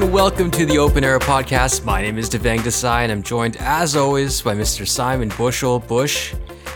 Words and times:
And 0.00 0.12
welcome 0.12 0.48
to 0.48 0.64
the 0.64 0.78
Open 0.78 1.02
Era 1.02 1.18
Podcast. 1.18 1.84
My 1.84 2.00
name 2.00 2.18
is 2.18 2.30
Devang 2.30 2.58
Desai 2.58 3.02
and 3.02 3.10
I'm 3.10 3.22
joined 3.22 3.56
as 3.56 3.96
always 3.96 4.40
by 4.40 4.54
Mr. 4.54 4.86
Simon 4.86 5.28
Bushell 5.36 5.80
Bush 5.80 6.34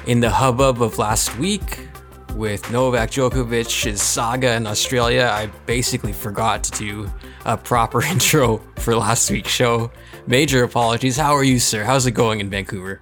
in 0.08 0.18
the 0.18 0.28
hubbub 0.28 0.82
of 0.82 0.98
last 0.98 1.36
week 1.38 1.86
with 2.34 2.68
Novak 2.72 3.12
Djokovic's 3.12 4.02
saga 4.02 4.54
in 4.54 4.66
Australia. 4.66 5.30
I 5.32 5.46
basically 5.66 6.12
forgot 6.12 6.64
to 6.64 6.70
do 6.72 7.12
a 7.44 7.56
proper 7.56 8.02
intro 8.10 8.60
for 8.78 8.96
last 8.96 9.30
week's 9.30 9.50
show. 9.52 9.92
Major 10.26 10.64
apologies. 10.64 11.16
How 11.16 11.36
are 11.36 11.44
you, 11.44 11.60
sir? 11.60 11.84
How's 11.84 12.06
it 12.06 12.12
going 12.12 12.40
in 12.40 12.50
Vancouver? 12.50 13.00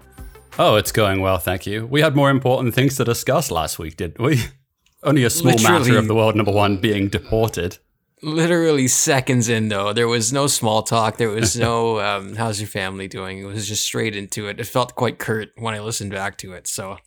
Oh, 0.58 0.76
it's 0.76 0.92
going 0.92 1.22
well, 1.22 1.38
thank 1.38 1.66
you. 1.66 1.86
We 1.86 2.02
had 2.02 2.14
more 2.14 2.28
important 2.28 2.74
things 2.74 2.96
to 2.96 3.04
discuss 3.04 3.50
last 3.50 3.78
week, 3.78 3.96
didn't 3.96 4.22
we? 4.22 4.42
Only 5.02 5.24
a 5.24 5.30
small 5.30 5.54
Literally. 5.54 5.78
matter 5.80 5.98
of 5.98 6.08
the 6.08 6.14
world 6.14 6.36
number 6.36 6.52
one 6.52 6.76
being 6.76 7.08
deported. 7.08 7.78
Literally 8.22 8.86
seconds 8.88 9.48
in, 9.48 9.68
though, 9.68 9.92
there 9.92 10.08
was 10.08 10.32
no 10.32 10.46
small 10.46 10.82
talk. 10.82 11.16
There 11.16 11.30
was 11.30 11.56
no, 11.56 12.00
um, 12.06 12.36
how's 12.36 12.60
your 12.60 12.68
family 12.68 13.08
doing? 13.08 13.38
It 13.38 13.44
was 13.44 13.66
just 13.66 13.84
straight 13.84 14.14
into 14.14 14.48
it. 14.48 14.60
It 14.60 14.66
felt 14.66 14.94
quite 14.94 15.18
curt 15.18 15.50
when 15.56 15.74
I 15.74 15.80
listened 15.80 16.12
back 16.12 16.36
to 16.38 16.52
it. 16.52 16.66
So, 16.66 16.98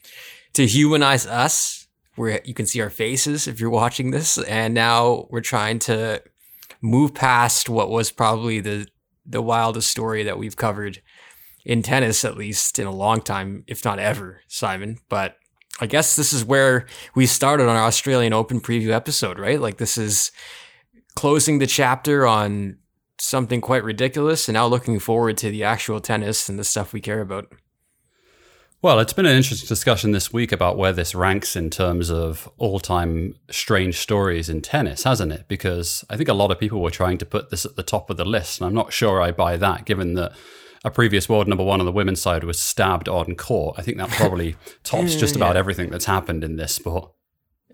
to 0.53 0.65
humanize 0.65 1.25
us, 1.25 1.83
where 2.15 2.41
you 2.45 2.53
can 2.53 2.65
see 2.65 2.81
our 2.81 2.89
faces 2.89 3.47
if 3.47 3.59
you're 3.59 3.69
watching 3.69 4.11
this, 4.11 4.37
and 4.37 4.73
now 4.73 5.27
we're 5.29 5.41
trying 5.41 5.79
to 5.79 6.21
move 6.81 7.13
past 7.13 7.69
what 7.69 7.89
was 7.89 8.11
probably 8.11 8.59
the 8.59 8.87
the 9.25 9.41
wildest 9.41 9.89
story 9.89 10.23
that 10.23 10.37
we've 10.37 10.57
covered 10.57 11.01
in 11.65 11.81
tennis, 11.81 12.25
at 12.25 12.35
least 12.35 12.77
in 12.77 12.85
a 12.85 12.91
long 12.91 13.21
time, 13.21 13.63
if 13.67 13.85
not 13.85 13.97
ever, 13.97 14.41
Simon. 14.47 14.97
But 15.07 15.37
I 15.79 15.85
guess 15.85 16.15
this 16.15 16.33
is 16.33 16.43
where 16.43 16.85
we 17.15 17.25
started 17.25 17.69
on 17.69 17.75
our 17.75 17.85
Australian 17.85 18.33
Open 18.33 18.59
preview 18.59 18.89
episode, 18.89 19.39
right? 19.39 19.61
Like 19.61 19.77
this 19.77 19.97
is 19.97 20.31
closing 21.15 21.59
the 21.59 21.67
chapter 21.67 22.25
on 22.27 22.77
something 23.19 23.61
quite 23.61 23.83
ridiculous 23.83 24.47
and 24.47 24.53
now 24.55 24.67
looking 24.67 24.99
forward 24.99 25.37
to 25.37 25.49
the 25.49 25.63
actual 25.63 25.99
tennis 25.99 26.49
and 26.49 26.57
the 26.59 26.63
stuff 26.63 26.93
we 26.93 26.99
care 27.01 27.21
about. 27.21 27.51
Well, 28.81 28.99
it's 28.99 29.13
been 29.13 29.25
an 29.25 29.37
interesting 29.37 29.67
discussion 29.69 30.11
this 30.11 30.33
week 30.33 30.51
about 30.51 30.77
where 30.77 30.91
this 30.91 31.15
ranks 31.15 31.55
in 31.55 31.69
terms 31.69 32.11
of 32.11 32.49
all 32.57 32.81
time 32.81 33.35
strange 33.49 33.97
stories 33.99 34.49
in 34.49 34.61
tennis, 34.61 35.03
hasn't 35.03 35.31
it? 35.31 35.45
Because 35.47 36.03
I 36.09 36.17
think 36.17 36.27
a 36.27 36.33
lot 36.33 36.51
of 36.51 36.59
people 36.59 36.81
were 36.81 36.91
trying 36.91 37.17
to 37.19 37.25
put 37.25 37.49
this 37.49 37.63
at 37.65 37.77
the 37.77 37.83
top 37.83 38.09
of 38.09 38.17
the 38.17 38.25
list, 38.25 38.59
and 38.59 38.67
I'm 38.67 38.73
not 38.73 38.91
sure 38.91 39.21
I 39.21 39.31
buy 39.31 39.55
that 39.55 39.85
given 39.85 40.15
that 40.15 40.33
a 40.83 40.91
previous 40.91 41.29
world 41.29 41.47
number 41.47 41.63
one 41.63 41.79
on 41.79 41.85
the 41.85 41.93
women's 41.93 42.21
side 42.21 42.43
was 42.43 42.59
stabbed 42.59 43.07
on 43.07 43.35
court. 43.35 43.75
I 43.79 43.83
think 43.83 43.97
that 43.99 44.09
probably 44.09 44.57
tops 44.83 45.15
just 45.15 45.37
about 45.37 45.55
Yeah. 45.55 45.59
everything 45.59 45.89
that's 45.89 46.03
happened 46.05 46.43
in 46.43 46.57
this 46.57 46.75
sport. 46.75 47.09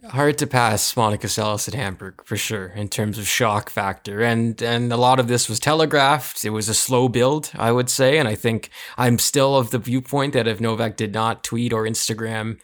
Hard 0.08 0.38
to 0.38 0.48
pass 0.48 0.96
Monica 0.96 1.28
Seles 1.28 1.68
at 1.68 1.74
Hamburg 1.74 2.24
for 2.24 2.38
sure 2.38 2.68
in 2.68 2.88
terms 2.88 3.18
of 3.18 3.28
shock 3.28 3.70
factor, 3.70 4.22
and 4.22 4.62
and 4.62 4.94
a 4.94 4.98
lot 4.98 5.20
of 5.20 5.28
this 5.28 5.50
was 5.50 5.60
telegraphed. 5.60 6.46
It 6.46 6.52
was 6.52 6.70
a 6.70 6.74
slow 6.74 7.10
build, 7.10 7.52
I 7.56 7.72
would 7.72 7.90
say, 7.90 8.18
and 8.18 8.28
I 8.28 8.36
think 8.36 8.70
I'm 8.98 9.20
still 9.20 9.58
of 9.58 9.72
the 9.72 9.78
viewpoint 9.78 10.34
that 10.34 10.48
if 10.48 10.62
Novak 10.62 10.96
did 10.96 11.14
not 11.14 11.44
tweet 11.44 11.74
or 11.74 11.84
Instagram 11.84 12.60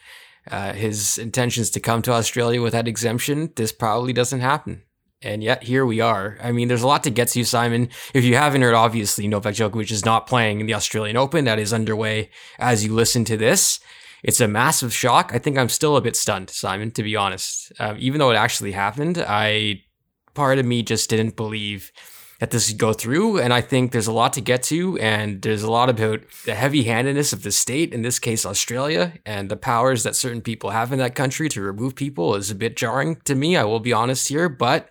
uh, 0.49 0.73
his 0.73 1.17
intentions 1.17 1.69
to 1.71 1.79
come 1.79 2.01
to 2.03 2.11
Australia 2.11 2.61
with 2.61 2.73
that 2.73 2.87
exemption, 2.87 3.51
this 3.55 3.71
probably 3.71 4.13
doesn't 4.13 4.41
happen. 4.41 4.83
And 5.21 5.43
yet 5.43 5.63
here 5.63 5.85
we 5.85 6.01
are. 6.01 6.37
I 6.41 6.51
mean, 6.51 6.67
there's 6.67 6.83
a 6.83 6.87
lot 6.87 7.03
to 7.05 7.09
get 7.09 7.29
to, 7.29 7.39
you, 7.39 7.45
Simon. 7.45 7.89
If 8.13 8.23
you 8.23 8.35
haven't 8.35 8.61
heard, 8.61 8.75
obviously 8.75 9.27
Novak 9.27 9.55
Djokovic 9.55 9.91
is 9.91 10.05
not 10.05 10.27
playing 10.27 10.59
in 10.59 10.67
the 10.67 10.75
Australian 10.75 11.17
Open. 11.17 11.45
That 11.45 11.57
is 11.57 11.73
underway 11.73 12.29
as 12.59 12.85
you 12.85 12.93
listen 12.93 13.25
to 13.25 13.37
this. 13.37 13.79
It's 14.25 14.41
a 14.41 14.47
massive 14.47 14.91
shock. 14.91 15.31
I 15.35 15.37
think 15.37 15.55
I'm 15.55 15.69
still 15.69 15.97
a 15.97 16.01
bit 16.01 16.15
stunned, 16.15 16.49
Simon, 16.49 16.89
to 16.91 17.03
be 17.03 17.15
honest. 17.15 17.71
Um, 17.79 17.95
even 17.99 18.17
though 18.17 18.31
it 18.31 18.35
actually 18.35 18.71
happened, 18.71 19.19
I 19.19 19.83
part 20.33 20.57
of 20.57 20.65
me 20.65 20.81
just 20.81 21.11
didn't 21.11 21.35
believe 21.35 21.91
that 22.39 22.49
this 22.49 22.67
would 22.67 22.79
go 22.79 22.91
through. 22.91 23.39
And 23.39 23.53
I 23.53 23.61
think 23.61 23.91
there's 23.91 24.07
a 24.07 24.11
lot 24.11 24.33
to 24.33 24.41
get 24.41 24.63
to, 24.63 24.97
and 24.97 25.43
there's 25.43 25.61
a 25.61 25.69
lot 25.69 25.91
about 25.91 26.21
the 26.45 26.55
heavy-handedness 26.55 27.33
of 27.33 27.43
the 27.43 27.51
state, 27.51 27.93
in 27.93 28.01
this 28.01 28.17
case 28.17 28.47
Australia, 28.47 29.13
and 29.27 29.47
the 29.47 29.55
powers 29.55 30.01
that 30.01 30.15
certain 30.15 30.41
people 30.41 30.71
have 30.71 30.91
in 30.91 30.97
that 30.97 31.13
country 31.13 31.47
to 31.49 31.61
remove 31.61 31.93
people 31.93 32.33
is 32.33 32.49
a 32.49 32.55
bit 32.55 32.75
jarring 32.75 33.21
to 33.25 33.35
me. 33.35 33.55
I 33.55 33.63
will 33.63 33.79
be 33.79 33.93
honest 33.93 34.27
here, 34.27 34.49
but 34.49 34.89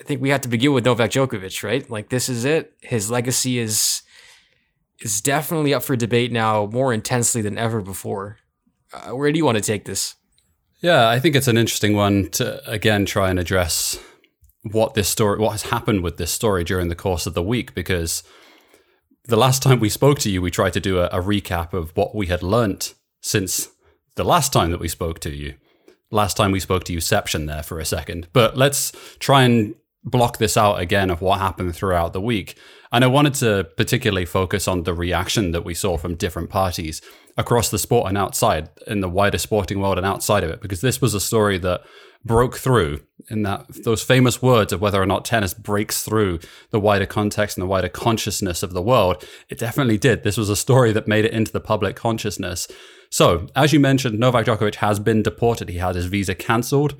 I 0.00 0.04
think 0.04 0.22
we 0.22 0.30
have 0.30 0.42
to 0.42 0.48
begin 0.48 0.72
with 0.72 0.84
Novak 0.84 1.10
Djokovic, 1.10 1.64
right? 1.64 1.90
Like 1.90 2.10
this 2.10 2.28
is 2.28 2.44
it. 2.44 2.74
His 2.80 3.10
legacy 3.10 3.58
is 3.58 4.02
is 5.04 5.20
definitely 5.20 5.74
up 5.74 5.82
for 5.82 5.94
debate 5.94 6.32
now 6.32 6.66
more 6.66 6.92
intensely 6.92 7.42
than 7.42 7.58
ever 7.58 7.80
before. 7.80 8.38
Uh, 8.92 9.10
where 9.10 9.30
do 9.30 9.38
you 9.38 9.44
want 9.44 9.58
to 9.58 9.62
take 9.62 9.84
this? 9.84 10.16
Yeah, 10.80 11.08
I 11.08 11.20
think 11.20 11.36
it's 11.36 11.48
an 11.48 11.58
interesting 11.58 11.94
one 11.94 12.30
to 12.30 12.68
again 12.68 13.04
try 13.06 13.30
and 13.30 13.38
address 13.38 13.98
what 14.62 14.94
this 14.94 15.08
story, 15.08 15.38
what 15.38 15.52
has 15.52 15.64
happened 15.64 16.02
with 16.02 16.16
this 16.16 16.30
story 16.30 16.64
during 16.64 16.88
the 16.88 16.94
course 16.94 17.26
of 17.26 17.34
the 17.34 17.42
week, 17.42 17.74
because 17.74 18.22
the 19.26 19.36
last 19.36 19.62
time 19.62 19.78
we 19.78 19.88
spoke 19.88 20.18
to 20.20 20.30
you, 20.30 20.40
we 20.40 20.50
tried 20.50 20.72
to 20.72 20.80
do 20.80 20.98
a, 20.98 21.06
a 21.06 21.22
recap 21.22 21.72
of 21.72 21.94
what 21.96 22.14
we 22.14 22.26
had 22.26 22.42
learnt 22.42 22.94
since 23.20 23.68
the 24.16 24.24
last 24.24 24.52
time 24.52 24.70
that 24.70 24.80
we 24.80 24.88
spoke 24.88 25.20
to 25.20 25.30
you. 25.30 25.54
Last 26.10 26.36
time 26.36 26.52
we 26.52 26.60
spoke 26.60 26.84
to 26.84 26.92
you, 26.92 27.00
Seption 27.00 27.46
there 27.46 27.62
for 27.62 27.78
a 27.78 27.84
second, 27.84 28.28
but 28.32 28.56
let's 28.56 28.92
try 29.18 29.42
and 29.42 29.74
block 30.04 30.38
this 30.38 30.56
out 30.56 30.80
again 30.80 31.10
of 31.10 31.20
what 31.20 31.40
happened 31.40 31.74
throughout 31.74 32.12
the 32.12 32.20
week. 32.20 32.56
And 32.94 33.02
I 33.02 33.08
wanted 33.08 33.34
to 33.34 33.64
particularly 33.76 34.24
focus 34.24 34.68
on 34.68 34.84
the 34.84 34.94
reaction 34.94 35.50
that 35.50 35.64
we 35.64 35.74
saw 35.74 35.96
from 35.98 36.14
different 36.14 36.48
parties 36.48 37.02
across 37.36 37.68
the 37.68 37.78
sport 37.78 38.08
and 38.08 38.16
outside 38.16 38.68
in 38.86 39.00
the 39.00 39.08
wider 39.08 39.36
sporting 39.36 39.80
world 39.80 39.98
and 39.98 40.06
outside 40.06 40.44
of 40.44 40.50
it, 40.50 40.60
because 40.60 40.80
this 40.80 41.00
was 41.00 41.12
a 41.12 41.18
story 41.18 41.58
that 41.58 41.82
broke 42.24 42.56
through 42.56 43.00
in 43.28 43.42
that 43.42 43.66
those 43.82 44.04
famous 44.04 44.40
words 44.40 44.72
of 44.72 44.80
whether 44.80 45.02
or 45.02 45.06
not 45.06 45.24
tennis 45.24 45.54
breaks 45.54 46.04
through 46.04 46.38
the 46.70 46.78
wider 46.78 47.04
context 47.04 47.56
and 47.56 47.62
the 47.62 47.68
wider 47.68 47.88
consciousness 47.88 48.62
of 48.62 48.72
the 48.72 48.80
world. 48.80 49.24
It 49.48 49.58
definitely 49.58 49.98
did. 49.98 50.22
This 50.22 50.36
was 50.36 50.48
a 50.48 50.54
story 50.54 50.92
that 50.92 51.08
made 51.08 51.24
it 51.24 51.32
into 51.32 51.50
the 51.50 51.58
public 51.58 51.96
consciousness. 51.96 52.68
So, 53.10 53.48
as 53.56 53.72
you 53.72 53.80
mentioned, 53.80 54.20
Novak 54.20 54.46
Djokovic 54.46 54.76
has 54.76 55.00
been 55.00 55.20
deported. 55.20 55.68
He 55.68 55.78
had 55.78 55.96
his 55.96 56.06
visa 56.06 56.36
cancelled 56.36 56.94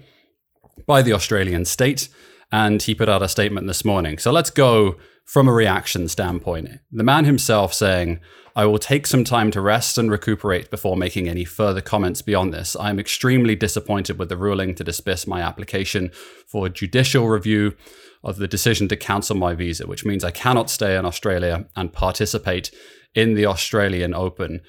by 0.89 1.03
the 1.03 1.13
Australian 1.13 1.65
state, 1.65 2.09
and 2.55 2.81
he 2.81 2.95
put 2.95 3.09
out 3.09 3.21
a 3.21 3.29
statement 3.29 3.67
this 3.67 3.85
morning. 3.85 4.17
So 4.17 4.31
let's 4.31 4.49
go 4.49 4.97
from 5.25 5.49
a 5.49 5.53
reaction 5.53 6.07
standpoint. 6.07 6.69
The 6.93 7.03
man 7.03 7.25
himself 7.25 7.75
saying, 7.75 8.21
I 8.55 8.65
will 8.65 8.79
take 8.79 9.09
some 9.09 9.25
time 9.25 9.51
to 9.51 9.61
rest 9.61 9.99
and 9.99 10.09
recuperate 10.09 10.71
before 10.71 10.97
making 10.97 11.29
any 11.29 11.45
further 11.45 11.81
comments 11.81 12.23
beyond 12.23 12.55
this. 12.55 12.77
I 12.77 12.91
am 12.91 13.01
extremely 13.01 13.57
disappointed 13.57 14.21
with 14.21 14.29
the 14.29 14.37
ruling 14.37 14.77
to 14.77 14.85
dismiss 14.85 15.27
my 15.27 15.41
application 15.41 16.13
for 16.47 16.69
judicial 16.69 17.27
review 17.27 17.75
of 18.23 18.37
the 18.37 18.47
decision 18.47 18.87
to 18.87 18.97
cancel 18.97 19.35
my 19.35 19.57
visa, 19.57 19.89
which 19.89 20.05
means 20.05 20.23
I 20.23 20.31
cannot 20.31 20.71
stay 20.71 20.97
in 20.97 21.05
Australia 21.05 21.67
and 21.75 21.93
participate 21.93 22.71
in 23.17 23.35
the 23.35 23.47
Australian 23.47 24.15
Open. 24.15 24.61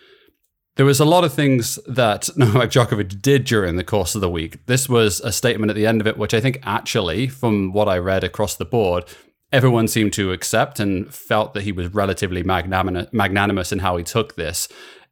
There 0.76 0.86
was 0.86 1.00
a 1.00 1.06
lot 1.06 1.24
of 1.24 1.34
things 1.34 1.80
that 1.88 2.30
Novak 2.36 2.70
Djokovic 2.70 3.22
did 3.22 3.46
during 3.46 3.78
the 3.78 3.84
course 3.84 4.14
of 4.14 4.22
the 4.22 4.30
week. 4.30 4.66
This 4.66 4.90
was 4.90 5.22
a 5.22 5.32
statement 5.32 5.70
at 5.70 5.76
the 5.76 5.88
end 5.88 6.02
of 6.02 6.08
it, 6.08 6.18
which 6.18 6.34
I 6.34 6.42
think 6.42 6.60
actually, 6.64 7.28
from 7.28 7.72
what 7.72 7.88
I 7.88 7.98
read 7.98 8.24
across 8.24 8.56
the 8.56 8.66
board, 8.66 9.06
everyone 9.52 9.88
seemed 9.88 10.12
to 10.14 10.34
accept 10.34 10.80
and 10.80 11.14
felt 11.14 11.54
that 11.54 11.64
he 11.64 11.72
was 11.72 11.94
relatively 11.94 12.44
magnanimous 12.44 13.72
in 13.72 13.80
how 13.80 13.96
he 13.96 14.04
took 14.04 14.36
this. 14.36 14.68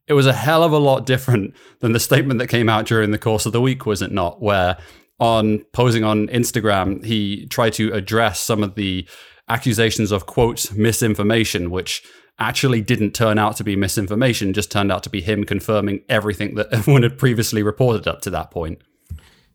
It 0.06 0.14
was 0.14 0.26
a 0.26 0.34
hell 0.34 0.64
of 0.64 0.74
a 0.74 0.78
lot 0.78 1.06
different 1.06 1.56
than 1.80 1.94
the 1.94 2.00
statement 2.00 2.40
that 2.40 2.48
came 2.48 2.68
out 2.68 2.86
during 2.86 3.12
the 3.12 3.18
course 3.18 3.46
of 3.46 3.54
the 3.54 3.62
week, 3.62 3.86
was 3.86 4.02
it 4.02 4.12
not? 4.12 4.42
Where 4.42 4.78
on 5.18 5.60
posing 5.72 6.04
on 6.04 6.28
Instagram, 6.28 7.06
he 7.06 7.46
tried 7.46 7.72
to 7.74 7.94
address 7.94 8.42
some 8.42 8.64
of 8.64 8.76
the 8.76 9.08
accusations 9.48 10.12
of 10.12 10.26
quote 10.26 10.74
misinformation, 10.74 11.72
which 11.72 12.04
actually 12.40 12.82
didn't 12.82 13.12
turn 13.12 13.38
out 13.38 13.58
to 13.58 13.64
be 13.64 13.76
misinformation, 13.76 14.54
just 14.54 14.72
turned 14.72 14.92
out 14.92 15.04
to 15.04 15.10
be 15.10 15.22
him 15.22 15.44
confirming 15.44 16.02
everything 16.10 16.56
that 16.56 16.68
everyone 16.72 17.04
had 17.04 17.18
previously 17.18 17.64
reported 17.64 18.08
up 18.08 18.22
to 18.22 18.30
that 18.32 18.52
point. 18.52 18.82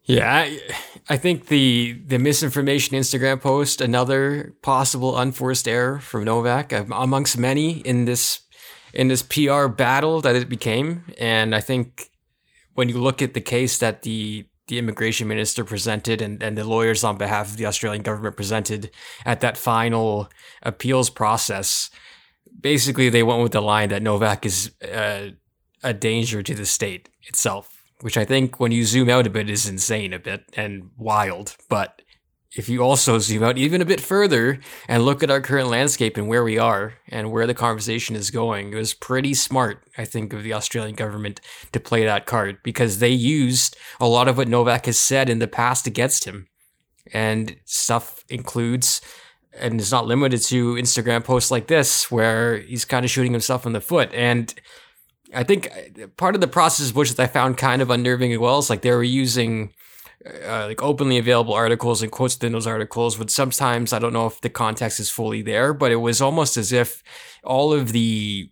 Yeah, 0.05 0.35
I, 0.35 0.59
I 1.11 1.17
think 1.19 1.49
the 1.49 2.01
the 2.07 2.19
misinformation 2.19 2.97
Instagram 2.97 3.43
post 3.43 3.83
another 3.83 4.55
possible 4.63 5.19
unforced 5.19 5.69
error 5.69 5.99
from 6.01 6.25
Novak 6.25 6.73
um, 6.73 6.93
amongst 6.93 7.37
many 7.37 7.81
in 7.81 8.07
this 8.07 8.41
in 8.95 9.09
this 9.09 9.23
PR 9.23 9.67
battle 9.67 10.23
that 10.23 10.35
it 10.35 10.49
became, 10.49 11.05
and 11.19 11.55
I 11.55 11.61
think 11.61 12.11
when 12.73 12.89
you 12.89 12.99
look 12.99 13.21
at 13.21 13.35
the 13.35 13.43
case 13.43 13.77
that 13.79 14.01
the 14.01 14.47
the 14.69 14.79
immigration 14.79 15.29
minister 15.29 15.65
presented 15.65 16.23
and, 16.23 16.43
and 16.43 16.57
the 16.57 16.65
lawyers 16.65 17.03
on 17.03 17.19
behalf 17.19 17.51
of 17.51 17.57
the 17.57 17.67
Australian 17.67 18.03
government 18.03 18.37
presented 18.37 18.91
at 19.27 19.41
that 19.41 19.57
final 19.57 20.31
appeals 20.63 21.11
process, 21.11 21.91
basically 22.61 23.09
they 23.09 23.23
went 23.23 23.43
with 23.43 23.53
the 23.53 23.61
line 23.61 23.89
that 23.91 24.03
Novak 24.03 24.45
is 24.47 24.73
uh, 24.83 25.31
a 25.83 25.95
danger 25.95 26.43
to 26.43 26.55
the 26.55 26.67
state 26.67 27.09
itself, 27.23 27.85
which 28.01 28.17
I 28.17 28.25
think 28.25 28.59
when 28.59 28.73
you 28.73 28.85
zoom 28.85 29.09
out 29.09 29.27
a 29.27 29.31
bit 29.31 29.51
is 29.51 29.69
insane 29.69 30.13
a 30.13 30.19
bit 30.19 30.45
and 30.57 30.91
wild. 30.97 31.57
But 31.69 32.03
if 32.57 32.69
you 32.69 32.83
also 32.83 33.19
zoom 33.19 33.43
out 33.43 33.59
even 33.59 33.83
a 33.83 33.87
bit 33.87 34.01
further 34.01 34.59
and 34.89 35.05
look 35.05 35.23
at 35.23 35.31
our 35.31 35.41
current 35.41 35.69
landscape 35.69 36.17
and 36.17 36.29
where 36.29 36.43
we 36.43 36.59
are 36.59 36.95
and 37.09 37.31
where 37.31 37.47
the 37.47 37.55
conversation 37.55 38.17
is 38.17 38.31
going, 38.31 38.73
it 38.73 38.77
was 38.77 38.95
pretty 38.95 39.35
smart, 39.35 39.85
I 39.99 40.05
think, 40.05 40.33
of 40.33 40.43
the 40.43 40.55
Australian 40.55 40.97
government 40.97 41.41
to 41.73 41.81
play 41.81 42.05
that 42.05 42.27
card 42.27 42.59
because 42.65 42.99
they 42.99 43.11
used 43.11 43.77
a 44.01 44.09
lot 44.09 44.29
of 44.29 44.39
what 44.39 44.49
Novak 44.49 44.87
has 44.87 44.99
said 44.99 45.29
in 45.29 45.39
the 45.39 45.49
past 45.49 45.87
against 45.87 46.25
him. 46.25 46.49
And 47.13 47.57
stuff 47.65 48.25
includes 48.29 49.01
and 49.61 49.81
it's 49.81 49.93
not 49.93 50.07
limited 50.07 50.43
to 50.43 50.75
Instagram 50.75 51.25
posts 51.25 51.51
like 51.51 51.67
this 51.67 52.11
where 52.11 52.59
he's 52.59 52.85
kind 52.85 53.05
of 53.05 53.11
shooting 53.11 53.33
himself 53.33 53.67
in 53.67 53.73
the 53.73 53.81
foot. 53.81 54.11
And 54.13 54.55
I 55.35 55.43
think 55.45 55.71
part 56.17 56.35
of 56.35 56.41
the 56.41 56.49
process, 56.49 56.95
which 56.95 57.19
I 57.19 57.27
found 57.27 57.59
kind 57.59 57.83
of 57.83 57.91
unnerving 57.91 58.33
as 58.33 58.39
well, 58.39 58.59
is 58.59 58.71
like 58.71 58.83
they 58.83 58.93
were 58.93 59.03
using 59.03 59.73
uh, 60.27 60.67
like 60.67 60.83
openly 60.83 61.19
available 61.19 61.55
articles 61.55 62.03
and 62.03 62.11
quotes 62.11 62.37
within 62.37 62.53
those 62.53 62.67
articles. 62.67 63.17
But 63.17 63.31
sometimes 63.31 63.93
I 63.93 63.99
don't 63.99 64.13
know 64.13 64.27
if 64.27 64.41
the 64.41 64.51
context 64.51 65.01
is 65.01 65.11
fully 65.11 65.43
there, 65.43 65.75
but 65.75 65.93
it 65.93 65.97
was 65.97 66.21
almost 66.21 66.57
as 66.57 66.73
if 66.73 67.03
all 67.45 67.73
of 67.73 67.93
the 67.93 68.51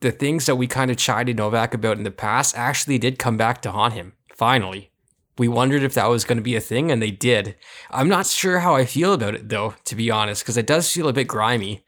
the 0.00 0.12
things 0.12 0.46
that 0.46 0.56
we 0.56 0.66
kind 0.66 0.90
of 0.90 0.96
chided 0.96 1.36
Novak 1.36 1.74
about 1.74 1.96
in 1.96 2.02
the 2.02 2.10
past 2.10 2.56
actually 2.56 2.98
did 2.98 3.18
come 3.18 3.36
back 3.36 3.62
to 3.62 3.70
haunt 3.70 3.94
him. 3.94 4.14
Finally, 4.34 4.91
we 5.38 5.48
wondered 5.48 5.82
if 5.82 5.94
that 5.94 6.10
was 6.10 6.24
going 6.24 6.38
to 6.38 6.42
be 6.42 6.56
a 6.56 6.60
thing, 6.60 6.90
and 6.90 7.00
they 7.00 7.10
did. 7.10 7.56
I'm 7.90 8.08
not 8.08 8.26
sure 8.26 8.60
how 8.60 8.76
I 8.76 8.84
feel 8.84 9.12
about 9.12 9.34
it, 9.34 9.48
though, 9.48 9.74
to 9.84 9.94
be 9.94 10.10
honest, 10.10 10.42
because 10.42 10.56
it 10.56 10.66
does 10.66 10.90
feel 10.92 11.08
a 11.08 11.12
bit 11.12 11.28
grimy. 11.28 11.84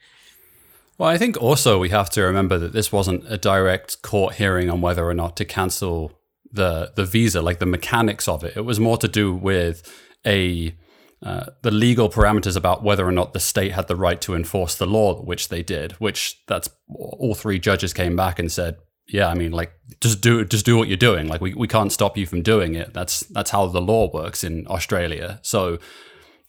Well, 0.97 1.09
I 1.09 1.19
think 1.19 1.37
also 1.41 1.79
we 1.79 1.89
have 1.91 2.09
to 2.11 2.23
remember 2.23 2.57
that 2.59 2.73
this 2.73 2.93
wasn't 2.93 3.25
a 3.31 3.37
direct 3.37 4.03
court 4.03 4.35
hearing 4.35 4.71
on 4.71 4.81
whether 4.81 5.05
or 5.05 5.15
not 5.15 5.37
to 5.37 5.45
cancel 5.45 6.13
the 6.51 6.93
the 6.95 7.05
visa, 7.05 7.43
like 7.43 7.59
the 7.59 7.67
mechanics 7.67 8.29
of 8.29 8.45
it. 8.45 8.57
It 8.57 8.65
was 8.65 8.79
more 8.79 8.97
to 8.99 9.09
do 9.09 9.35
with 9.35 9.83
a 10.25 10.75
uh, 11.23 11.47
the 11.63 11.71
legal 11.71 12.09
parameters 12.09 12.57
about 12.57 12.83
whether 12.85 13.07
or 13.07 13.13
not 13.13 13.33
the 13.33 13.41
state 13.41 13.73
had 13.73 13.89
the 13.89 13.97
right 13.97 14.21
to 14.21 14.35
enforce 14.35 14.77
the 14.77 14.87
law, 14.87 15.21
which 15.21 15.49
they 15.49 15.63
did. 15.63 15.93
Which 15.93 16.41
that's 16.47 16.69
all 16.89 17.35
three 17.35 17.59
judges 17.59 17.93
came 17.93 18.15
back 18.15 18.39
and 18.39 18.53
said 18.53 18.77
yeah, 19.09 19.29
I 19.29 19.35
mean, 19.35 19.53
like 19.53 19.73
just 20.01 20.21
do 20.21 20.45
just 20.45 20.65
do 20.65 20.77
what 20.77 20.89
you're 20.89 20.97
doing. 20.97 21.29
Like 21.29 21.41
we, 21.41 21.55
we 21.55 21.69
can't 21.69 21.93
stop 21.93 22.17
you 22.17 22.27
from 22.27 22.43
doing 22.43 22.75
it. 22.75 22.95
That's 22.95 23.21
that's 23.21 23.51
how 23.51 23.67
the 23.67 23.81
law 23.81 24.11
works 24.13 24.43
in 24.43 24.67
Australia. 24.69 25.41
So 25.43 25.79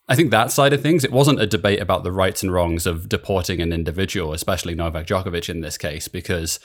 I 0.08 0.16
think 0.16 0.32
that 0.32 0.52
side 0.52 0.74
of 0.74 0.82
things, 0.82 1.04
it 1.04 1.12
wasn't 1.12 1.42
a 1.42 1.48
debate 1.48 1.82
about 1.82 2.04
the 2.04 2.12
rights 2.12 2.44
and 2.44 2.54
wrongs 2.54 2.86
of 2.86 3.10
deporting 3.10 3.60
an 3.60 3.74
individual, 3.74 4.34
especially 4.34 4.76
Novak 4.76 5.08
Djokovic 5.08 5.50
in 5.50 5.62
this 5.62 5.78
case, 5.78 6.08
because 6.08 6.60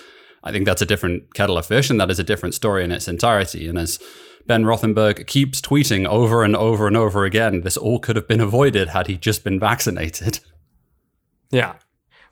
I 0.44 0.52
think 0.52 0.66
that's 0.66 0.82
a 0.82 0.87
different 0.87 1.34
kettle 1.34 1.58
of 1.58 1.66
fish 1.66 1.90
and 1.90 1.98
that 2.00 2.10
is 2.10 2.19
a 2.19 2.25
different 2.25 2.54
story 2.54 2.84
in 2.84 2.92
its 2.92 3.08
entirety. 3.08 3.66
And 3.66 3.78
as 3.78 3.98
Ben 4.46 4.64
Rothenberg 4.64 5.26
keeps 5.26 5.60
tweeting 5.60 6.06
over 6.06 6.44
and 6.44 6.54
over 6.54 6.87
and 6.87 6.96
over 6.96 7.25
again, 7.25 7.62
this 7.62 7.76
all 7.76 7.98
could 7.98 8.16
have 8.16 8.28
been 8.28 8.40
avoided 8.40 8.88
had 8.88 9.06
he 9.06 9.16
just 9.16 9.42
been 9.42 9.58
vaccinated. 9.58 10.40
Yeah. 11.50 11.76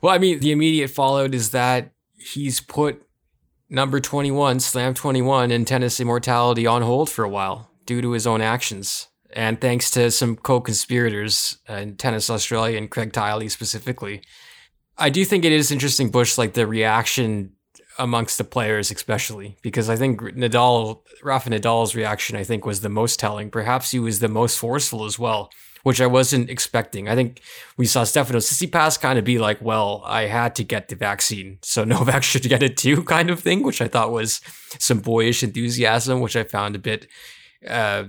Well, 0.00 0.14
I 0.14 0.18
mean, 0.18 0.40
the 0.40 0.52
immediate 0.52 0.90
fallout 0.90 1.34
is 1.34 1.50
that 1.50 1.90
he's 2.16 2.60
put 2.60 3.02
number 3.70 4.00
21, 4.00 4.60
Slam 4.60 4.94
21, 4.94 5.50
and 5.50 5.66
tennis 5.66 6.00
immortality 6.00 6.66
on 6.66 6.82
hold 6.82 7.10
for 7.10 7.24
a 7.24 7.28
while 7.28 7.70
due 7.86 8.00
to 8.00 8.12
his 8.12 8.26
own 8.26 8.40
actions. 8.40 9.08
And 9.34 9.60
thanks 9.60 9.90
to 9.92 10.10
some 10.10 10.36
co 10.36 10.60
conspirators 10.60 11.58
uh, 11.68 11.74
in 11.74 11.96
Tennis 11.96 12.30
Australia 12.30 12.78
and 12.78 12.90
Craig 12.90 13.12
Tiley 13.12 13.50
specifically. 13.50 14.22
I 14.96 15.10
do 15.10 15.24
think 15.24 15.44
it 15.44 15.52
is 15.52 15.70
interesting, 15.70 16.10
Bush, 16.10 16.38
like 16.38 16.54
the 16.54 16.66
reaction 16.66 17.52
amongst 17.98 18.38
the 18.38 18.44
players, 18.44 18.90
especially 18.90 19.56
because 19.62 19.90
I 19.90 19.96
think 19.96 20.20
Nadal, 20.20 21.02
Rafa 21.22 21.50
Nadal's 21.50 21.94
reaction, 21.94 22.36
I 22.36 22.44
think 22.44 22.64
was 22.64 22.80
the 22.80 22.88
most 22.88 23.20
telling. 23.20 23.50
Perhaps 23.50 23.90
he 23.90 23.98
was 23.98 24.20
the 24.20 24.28
most 24.28 24.58
forceful 24.58 25.04
as 25.04 25.18
well 25.18 25.50
which 25.88 26.02
I 26.02 26.06
wasn't 26.06 26.50
expecting. 26.50 27.08
I 27.08 27.14
think 27.14 27.40
we 27.78 27.86
saw 27.86 28.02
Stefanos 28.02 28.44
Tsitsipas 28.52 29.00
kind 29.00 29.18
of 29.18 29.24
be 29.24 29.38
like, 29.38 29.62
well, 29.62 30.02
I 30.04 30.26
had 30.26 30.54
to 30.56 30.62
get 30.62 30.88
the 30.88 30.96
vaccine, 30.96 31.56
so 31.62 31.82
Novak 31.92 32.22
should 32.22 32.42
get 32.42 32.62
it 32.62 32.76
too, 32.76 33.02
kind 33.04 33.30
of 33.30 33.40
thing, 33.40 33.62
which 33.62 33.80
I 33.80 33.88
thought 33.88 34.12
was 34.12 34.42
some 34.78 34.98
boyish 34.98 35.42
enthusiasm, 35.42 36.20
which 36.20 36.36
I 36.36 36.44
found 36.44 36.76
a 36.76 36.78
bit. 36.78 37.06
Uh, 37.66 38.04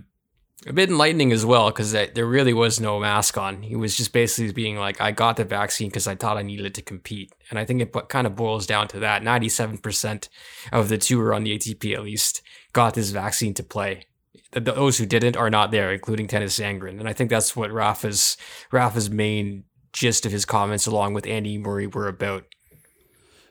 a 0.67 0.73
bit 0.73 0.89
enlightening 0.89 1.31
as 1.31 1.45
well 1.45 1.69
because 1.69 1.93
there 1.93 2.25
really 2.25 2.53
was 2.53 2.81
no 2.81 2.99
mask 2.99 3.37
on. 3.37 3.63
He 3.63 3.77
was 3.77 3.95
just 3.95 4.11
basically 4.11 4.51
being 4.51 4.75
like, 4.75 4.99
I 4.99 5.11
got 5.13 5.37
the 5.37 5.45
vaccine 5.45 5.87
because 5.87 6.05
I 6.05 6.15
thought 6.15 6.35
I 6.35 6.41
needed 6.41 6.75
to 6.75 6.81
compete. 6.81 7.31
And 7.49 7.57
I 7.57 7.63
think 7.63 7.81
it 7.81 7.95
kind 8.09 8.27
of 8.27 8.35
boils 8.35 8.67
down 8.67 8.89
to 8.89 8.99
that. 8.99 9.21
97% 9.21 10.27
of 10.73 10.89
the 10.89 10.97
tour 10.97 11.33
on 11.33 11.45
the 11.45 11.57
ATP, 11.57 11.93
at 11.93 12.03
least, 12.03 12.41
got 12.73 12.95
this 12.95 13.11
vaccine 13.11 13.53
to 13.53 13.63
play 13.63 14.03
those 14.51 14.97
who 14.97 15.05
didn't 15.05 15.37
are 15.37 15.49
not 15.49 15.71
there, 15.71 15.91
including 15.91 16.27
Tennys 16.27 16.59
Sandgren. 16.59 16.99
And 16.99 17.07
I 17.07 17.13
think 17.13 17.29
that's 17.29 17.55
what 17.55 17.71
Rafa's 17.71 18.37
Rafa's 18.71 19.09
main 19.09 19.65
gist 19.93 20.25
of 20.25 20.31
his 20.31 20.45
comments, 20.45 20.87
along 20.87 21.13
with 21.13 21.27
Andy 21.27 21.57
Murray, 21.57 21.87
were 21.87 22.07
about. 22.07 22.45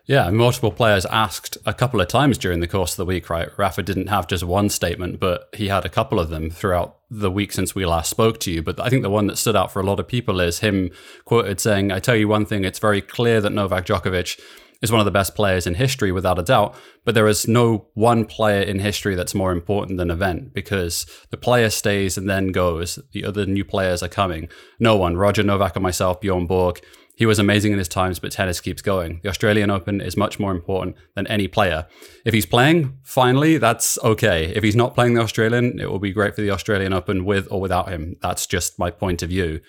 Yeah, 0.06 0.30
multiple 0.30 0.72
players 0.72 1.04
asked 1.06 1.58
a 1.66 1.74
couple 1.74 2.00
of 2.00 2.08
times 2.08 2.38
during 2.38 2.60
the 2.60 2.66
course 2.66 2.92
of 2.92 2.96
the 2.96 3.04
week, 3.04 3.28
right? 3.28 3.50
Rafa 3.58 3.82
didn't 3.82 4.06
have 4.06 4.26
just 4.26 4.42
one 4.42 4.70
statement, 4.70 5.20
but 5.20 5.50
he 5.54 5.68
had 5.68 5.84
a 5.84 5.90
couple 5.90 6.18
of 6.18 6.30
them 6.30 6.48
throughout 6.48 6.96
the 7.10 7.30
week 7.30 7.52
since 7.52 7.74
we 7.74 7.84
last 7.84 8.08
spoke 8.08 8.40
to 8.40 8.50
you. 8.50 8.62
But 8.62 8.80
I 8.80 8.88
think 8.88 9.02
the 9.02 9.10
one 9.10 9.26
that 9.26 9.36
stood 9.36 9.54
out 9.54 9.70
for 9.70 9.80
a 9.80 9.84
lot 9.84 10.00
of 10.00 10.08
people 10.08 10.40
is 10.40 10.60
him 10.60 10.90
quoted 11.26 11.60
saying, 11.60 11.92
I 11.92 11.98
tell 11.98 12.16
you 12.16 12.26
one 12.26 12.46
thing, 12.46 12.64
it's 12.64 12.78
very 12.78 13.02
clear 13.02 13.42
that 13.42 13.52
Novak 13.52 13.84
Djokovic 13.84 14.40
is 14.80 14.92
one 14.92 15.00
of 15.00 15.04
the 15.04 15.10
best 15.10 15.34
players 15.34 15.66
in 15.66 15.74
history 15.74 16.12
without 16.12 16.38
a 16.38 16.42
doubt. 16.42 16.74
But 17.04 17.14
there 17.14 17.26
is 17.26 17.48
no 17.48 17.88
one 17.94 18.24
player 18.24 18.62
in 18.62 18.78
history 18.78 19.14
that's 19.14 19.34
more 19.34 19.52
important 19.52 19.98
than 19.98 20.10
event 20.10 20.54
because 20.54 21.06
the 21.30 21.36
player 21.36 21.70
stays 21.70 22.16
and 22.16 22.28
then 22.28 22.48
goes. 22.48 22.98
The 23.12 23.24
other 23.24 23.46
new 23.46 23.64
players 23.64 24.02
are 24.02 24.08
coming. 24.08 24.48
No 24.78 24.96
one. 24.96 25.16
Roger 25.16 25.42
Novak 25.42 25.76
and 25.76 25.82
myself, 25.82 26.20
Bjorn 26.20 26.46
Borg. 26.46 26.80
He 27.16 27.26
was 27.26 27.40
amazing 27.40 27.72
in 27.72 27.78
his 27.78 27.88
times, 27.88 28.20
but 28.20 28.30
tennis 28.30 28.60
keeps 28.60 28.80
going. 28.80 29.18
The 29.24 29.28
Australian 29.28 29.70
Open 29.70 30.00
is 30.00 30.16
much 30.16 30.38
more 30.38 30.52
important 30.52 30.94
than 31.16 31.26
any 31.26 31.48
player. 31.48 31.88
If 32.24 32.32
he's 32.32 32.46
playing, 32.46 32.96
finally, 33.02 33.58
that's 33.58 33.98
okay. 34.04 34.52
If 34.54 34.62
he's 34.62 34.76
not 34.76 34.94
playing 34.94 35.14
the 35.14 35.22
Australian, 35.22 35.80
it 35.80 35.90
will 35.90 35.98
be 35.98 36.12
great 36.12 36.36
for 36.36 36.42
the 36.42 36.52
Australian 36.52 36.92
Open 36.92 37.24
with 37.24 37.48
or 37.50 37.60
without 37.60 37.88
him. 37.88 38.14
That's 38.22 38.46
just 38.46 38.78
my 38.78 38.92
point 38.92 39.22
of 39.22 39.30
view 39.30 39.60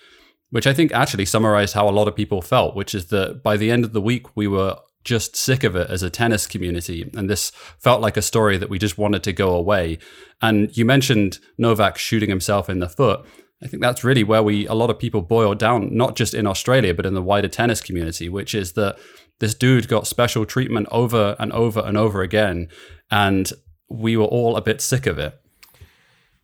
which 0.50 0.66
I 0.66 0.72
think 0.72 0.92
actually 0.92 1.26
summarized 1.26 1.74
how 1.74 1.88
a 1.88 1.90
lot 1.90 2.08
of 2.08 2.16
people 2.16 2.42
felt, 2.42 2.74
which 2.74 2.94
is 2.94 3.06
that 3.06 3.42
by 3.42 3.56
the 3.56 3.70
end 3.70 3.84
of 3.84 3.92
the 3.92 4.00
week, 4.00 4.36
we 4.36 4.48
were 4.48 4.76
just 5.04 5.36
sick 5.36 5.64
of 5.64 5.76
it 5.76 5.90
as 5.90 6.02
a 6.02 6.10
tennis 6.10 6.46
community. 6.46 7.10
And 7.16 7.28
this 7.28 7.50
felt 7.78 8.00
like 8.00 8.16
a 8.16 8.22
story 8.22 8.58
that 8.58 8.68
we 8.68 8.78
just 8.78 8.98
wanted 8.98 9.22
to 9.24 9.32
go 9.32 9.54
away. 9.54 9.98
And 10.42 10.76
you 10.76 10.84
mentioned 10.84 11.38
Novak 11.58 11.98
shooting 11.98 12.28
himself 12.28 12.68
in 12.68 12.80
the 12.80 12.88
foot. 12.88 13.24
I 13.62 13.66
think 13.66 13.82
that's 13.82 14.04
really 14.04 14.24
where 14.24 14.42
we, 14.42 14.66
a 14.66 14.74
lot 14.74 14.90
of 14.90 14.98
people 14.98 15.20
boil 15.20 15.54
down, 15.54 15.94
not 15.94 16.16
just 16.16 16.34
in 16.34 16.46
Australia, 16.46 16.94
but 16.94 17.06
in 17.06 17.14
the 17.14 17.22
wider 17.22 17.48
tennis 17.48 17.80
community, 17.80 18.28
which 18.28 18.54
is 18.54 18.72
that 18.72 18.98
this 19.38 19.54
dude 19.54 19.88
got 19.88 20.06
special 20.06 20.46
treatment 20.46 20.86
over 20.90 21.36
and 21.38 21.52
over 21.52 21.80
and 21.80 21.96
over 21.96 22.22
again. 22.22 22.68
And 23.10 23.50
we 23.88 24.16
were 24.16 24.24
all 24.24 24.56
a 24.56 24.62
bit 24.62 24.80
sick 24.80 25.06
of 25.06 25.18
it. 25.18 25.39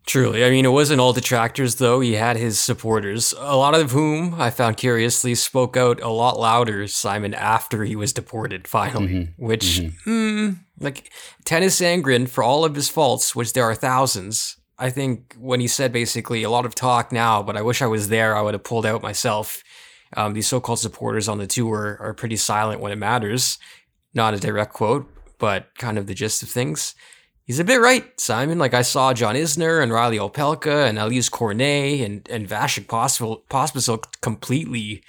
Truly. 0.06 0.44
I 0.44 0.50
mean, 0.50 0.64
it 0.64 0.70
wasn't 0.70 1.00
all 1.00 1.12
detractors, 1.12 1.74
though. 1.74 1.98
He 1.98 2.12
had 2.12 2.36
his 2.36 2.60
supporters, 2.60 3.34
a 3.38 3.56
lot 3.56 3.74
of 3.74 3.90
whom 3.90 4.40
I 4.40 4.50
found 4.50 4.76
curiously 4.76 5.34
spoke 5.34 5.76
out 5.76 6.00
a 6.00 6.08
lot 6.08 6.38
louder, 6.38 6.86
Simon, 6.86 7.34
after 7.34 7.82
he 7.82 7.96
was 7.96 8.12
deported, 8.12 8.68
finally. 8.68 9.08
Mm-hmm. 9.08 9.44
Which, 9.44 9.80
mm-hmm. 9.80 10.10
Mm, 10.10 10.58
like, 10.78 11.10
Tennys 11.44 11.74
Sandgren, 11.74 12.28
for 12.28 12.44
all 12.44 12.64
of 12.64 12.76
his 12.76 12.88
faults, 12.88 13.34
which 13.34 13.52
there 13.52 13.64
are 13.64 13.74
thousands, 13.74 14.56
I 14.78 14.90
think 14.90 15.34
when 15.40 15.58
he 15.58 15.66
said 15.66 15.92
basically 15.92 16.44
a 16.44 16.50
lot 16.50 16.66
of 16.66 16.76
talk 16.76 17.10
now, 17.10 17.42
but 17.42 17.56
I 17.56 17.62
wish 17.62 17.82
I 17.82 17.86
was 17.86 18.08
there, 18.08 18.36
I 18.36 18.42
would 18.42 18.54
have 18.54 18.62
pulled 18.62 18.86
out 18.86 19.02
myself. 19.02 19.64
Um, 20.16 20.34
these 20.34 20.46
so-called 20.46 20.78
supporters 20.78 21.28
on 21.28 21.38
the 21.38 21.48
tour 21.48 21.96
are 22.00 22.14
pretty 22.14 22.36
silent 22.36 22.80
when 22.80 22.92
it 22.92 22.96
matters. 22.96 23.58
Not 24.14 24.34
a 24.34 24.38
direct 24.38 24.72
quote, 24.72 25.10
but 25.38 25.74
kind 25.78 25.98
of 25.98 26.06
the 26.06 26.14
gist 26.14 26.44
of 26.44 26.48
things. 26.48 26.94
He's 27.46 27.60
a 27.60 27.64
bit 27.64 27.80
right, 27.80 28.04
Simon. 28.20 28.58
Like 28.58 28.74
I 28.74 28.82
saw 28.82 29.14
John 29.14 29.36
Isner 29.36 29.80
and 29.80 29.92
Reilly 29.92 30.18
Opelka 30.18 30.88
and 30.88 30.98
Alizé 30.98 31.30
Cornet 31.30 32.00
and, 32.00 32.28
and 32.28 32.48
Vasek 32.48 32.86
Pospisil 32.86 34.04
completely 34.20 35.04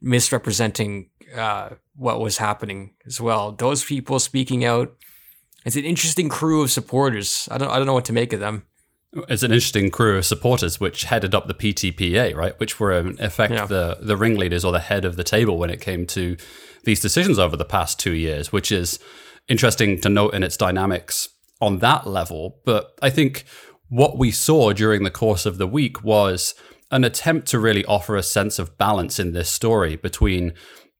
misrepresenting 0.00 1.10
uh, 1.36 1.70
what 1.94 2.18
was 2.18 2.38
happening 2.38 2.94
as 3.06 3.20
well. 3.20 3.52
Those 3.52 3.84
people 3.84 4.18
speaking 4.18 4.64
out. 4.64 4.94
It's 5.66 5.76
an 5.76 5.84
interesting 5.84 6.30
crew 6.30 6.62
of 6.62 6.70
supporters. 6.70 7.46
I 7.50 7.58
don't 7.58 7.70
I 7.70 7.76
don't 7.76 7.86
know 7.86 7.92
what 7.92 8.06
to 8.06 8.12
make 8.12 8.32
of 8.32 8.40
them. 8.40 8.64
It's 9.28 9.42
an 9.42 9.52
interesting 9.52 9.90
crew 9.90 10.16
of 10.16 10.24
supporters 10.24 10.80
which 10.80 11.04
headed 11.04 11.34
up 11.34 11.46
the 11.46 11.54
PTPA, 11.54 12.34
right? 12.34 12.58
Which 12.58 12.80
were 12.80 12.92
in 12.92 13.20
effect 13.20 13.52
yeah. 13.52 13.66
the 13.66 13.98
the 14.00 14.16
ringleaders 14.16 14.64
or 14.64 14.72
the 14.72 14.80
head 14.80 15.04
of 15.04 15.16
the 15.16 15.24
table 15.24 15.58
when 15.58 15.68
it 15.68 15.80
came 15.80 16.06
to 16.06 16.38
these 16.84 17.00
decisions 17.00 17.38
over 17.38 17.56
the 17.56 17.66
past 17.66 18.00
two 18.00 18.14
years, 18.14 18.50
which 18.50 18.72
is 18.72 18.98
interesting 19.46 20.00
to 20.00 20.08
note 20.08 20.34
in 20.34 20.42
its 20.42 20.56
dynamics 20.56 21.28
on 21.62 21.78
that 21.78 22.06
level. 22.06 22.60
But 22.66 22.98
I 23.00 23.08
think 23.08 23.44
what 23.88 24.18
we 24.18 24.30
saw 24.30 24.72
during 24.72 25.04
the 25.04 25.10
course 25.10 25.46
of 25.46 25.56
the 25.56 25.66
week 25.66 26.02
was 26.02 26.54
an 26.90 27.04
attempt 27.04 27.46
to 27.48 27.58
really 27.58 27.84
offer 27.86 28.16
a 28.16 28.22
sense 28.22 28.58
of 28.58 28.76
balance 28.76 29.18
in 29.18 29.32
this 29.32 29.48
story 29.48 29.96
between 29.96 30.52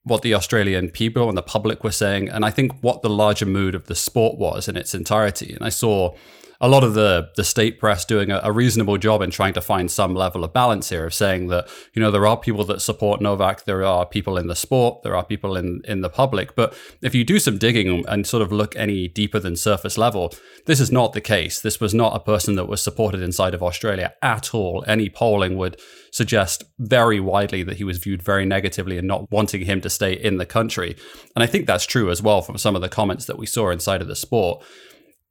what 0.04 0.22
the 0.22 0.34
Australian 0.34 0.88
people 0.88 1.28
and 1.28 1.36
the 1.36 1.42
public 1.42 1.84
were 1.84 1.92
saying, 1.92 2.28
and 2.28 2.44
I 2.44 2.50
think 2.50 2.72
what 2.80 3.02
the 3.02 3.10
larger 3.10 3.46
mood 3.46 3.74
of 3.74 3.86
the 3.86 3.94
sport 3.94 4.38
was 4.38 4.68
in 4.68 4.76
its 4.76 4.94
entirety. 4.94 5.52
And 5.52 5.64
I 5.64 5.68
saw 5.68 6.14
a 6.62 6.68
lot 6.68 6.84
of 6.84 6.94
the 6.94 7.28
the 7.34 7.44
state 7.44 7.80
press 7.80 8.04
doing 8.04 8.30
a, 8.30 8.40
a, 8.44 8.52
reasonable 8.52 8.96
job 8.96 9.20
in 9.20 9.30
trying 9.30 9.52
to 9.52 9.60
find 9.60 9.90
some 9.90 10.14
level 10.14 10.44
of 10.44 10.52
balance 10.52 10.88
here 10.88 11.04
of 11.04 11.12
saying 11.12 11.48
that 11.48 11.68
you 11.92 12.00
know 12.00 12.10
there 12.10 12.26
are 12.26 12.36
people 12.36 12.64
that 12.64 12.80
support 12.80 13.20
Novak, 13.20 13.64
there 13.64 13.84
are 13.84 14.06
people 14.06 14.38
in 14.38 14.46
the 14.46 14.54
sport, 14.54 15.02
there 15.02 15.16
are 15.16 15.24
people 15.24 15.56
in 15.56 15.82
in 15.84 16.00
the 16.00 16.08
public, 16.08 16.54
but 16.54 16.72
if 17.02 17.14
you 17.14 17.24
do 17.24 17.38
some 17.40 17.58
digging 17.58 18.06
and 18.06 18.26
sort 18.26 18.42
of 18.42 18.52
look 18.52 18.76
any 18.76 19.08
deeper 19.08 19.40
than 19.40 19.56
surface 19.56 19.98
level, 19.98 20.32
this 20.66 20.80
is 20.80 20.92
not 20.92 21.12
the 21.12 21.20
case. 21.20 21.60
This 21.60 21.80
was 21.80 21.92
not 21.92 22.14
a 22.14 22.20
person 22.20 22.54
that 22.54 22.68
was 22.68 22.80
supported 22.80 23.20
inside 23.20 23.54
of 23.54 23.62
Australia 23.62 24.14
at 24.22 24.54
all. 24.54 24.84
Any 24.86 25.08
polling 25.08 25.58
would 25.58 25.80
suggest 26.12 26.62
very 26.78 27.18
widely 27.18 27.64
that 27.64 27.78
he 27.78 27.84
was 27.84 27.98
viewed 27.98 28.22
very 28.22 28.46
negatively 28.46 28.98
and 28.98 29.08
not 29.08 29.30
wanting 29.32 29.64
him 29.64 29.80
to 29.80 29.90
stay 29.90 30.12
in 30.12 30.36
the 30.36 30.46
country. 30.46 30.94
And 31.34 31.42
I 31.42 31.46
think 31.46 31.66
that's 31.66 31.86
true 31.86 32.10
as 32.10 32.22
well 32.22 32.42
from 32.42 32.58
some 32.58 32.76
of 32.76 32.82
the 32.82 32.88
comments 32.88 33.24
that 33.24 33.38
we 33.38 33.46
saw 33.46 33.70
inside 33.70 34.02
of 34.02 34.08
the 34.08 34.14
sport 34.14 34.62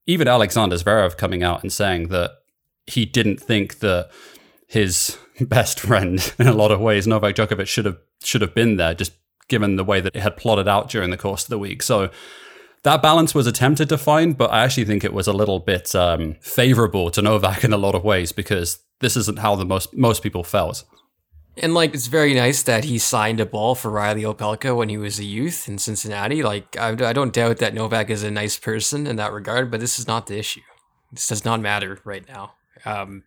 even 0.06 0.28
Alexander 0.28 0.76
Zverev 0.76 1.18
coming 1.18 1.44
out 1.44 1.62
and 1.62 1.72
saying 1.72 2.10
that 2.10 2.32
he 2.86 3.06
didn't 3.06 3.40
think 3.40 3.80
that 3.80 4.10
his 4.68 5.18
best 5.42 5.80
friend, 5.80 6.34
in 6.40 6.48
a 6.48 6.54
lot 6.54 6.72
of 6.72 6.80
ways, 6.80 7.08
Novak 7.08 7.36
Djokovic 7.36 7.68
should 7.68 7.86
have 7.86 7.98
should 8.24 8.42
have 8.42 8.54
been 8.54 8.78
there, 8.78 8.94
just 8.94 9.14
given 9.48 9.76
the 9.76 9.84
way 9.84 10.00
that 10.00 10.16
it 10.16 10.22
had 10.22 10.38
plotted 10.38 10.68
out 10.68 10.90
during 10.90 11.10
the 11.10 11.18
course 11.18 11.44
of 11.44 11.50
the 11.50 11.58
week. 11.58 11.84
So 11.84 12.10
that 12.84 13.02
balance 13.02 13.36
was 13.36 13.48
attempted 13.48 13.90
to 13.90 13.98
find, 13.98 14.38
but 14.38 14.52
I 14.52 14.64
actually 14.64 14.86
think 14.86 15.04
it 15.04 15.14
was 15.14 15.28
a 15.28 15.34
little 15.34 15.60
bit 15.60 15.94
um, 15.94 16.36
favorable 16.42 17.12
to 17.12 17.22
Novak 17.22 17.64
in 17.64 17.74
a 17.74 17.78
lot 17.78 17.96
of 17.96 18.04
ways 18.04 18.32
because 18.32 18.80
this 19.02 19.18
isn't 19.18 19.40
how 19.40 19.56
the 19.56 19.66
most 19.66 19.96
most 19.96 20.24
people 20.24 20.44
felt. 20.44 20.84
And 21.58 21.74
like, 21.74 21.94
it's 21.94 22.08
very 22.08 22.34
nice 22.34 22.64
that 22.64 22.86
he 22.86 22.98
signed 22.98 23.40
a 23.40 23.46
ball 23.46 23.76
for 23.76 23.92
Reilly 23.92 24.24
Opelka 24.24 24.76
when 24.76 24.90
he 24.90 24.98
was 24.98 25.20
a 25.20 25.26
youth 25.26 25.68
in 25.68 25.78
Cincinnati. 25.78 26.44
Like, 26.44 26.78
I, 26.78 26.90
I 26.92 27.14
don't 27.14 27.34
doubt 27.34 27.58
that 27.58 27.74
Novak 27.74 28.10
is 28.10 28.24
a 28.24 28.32
nice 28.32 28.58
person 28.58 29.06
in 29.06 29.18
that 29.18 29.34
regard, 29.34 29.70
but 29.70 29.80
this 29.80 30.00
is 30.00 30.08
not 30.08 30.28
the 30.28 30.38
issue. 30.38 30.62
This 31.12 31.28
does 31.28 31.44
not 31.44 31.60
matter 31.60 32.00
right 32.06 32.26
now. 32.28 32.54
Um, 32.86 33.24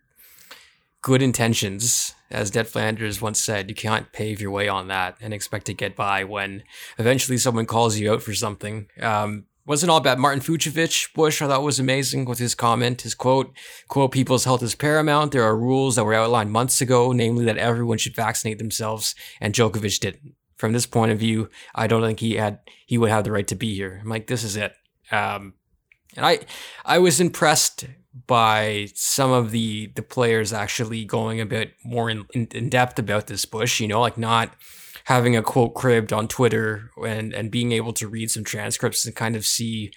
good 1.01 1.21
intentions, 1.21 2.15
as 2.31 2.53
Ned 2.55 2.67
Flanders 2.67 3.21
once 3.21 3.39
said, 3.39 3.69
you 3.69 3.75
can't 3.75 4.11
pave 4.11 4.41
your 4.41 4.49
way 4.49 4.67
on 4.67 4.87
that 4.87 5.17
and 5.21 5.33
expect 5.33 5.67
to 5.67 5.73
get 5.75 5.95
by 5.95 6.23
when 6.23 6.63
eventually 6.97 7.37
someone 7.37 7.67
calls 7.67 7.99
you 7.99 8.11
out 8.11 8.23
for 8.23 8.33
something. 8.33 8.87
Um, 8.99 9.45
wasn't 9.65 9.89
all 9.89 9.99
bad. 9.99 10.19
Martin 10.19 10.41
Fucsovics, 10.41 11.11
Bush, 11.13 11.41
I 11.41 11.47
thought 11.47 11.63
was 11.63 11.79
amazing 11.79 12.25
with 12.25 12.39
his 12.39 12.55
comment, 12.55 13.01
his 13.01 13.15
quote, 13.15 13.53
quote, 13.87 14.11
people's 14.11 14.45
health 14.45 14.61
is 14.61 14.75
paramount. 14.75 15.31
There 15.31 15.43
are 15.43 15.57
rules 15.57 15.95
that 15.95 16.03
were 16.03 16.13
outlined 16.13 16.51
months 16.51 16.81
ago, 16.81 17.11
namely 17.11 17.45
that 17.45 17.57
everyone 17.57 17.97
should 17.97 18.15
vaccinate 18.15 18.59
themselves, 18.59 19.15
and 19.41 19.53
Djokovic 19.53 19.99
didn't. 19.99 20.35
From 20.55 20.71
this 20.71 20.85
point 20.85 21.11
of 21.11 21.19
view, 21.19 21.49
I 21.73 21.87
don't 21.87 22.01
think 22.01 22.21
he 22.21 22.35
had 22.35 22.59
he 22.85 22.97
would 22.97 23.09
have 23.09 23.25
the 23.25 23.31
right 23.31 23.47
to 23.47 23.55
be 23.55 23.75
here. 23.75 23.99
I'm 24.01 24.09
like, 24.09 24.27
this 24.27 24.43
is 24.43 24.55
it. 24.55 24.73
Um, 25.11 25.55
and 26.15 26.25
I 26.25 26.39
I 26.85 26.99
was 26.99 27.19
impressed 27.19 27.85
by 28.27 28.87
some 28.93 29.31
of 29.31 29.51
the 29.51 29.91
the 29.95 30.01
players 30.01 30.53
actually 30.53 31.03
going 31.03 31.41
a 31.41 31.45
bit 31.45 31.73
more 31.83 32.09
in, 32.09 32.25
in, 32.33 32.47
in 32.53 32.69
depth 32.69 32.97
about 32.97 33.27
this 33.27 33.43
Bush, 33.43 33.81
you 33.81 33.87
know, 33.89 33.99
like 33.99 34.17
not 34.17 34.51
having 35.05 35.35
a 35.35 35.41
quote 35.41 35.73
cribbed 35.73 36.13
on 36.13 36.27
Twitter 36.27 36.91
and 37.05 37.33
and 37.33 37.51
being 37.51 37.71
able 37.71 37.93
to 37.93 38.07
read 38.07 38.29
some 38.29 38.43
transcripts 38.43 39.05
and 39.05 39.15
kind 39.15 39.35
of 39.35 39.45
see 39.45 39.91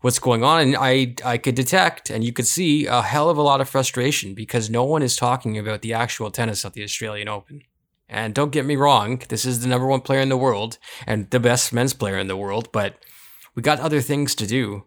what's 0.00 0.18
going 0.18 0.42
on. 0.42 0.60
And 0.60 0.76
I 0.76 1.14
I 1.24 1.38
could 1.38 1.54
detect 1.54 2.10
and 2.10 2.24
you 2.24 2.32
could 2.32 2.46
see 2.46 2.86
a 2.86 3.02
hell 3.02 3.30
of 3.30 3.38
a 3.38 3.42
lot 3.42 3.60
of 3.60 3.68
frustration 3.68 4.34
because 4.34 4.70
no 4.70 4.84
one 4.84 5.02
is 5.02 5.16
talking 5.16 5.58
about 5.58 5.82
the 5.82 5.94
actual 5.94 6.30
tennis 6.30 6.64
at 6.64 6.72
the 6.72 6.82
Australian 6.82 7.28
Open. 7.28 7.62
And 8.08 8.34
don't 8.34 8.52
get 8.52 8.66
me 8.66 8.76
wrong, 8.76 9.22
this 9.30 9.46
is 9.46 9.60
the 9.60 9.68
number 9.68 9.86
one 9.86 10.02
player 10.02 10.20
in 10.20 10.28
the 10.28 10.36
world 10.36 10.78
and 11.06 11.30
the 11.30 11.40
best 11.40 11.72
men's 11.72 11.94
player 11.94 12.18
in 12.18 12.26
the 12.26 12.36
world, 12.36 12.68
but 12.70 12.96
we 13.54 13.62
got 13.62 13.80
other 13.80 14.02
things 14.02 14.34
to 14.34 14.46
do. 14.46 14.84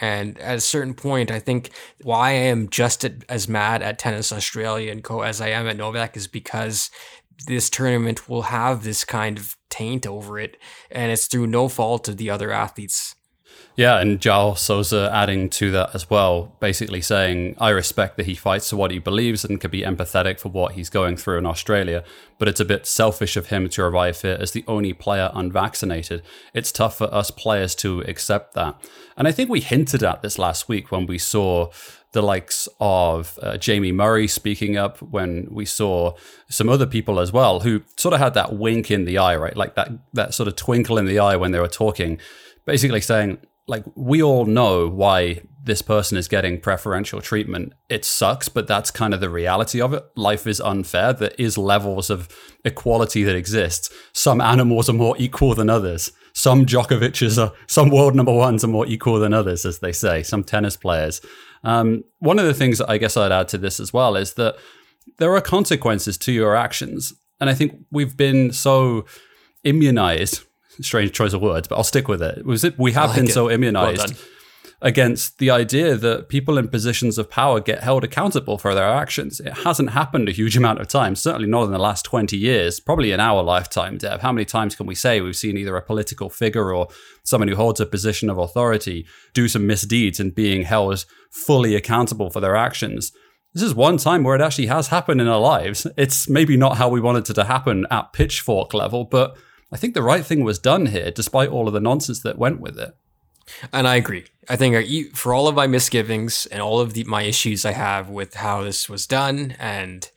And 0.00 0.36
at 0.40 0.56
a 0.56 0.60
certain 0.60 0.94
point, 0.94 1.30
I 1.30 1.38
think 1.38 1.70
why 2.02 2.30
I 2.30 2.32
am 2.32 2.68
just 2.68 3.04
as 3.28 3.48
mad 3.48 3.80
at 3.80 4.00
Tennis 4.00 4.32
Australia 4.32 4.90
and 4.90 5.04
Co 5.04 5.20
as 5.20 5.40
I 5.40 5.50
am 5.50 5.68
at 5.68 5.76
Novak 5.76 6.16
is 6.16 6.26
because 6.26 6.90
this 7.46 7.70
tournament 7.70 8.28
will 8.28 8.42
have 8.42 8.84
this 8.84 9.04
kind 9.04 9.38
of 9.38 9.56
taint 9.70 10.06
over 10.06 10.38
it, 10.38 10.56
and 10.90 11.12
it's 11.12 11.26
through 11.26 11.46
no 11.46 11.68
fault 11.68 12.08
of 12.08 12.16
the 12.16 12.30
other 12.30 12.52
athletes. 12.52 13.14
Yeah, 13.76 13.98
and 13.98 14.20
João 14.20 14.56
Sousa 14.56 15.10
adding 15.12 15.50
to 15.50 15.72
that 15.72 15.94
as 15.94 16.08
well, 16.08 16.56
basically 16.60 17.00
saying, 17.00 17.56
I 17.58 17.70
respect 17.70 18.16
that 18.16 18.26
he 18.26 18.36
fights 18.36 18.70
for 18.70 18.76
what 18.76 18.92
he 18.92 19.00
believes 19.00 19.44
and 19.44 19.60
can 19.60 19.70
be 19.70 19.82
empathetic 19.82 20.38
for 20.38 20.48
what 20.48 20.74
he's 20.74 20.88
going 20.88 21.16
through 21.16 21.38
in 21.38 21.46
Australia, 21.46 22.04
but 22.38 22.46
it's 22.46 22.60
a 22.60 22.64
bit 22.64 22.86
selfish 22.86 23.36
of 23.36 23.48
him 23.48 23.68
to 23.70 23.82
arrive 23.82 24.22
here 24.22 24.36
as 24.38 24.52
the 24.52 24.64
only 24.68 24.92
player 24.92 25.30
unvaccinated. 25.34 26.22
It's 26.52 26.70
tough 26.70 26.98
for 26.98 27.12
us 27.12 27.32
players 27.32 27.74
to 27.76 28.02
accept 28.02 28.54
that. 28.54 28.80
And 29.16 29.26
I 29.26 29.32
think 29.32 29.50
we 29.50 29.60
hinted 29.60 30.04
at 30.04 30.22
this 30.22 30.38
last 30.38 30.68
week 30.68 30.92
when 30.92 31.06
we 31.06 31.18
saw 31.18 31.70
the 32.14 32.22
likes 32.22 32.68
of 32.80 33.38
uh, 33.42 33.58
Jamie 33.58 33.92
Murray 33.92 34.26
speaking 34.26 34.76
up, 34.78 35.02
when 35.02 35.46
we 35.50 35.66
saw 35.66 36.14
some 36.48 36.70
other 36.70 36.86
people 36.86 37.20
as 37.20 37.30
well 37.32 37.60
who 37.60 37.82
sort 37.96 38.14
of 38.14 38.20
had 38.20 38.34
that 38.34 38.56
wink 38.56 38.90
in 38.90 39.04
the 39.04 39.18
eye, 39.18 39.36
right? 39.36 39.56
Like 39.56 39.74
that 39.74 39.90
that 40.14 40.32
sort 40.32 40.48
of 40.48 40.56
twinkle 40.56 40.96
in 40.96 41.04
the 41.04 41.18
eye 41.18 41.36
when 41.36 41.52
they 41.52 41.60
were 41.60 41.68
talking, 41.68 42.18
basically 42.64 43.02
saying, 43.02 43.38
like, 43.66 43.84
we 43.94 44.22
all 44.22 44.44
know 44.44 44.88
why 44.88 45.40
this 45.62 45.82
person 45.82 46.18
is 46.18 46.28
getting 46.28 46.60
preferential 46.60 47.20
treatment. 47.22 47.72
It 47.88 48.04
sucks, 48.04 48.50
but 48.50 48.66
that's 48.66 48.90
kind 48.90 49.14
of 49.14 49.20
the 49.20 49.30
reality 49.30 49.80
of 49.80 49.94
it. 49.94 50.04
Life 50.16 50.46
is 50.46 50.60
unfair. 50.60 51.14
There 51.14 51.32
is 51.38 51.56
levels 51.56 52.10
of 52.10 52.28
equality 52.64 53.24
that 53.24 53.36
exists. 53.36 53.90
Some 54.12 54.42
animals 54.42 54.90
are 54.90 54.94
more 54.94 55.16
equal 55.18 55.54
than 55.54 55.70
others. 55.70 56.12
Some 56.34 56.66
Djokovic's 56.66 57.38
are, 57.38 57.52
some 57.66 57.88
world 57.90 58.14
number 58.14 58.34
ones 58.34 58.64
are 58.64 58.68
more 58.68 58.86
equal 58.86 59.18
than 59.18 59.32
others, 59.32 59.64
as 59.64 59.78
they 59.78 59.92
say. 59.92 60.22
Some 60.22 60.44
tennis 60.44 60.76
players. 60.76 61.22
Um, 61.64 62.04
one 62.18 62.38
of 62.38 62.46
the 62.46 62.54
things 62.54 62.80
I 62.80 62.98
guess 62.98 63.16
I'd 63.16 63.32
add 63.32 63.48
to 63.48 63.58
this 63.58 63.80
as 63.80 63.92
well 63.92 64.16
is 64.16 64.34
that 64.34 64.56
there 65.18 65.34
are 65.34 65.40
consequences 65.40 66.18
to 66.18 66.32
your 66.32 66.54
actions. 66.54 67.12
And 67.40 67.50
I 67.50 67.54
think 67.54 67.78
we've 67.90 68.16
been 68.16 68.52
so 68.52 69.06
immunized, 69.64 70.44
strange 70.80 71.12
choice 71.12 71.32
of 71.32 71.42
words, 71.42 71.68
but 71.68 71.76
I'll 71.76 71.84
stick 71.84 72.08
with 72.08 72.22
it. 72.22 72.44
Was 72.44 72.64
it 72.64 72.78
we 72.78 72.92
have 72.92 73.10
like 73.10 73.16
been 73.16 73.28
it. 73.28 73.32
so 73.32 73.50
immunized 73.50 74.14
well 74.14 74.28
against 74.84 75.38
the 75.38 75.48
idea 75.48 75.96
that 75.96 76.28
people 76.28 76.58
in 76.58 76.68
positions 76.68 77.16
of 77.16 77.30
power 77.30 77.58
get 77.58 77.82
held 77.82 78.04
accountable 78.04 78.58
for 78.58 78.74
their 78.74 78.86
actions. 78.86 79.40
It 79.40 79.54
hasn't 79.64 79.92
happened 79.92 80.28
a 80.28 80.32
huge 80.32 80.58
amount 80.58 80.78
of 80.78 80.88
times, 80.88 81.22
certainly 81.22 81.48
not 81.48 81.64
in 81.64 81.72
the 81.72 81.78
last 81.78 82.04
20 82.04 82.36
years, 82.36 82.80
probably 82.80 83.10
in 83.10 83.18
our 83.18 83.42
lifetime, 83.42 83.96
Dev. 83.96 84.20
How 84.20 84.30
many 84.30 84.44
times 84.44 84.76
can 84.76 84.84
we 84.84 84.94
say 84.94 85.22
we've 85.22 85.34
seen 85.34 85.56
either 85.56 85.74
a 85.74 85.82
political 85.82 86.28
figure 86.28 86.70
or 86.74 86.88
someone 87.24 87.48
who 87.48 87.56
holds 87.56 87.80
a 87.80 87.86
position 87.86 88.28
of 88.28 88.36
authority 88.36 89.06
do 89.32 89.48
some 89.48 89.66
misdeeds 89.66 90.20
and 90.20 90.34
being 90.34 90.64
held 90.64 91.06
fully 91.30 91.74
accountable 91.74 92.28
for 92.28 92.40
their 92.40 92.54
actions? 92.54 93.10
This 93.54 93.62
is 93.62 93.74
one 93.74 93.96
time 93.96 94.22
where 94.22 94.36
it 94.36 94.42
actually 94.42 94.66
has 94.66 94.88
happened 94.88 95.22
in 95.22 95.28
our 95.28 95.40
lives. 95.40 95.86
It's 95.96 96.28
maybe 96.28 96.58
not 96.58 96.76
how 96.76 96.90
we 96.90 97.00
wanted 97.00 97.30
it 97.30 97.34
to 97.34 97.44
happen 97.44 97.86
at 97.90 98.12
pitchfork 98.12 98.74
level, 98.74 99.04
but 99.04 99.34
I 99.72 99.78
think 99.78 99.94
the 99.94 100.02
right 100.02 100.26
thing 100.26 100.44
was 100.44 100.58
done 100.58 100.86
here, 100.86 101.10
despite 101.10 101.48
all 101.48 101.68
of 101.68 101.72
the 101.72 101.80
nonsense 101.80 102.20
that 102.20 102.36
went 102.36 102.60
with 102.60 102.78
it. 102.78 102.94
And 103.72 103.86
I 103.86 103.96
agree. 103.96 104.24
I 104.48 104.56
think 104.56 104.74
uh, 104.76 105.14
for 105.14 105.34
all 105.34 105.48
of 105.48 105.54
my 105.54 105.66
misgivings 105.66 106.46
and 106.46 106.60
all 106.60 106.80
of 106.80 106.92
the, 106.94 107.04
my 107.04 107.22
issues 107.22 107.64
I 107.64 107.72
have 107.72 108.08
with 108.08 108.34
how 108.34 108.62
this 108.62 108.88
was 108.88 109.06
done, 109.06 109.56
and 109.58 110.10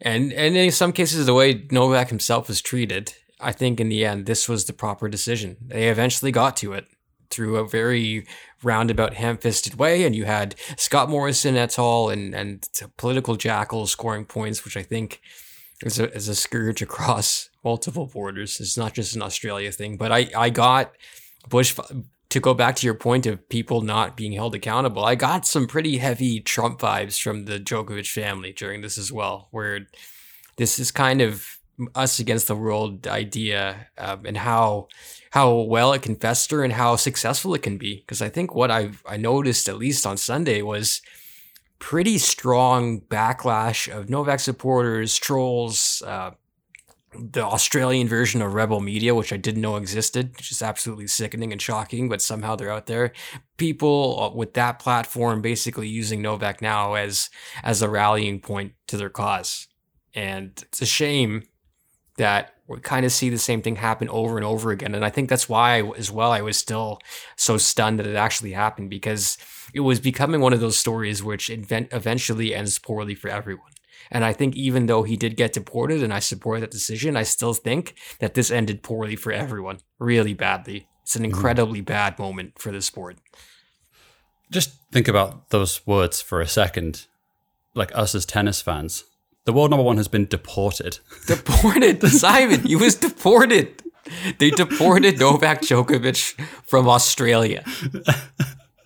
and 0.00 0.32
and 0.32 0.56
in 0.56 0.70
some 0.72 0.92
cases 0.92 1.26
the 1.26 1.34
way 1.34 1.66
Novak 1.70 2.08
himself 2.08 2.48
was 2.48 2.60
treated, 2.60 3.14
I 3.40 3.52
think 3.52 3.80
in 3.80 3.88
the 3.88 4.04
end 4.04 4.26
this 4.26 4.48
was 4.48 4.64
the 4.64 4.72
proper 4.72 5.08
decision. 5.08 5.56
They 5.60 5.88
eventually 5.88 6.32
got 6.32 6.56
to 6.58 6.72
it 6.72 6.86
through 7.30 7.56
a 7.56 7.68
very 7.68 8.26
roundabout, 8.62 9.14
ham-fisted 9.14 9.76
way, 9.76 10.04
and 10.04 10.16
you 10.16 10.24
had 10.24 10.54
Scott 10.76 11.08
Morrison 11.08 11.56
et 11.56 11.78
al. 11.78 12.08
and 12.08 12.34
and 12.34 12.68
political 12.96 13.36
jackals 13.36 13.92
scoring 13.92 14.24
points, 14.24 14.64
which 14.64 14.76
I 14.76 14.82
think 14.82 15.20
is 15.84 16.00
a, 16.00 16.12
is 16.12 16.28
a 16.28 16.34
scourge 16.34 16.82
across 16.82 17.50
multiple 17.62 18.06
borders. 18.06 18.60
It's 18.60 18.76
not 18.76 18.94
just 18.94 19.14
an 19.14 19.22
Australia 19.22 19.70
thing. 19.70 19.96
But 19.96 20.10
I, 20.10 20.30
I 20.36 20.50
got 20.50 20.92
Bush 21.48 21.76
to 22.30 22.40
go 22.40 22.52
back 22.52 22.76
to 22.76 22.86
your 22.86 22.94
point 22.94 23.26
of 23.26 23.48
people 23.48 23.80
not 23.80 24.16
being 24.16 24.32
held 24.32 24.54
accountable. 24.54 25.04
I 25.04 25.14
got 25.14 25.46
some 25.46 25.66
pretty 25.66 25.98
heavy 25.98 26.40
Trump 26.40 26.80
vibes 26.80 27.20
from 27.20 27.46
the 27.46 27.58
Djokovic 27.58 28.10
family 28.10 28.52
during 28.52 28.82
this 28.82 28.98
as 28.98 29.10
well, 29.10 29.48
where 29.50 29.86
this 30.56 30.78
is 30.78 30.90
kind 30.90 31.22
of 31.22 31.58
us 31.94 32.18
against 32.18 32.48
the 32.48 32.56
world 32.56 33.06
idea 33.06 33.86
um, 33.96 34.26
and 34.26 34.36
how 34.36 34.88
how 35.30 35.54
well 35.54 35.92
it 35.92 36.02
can 36.02 36.16
fester 36.16 36.64
and 36.64 36.72
how 36.72 36.96
successful 36.96 37.54
it 37.54 37.62
can 37.62 37.78
be. 37.78 37.96
Because 37.96 38.20
I 38.20 38.28
think 38.28 38.54
what 38.54 38.70
I 38.70 38.90
I 39.06 39.16
noticed 39.16 39.68
at 39.68 39.78
least 39.78 40.06
on 40.06 40.16
Sunday 40.16 40.60
was 40.60 41.00
pretty 41.78 42.18
strong 42.18 43.00
backlash 43.00 43.88
of 43.88 44.10
Novak 44.10 44.40
supporters, 44.40 45.16
trolls, 45.16 46.02
uh, 46.04 46.32
the 47.18 47.44
Australian 47.44 48.08
version 48.08 48.40
of 48.42 48.54
Rebel 48.54 48.80
Media, 48.80 49.14
which 49.14 49.32
I 49.32 49.36
didn't 49.36 49.62
know 49.62 49.76
existed, 49.76 50.36
which 50.36 50.50
is 50.50 50.62
absolutely 50.62 51.06
sickening 51.06 51.52
and 51.52 51.60
shocking, 51.60 52.08
but 52.08 52.22
somehow 52.22 52.56
they're 52.56 52.70
out 52.70 52.86
there. 52.86 53.12
People 53.56 54.20
uh, 54.20 54.36
with 54.36 54.54
that 54.54 54.78
platform 54.78 55.42
basically 55.42 55.88
using 55.88 56.22
Novak 56.22 56.62
now 56.62 56.94
as 56.94 57.30
as 57.62 57.82
a 57.82 57.88
rallying 57.88 58.40
point 58.40 58.72
to 58.86 58.96
their 58.96 59.10
cause. 59.10 59.66
And 60.14 60.52
it's 60.66 60.82
a 60.82 60.86
shame 60.86 61.44
that 62.16 62.54
we 62.66 62.78
kind 62.80 63.06
of 63.06 63.12
see 63.12 63.30
the 63.30 63.38
same 63.38 63.62
thing 63.62 63.76
happen 63.76 64.08
over 64.10 64.36
and 64.36 64.44
over 64.44 64.70
again. 64.70 64.94
And 64.94 65.04
I 65.04 65.10
think 65.10 65.30
that's 65.30 65.48
why, 65.48 65.82
as 65.96 66.10
well, 66.10 66.30
I 66.30 66.42
was 66.42 66.58
still 66.58 66.98
so 67.36 67.56
stunned 67.56 67.98
that 67.98 68.06
it 68.06 68.16
actually 68.16 68.52
happened 68.52 68.90
because 68.90 69.38
it 69.72 69.80
was 69.80 70.00
becoming 70.00 70.40
one 70.40 70.52
of 70.52 70.60
those 70.60 70.76
stories 70.76 71.22
which 71.22 71.48
eventually 71.50 72.54
ends 72.54 72.78
poorly 72.78 73.14
for 73.14 73.28
everyone. 73.28 73.70
And 74.10 74.24
I 74.24 74.32
think 74.32 74.56
even 74.56 74.86
though 74.86 75.02
he 75.02 75.16
did 75.16 75.36
get 75.36 75.52
deported 75.52 76.02
and 76.02 76.12
I 76.12 76.18
support 76.18 76.60
that 76.60 76.70
decision, 76.70 77.16
I 77.16 77.22
still 77.22 77.54
think 77.54 77.94
that 78.20 78.34
this 78.34 78.50
ended 78.50 78.82
poorly 78.82 79.16
for 79.16 79.32
everyone, 79.32 79.78
really 79.98 80.34
badly. 80.34 80.88
It's 81.02 81.16
an 81.16 81.22
mm-hmm. 81.22 81.32
incredibly 81.32 81.80
bad 81.80 82.18
moment 82.18 82.58
for 82.58 82.72
the 82.72 82.82
sport. 82.82 83.18
Just 84.50 84.70
think 84.92 85.08
about 85.08 85.50
those 85.50 85.86
words 85.86 86.20
for 86.20 86.40
a 86.40 86.48
second. 86.48 87.06
Like 87.74 87.94
us 87.94 88.14
as 88.14 88.24
tennis 88.26 88.60
fans, 88.60 89.04
the 89.44 89.52
world 89.52 89.70
number 89.70 89.84
one 89.84 89.98
has 89.98 90.08
been 90.08 90.26
deported. 90.26 90.98
Deported, 91.26 92.02
Simon. 92.08 92.62
he 92.62 92.76
was 92.76 92.96
deported. 92.96 93.82
They 94.38 94.50
deported 94.50 95.20
Novak 95.20 95.60
Djokovic 95.60 96.32
from 96.66 96.88
Australia. 96.88 97.62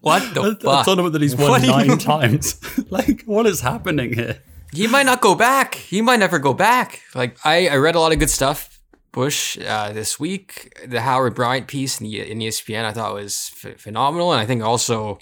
What 0.03 0.35
the 0.35 0.43
a, 0.43 0.55
fuck? 0.57 0.83
A 0.83 0.85
tournament 0.85 1.13
that 1.13 1.23
he's 1.23 1.37
won 1.37 1.51
what 1.51 1.63
nine 1.63 1.97
times. 1.99 2.61
like, 2.91 3.23
what 3.23 3.47
is 3.47 3.61
happening 3.61 4.13
here? 4.13 4.43
He 4.73 4.87
might 4.87 5.07
not 5.07 5.21
go 5.21 5.35
back. 5.35 5.75
He 5.75 6.01
might 6.01 6.19
never 6.19 6.39
go 6.39 6.55
back. 6.55 7.03
Like, 7.15 7.37
I, 7.45 7.69
I 7.69 7.77
read 7.77 7.95
a 7.95 8.01
lot 8.01 8.13
of 8.13 8.19
good 8.19 8.31
stuff, 8.31 8.81
Bush, 9.13 9.59
uh, 9.59 9.93
this 9.93 10.19
week. 10.19 10.79
The 10.87 11.03
Howard 11.03 11.35
Bryant 11.35 11.69
piece 11.69 12.01
in, 12.01 12.07
the, 12.07 12.31
in 12.31 12.39
ESPN 12.39 12.85
I 12.85 12.93
thought 12.93 13.15
was 13.15 13.53
f- 13.63 13.79
phenomenal. 13.79 14.33
And 14.33 14.41
I 14.41 14.47
think 14.47 14.63
also 14.63 15.19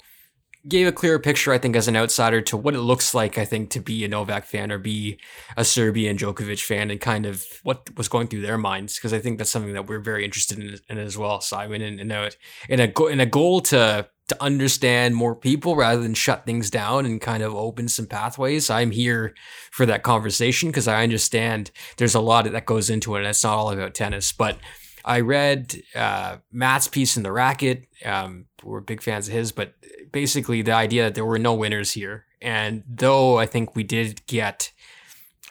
gave 0.67 0.87
a 0.87 0.91
clearer 0.91 1.19
picture, 1.19 1.51
I 1.51 1.57
think, 1.57 1.75
as 1.75 1.87
an 1.87 1.97
outsider 1.97 2.39
to 2.41 2.55
what 2.55 2.75
it 2.75 2.81
looks 2.81 3.13
like, 3.13 3.37
I 3.37 3.45
think, 3.45 3.71
to 3.71 3.81
be 3.81 4.05
a 4.05 4.07
Novak 4.07 4.45
fan 4.45 4.71
or 4.71 4.77
be 4.77 5.19
a 5.57 5.65
Serbian 5.65 6.17
Djokovic 6.17 6.63
fan 6.63 6.89
and 6.91 7.01
kind 7.01 7.25
of 7.25 7.43
what 7.63 7.89
was 7.97 8.07
going 8.07 8.27
through 8.27 8.41
their 8.41 8.57
minds. 8.57 8.95
Because 8.95 9.11
I 9.11 9.19
think 9.19 9.37
that's 9.37 9.49
something 9.49 9.73
that 9.73 9.87
we're 9.87 9.99
very 9.99 10.23
interested 10.23 10.59
in, 10.59 10.79
in 10.87 10.97
as 10.97 11.17
well, 11.17 11.41
Simon. 11.41 11.81
And, 11.81 11.99
and 11.99 12.35
in, 12.69 12.79
a, 12.79 13.05
in 13.07 13.19
a 13.19 13.25
goal 13.25 13.61
to 13.61 14.07
to 14.31 14.41
understand 14.41 15.13
more 15.13 15.35
people 15.35 15.75
rather 15.75 16.01
than 16.01 16.13
shut 16.13 16.45
things 16.45 16.69
down 16.69 17.05
and 17.05 17.19
kind 17.19 17.43
of 17.43 17.53
open 17.53 17.89
some 17.89 18.07
pathways. 18.07 18.69
I'm 18.69 18.91
here 18.91 19.35
for 19.71 19.85
that 19.85 20.03
conversation 20.03 20.69
because 20.69 20.87
I 20.87 21.03
understand 21.03 21.69
there's 21.97 22.15
a 22.15 22.21
lot 22.21 22.49
that 22.49 22.65
goes 22.65 22.89
into 22.89 23.15
it 23.15 23.19
and 23.19 23.27
it's 23.27 23.43
not 23.43 23.57
all 23.57 23.71
about 23.71 23.93
tennis. 23.93 24.31
But 24.31 24.57
I 25.03 25.19
read 25.19 25.81
uh, 25.93 26.37
Matt's 26.49 26.87
piece 26.87 27.17
in 27.17 27.23
the 27.23 27.31
Racket. 27.33 27.87
Um, 28.05 28.45
we're 28.63 28.79
big 28.79 29.01
fans 29.01 29.27
of 29.27 29.33
his, 29.33 29.51
but 29.51 29.73
basically 30.13 30.61
the 30.61 30.71
idea 30.71 31.03
that 31.03 31.15
there 31.15 31.25
were 31.25 31.39
no 31.39 31.53
winners 31.53 31.91
here. 31.91 32.25
And 32.41 32.83
though 32.87 33.37
I 33.37 33.45
think 33.45 33.75
we 33.75 33.83
did 33.83 34.25
get 34.27 34.71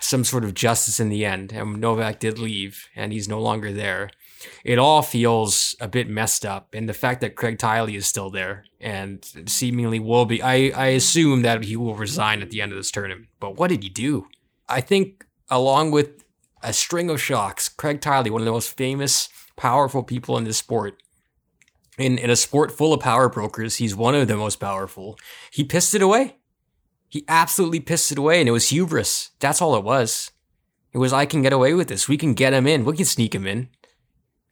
some 0.01 0.25
sort 0.25 0.45
of 0.45 0.55
justice 0.55 0.99
in 0.99 1.11
the 1.11 1.27
end, 1.27 1.53
and 1.53 1.83
Novak 1.83 2.19
did 2.19 2.39
leave 2.39 2.89
and 2.97 3.13
he's 3.13 3.29
no 3.29 3.43
longer 3.43 3.75
there, 3.75 4.11
it 4.65 4.79
all 4.79 5.03
feels 5.03 5.77
a 5.81 5.89
bit 5.89 6.09
messed 6.09 6.47
up. 6.47 6.75
And 6.75 6.89
the 6.89 6.95
fact 6.95 7.21
that 7.21 7.37
Craig 7.37 7.59
Tiley 7.59 7.95
is 7.95 8.07
still 8.07 8.31
there 8.31 8.65
and 8.81 9.25
seemingly 9.47 10.01
will 10.01 10.25
be, 10.25 10.43
I, 10.43 10.73
I 10.75 10.87
assume 10.89 11.43
that 11.43 11.65
he 11.65 11.77
will 11.77 11.95
resign 11.95 12.41
at 12.41 12.51
the 12.51 12.63
end 12.63 12.73
of 12.73 12.79
this 12.79 12.91
tournament. 12.91 13.29
But 13.39 13.57
what 13.57 13.69
did 13.69 13.83
he 13.83 13.89
do? 13.89 14.27
I 14.69 14.81
think, 14.81 15.27
along 15.51 15.91
with 15.91 16.25
a 16.63 16.73
string 16.73 17.11
of 17.11 17.21
shocks, 17.21 17.69
Craig 17.69 18.01
Tiley, 18.01 18.31
one 18.31 18.41
of 18.41 18.47
the 18.47 18.53
most 18.53 18.77
famous, 18.77 19.29
powerful 19.57 20.03
people 20.03 20.39
in 20.39 20.45
this 20.45 20.59
sport, 20.59 21.03
in, 21.99 22.17
in 22.17 22.31
a 22.31 22.37
sport 22.37 22.73
full 22.73 22.95
of 22.95 23.01
power 23.01 23.29
brokers, 23.29 23.77
he's 23.77 23.95
one 23.95 24.15
of 24.15 24.29
the 24.29 24.37
most 24.37 24.57
powerful. 24.57 25.19
He 25.51 25.65
pissed 25.65 25.95
it 25.95 26.03
away. 26.03 26.37
He 27.09 27.25
absolutely 27.29 27.81
pissed 27.81 28.13
it 28.13 28.19
away, 28.19 28.41
and 28.41 28.49
it 28.49 28.53
was 28.53 28.69
hubris. 28.69 29.31
That's 29.41 29.61
all 29.61 29.77
it 29.77 29.85
was. 29.85 30.31
It 30.93 30.99
was, 30.99 31.13
I 31.13 31.27
can 31.27 31.43
get 31.43 31.53
away 31.53 31.75
with 31.75 31.89
this. 31.89 32.09
We 32.09 32.17
can 32.17 32.35
get 32.35 32.53
him 32.53 32.67
in. 32.67 32.85
We 32.85 32.97
can 32.97 33.05
sneak 33.05 33.35
him 33.35 33.47
in. 33.47 33.69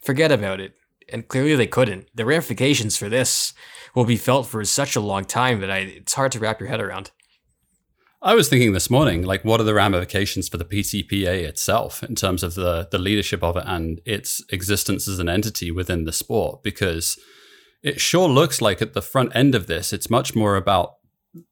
Forget 0.01 0.31
about 0.31 0.61
it. 0.61 0.75
And 1.09 1.27
clearly 1.27 1.57
they 1.57 1.67
couldn't. 1.67 2.09
The 2.15 2.27
ramifications 2.27 2.97
for 2.97 3.09
this 3.09 3.55
will 3.95 4.05
be 4.05 4.17
felt 4.17 4.47
for 4.47 4.65
such 4.65 4.97
a 4.97 5.01
long 5.01 5.25
time 5.25 5.61
that 5.61 5.71
I, 5.71 5.79
it's 5.79 6.15
hard 6.15 6.33
to 6.33 6.39
wrap 6.39 6.61
your 6.61 6.69
head 6.69 6.81
around. 6.81 7.11
I 8.21 8.35
was 8.35 8.49
thinking 8.49 8.73
this 8.73 8.91
morning, 8.91 9.23
like, 9.23 9.45
what 9.45 9.61
are 9.61 9.65
the 9.65 9.75
ramifications 9.75 10.49
for 10.49 10.57
the 10.57 10.65
PTPA 10.65 11.45
itself 11.45 12.03
in 12.03 12.17
terms 12.17 12.43
of 12.43 12.55
the 12.55 12.89
the 12.91 12.99
leadership 12.99 13.45
of 13.45 13.57
it 13.57 13.63
and 13.65 14.01
its 14.05 14.43
existence 14.51 15.07
as 15.07 15.21
an 15.21 15.29
entity 15.29 15.71
within 15.71 16.05
the 16.05 16.13
sport? 16.13 16.65
Because 16.65 17.17
it 17.83 18.01
sure 18.01 18.29
looks 18.29 18.61
like 18.61 18.83
at 18.83 18.93
the 18.93 19.03
front 19.03 19.37
end 19.37 19.55
of 19.55 19.69
this, 19.69 19.93
it's 19.93 20.11
much 20.11 20.35
more 20.35 20.57
about 20.57 20.95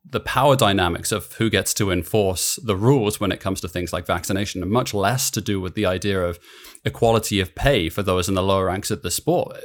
the 0.04 0.18
power 0.18 0.56
dynamics 0.56 1.12
of 1.12 1.32
who 1.34 1.50
gets 1.50 1.72
to 1.74 1.92
enforce 1.92 2.56
the 2.64 2.74
rules 2.74 3.20
when 3.20 3.30
it 3.30 3.38
comes 3.38 3.60
to 3.60 3.68
things 3.68 3.92
like 3.92 4.04
vaccination, 4.06 4.60
and 4.60 4.70
much 4.72 4.92
less 4.92 5.30
to 5.30 5.40
do 5.40 5.60
with 5.60 5.76
the 5.76 5.86
idea 5.86 6.20
of 6.20 6.40
equality 6.84 7.38
of 7.38 7.54
pay 7.54 7.88
for 7.88 8.02
those 8.02 8.28
in 8.28 8.34
the 8.34 8.42
lower 8.42 8.66
ranks 8.66 8.90
of 8.90 9.02
the 9.02 9.10
sport. 9.10 9.56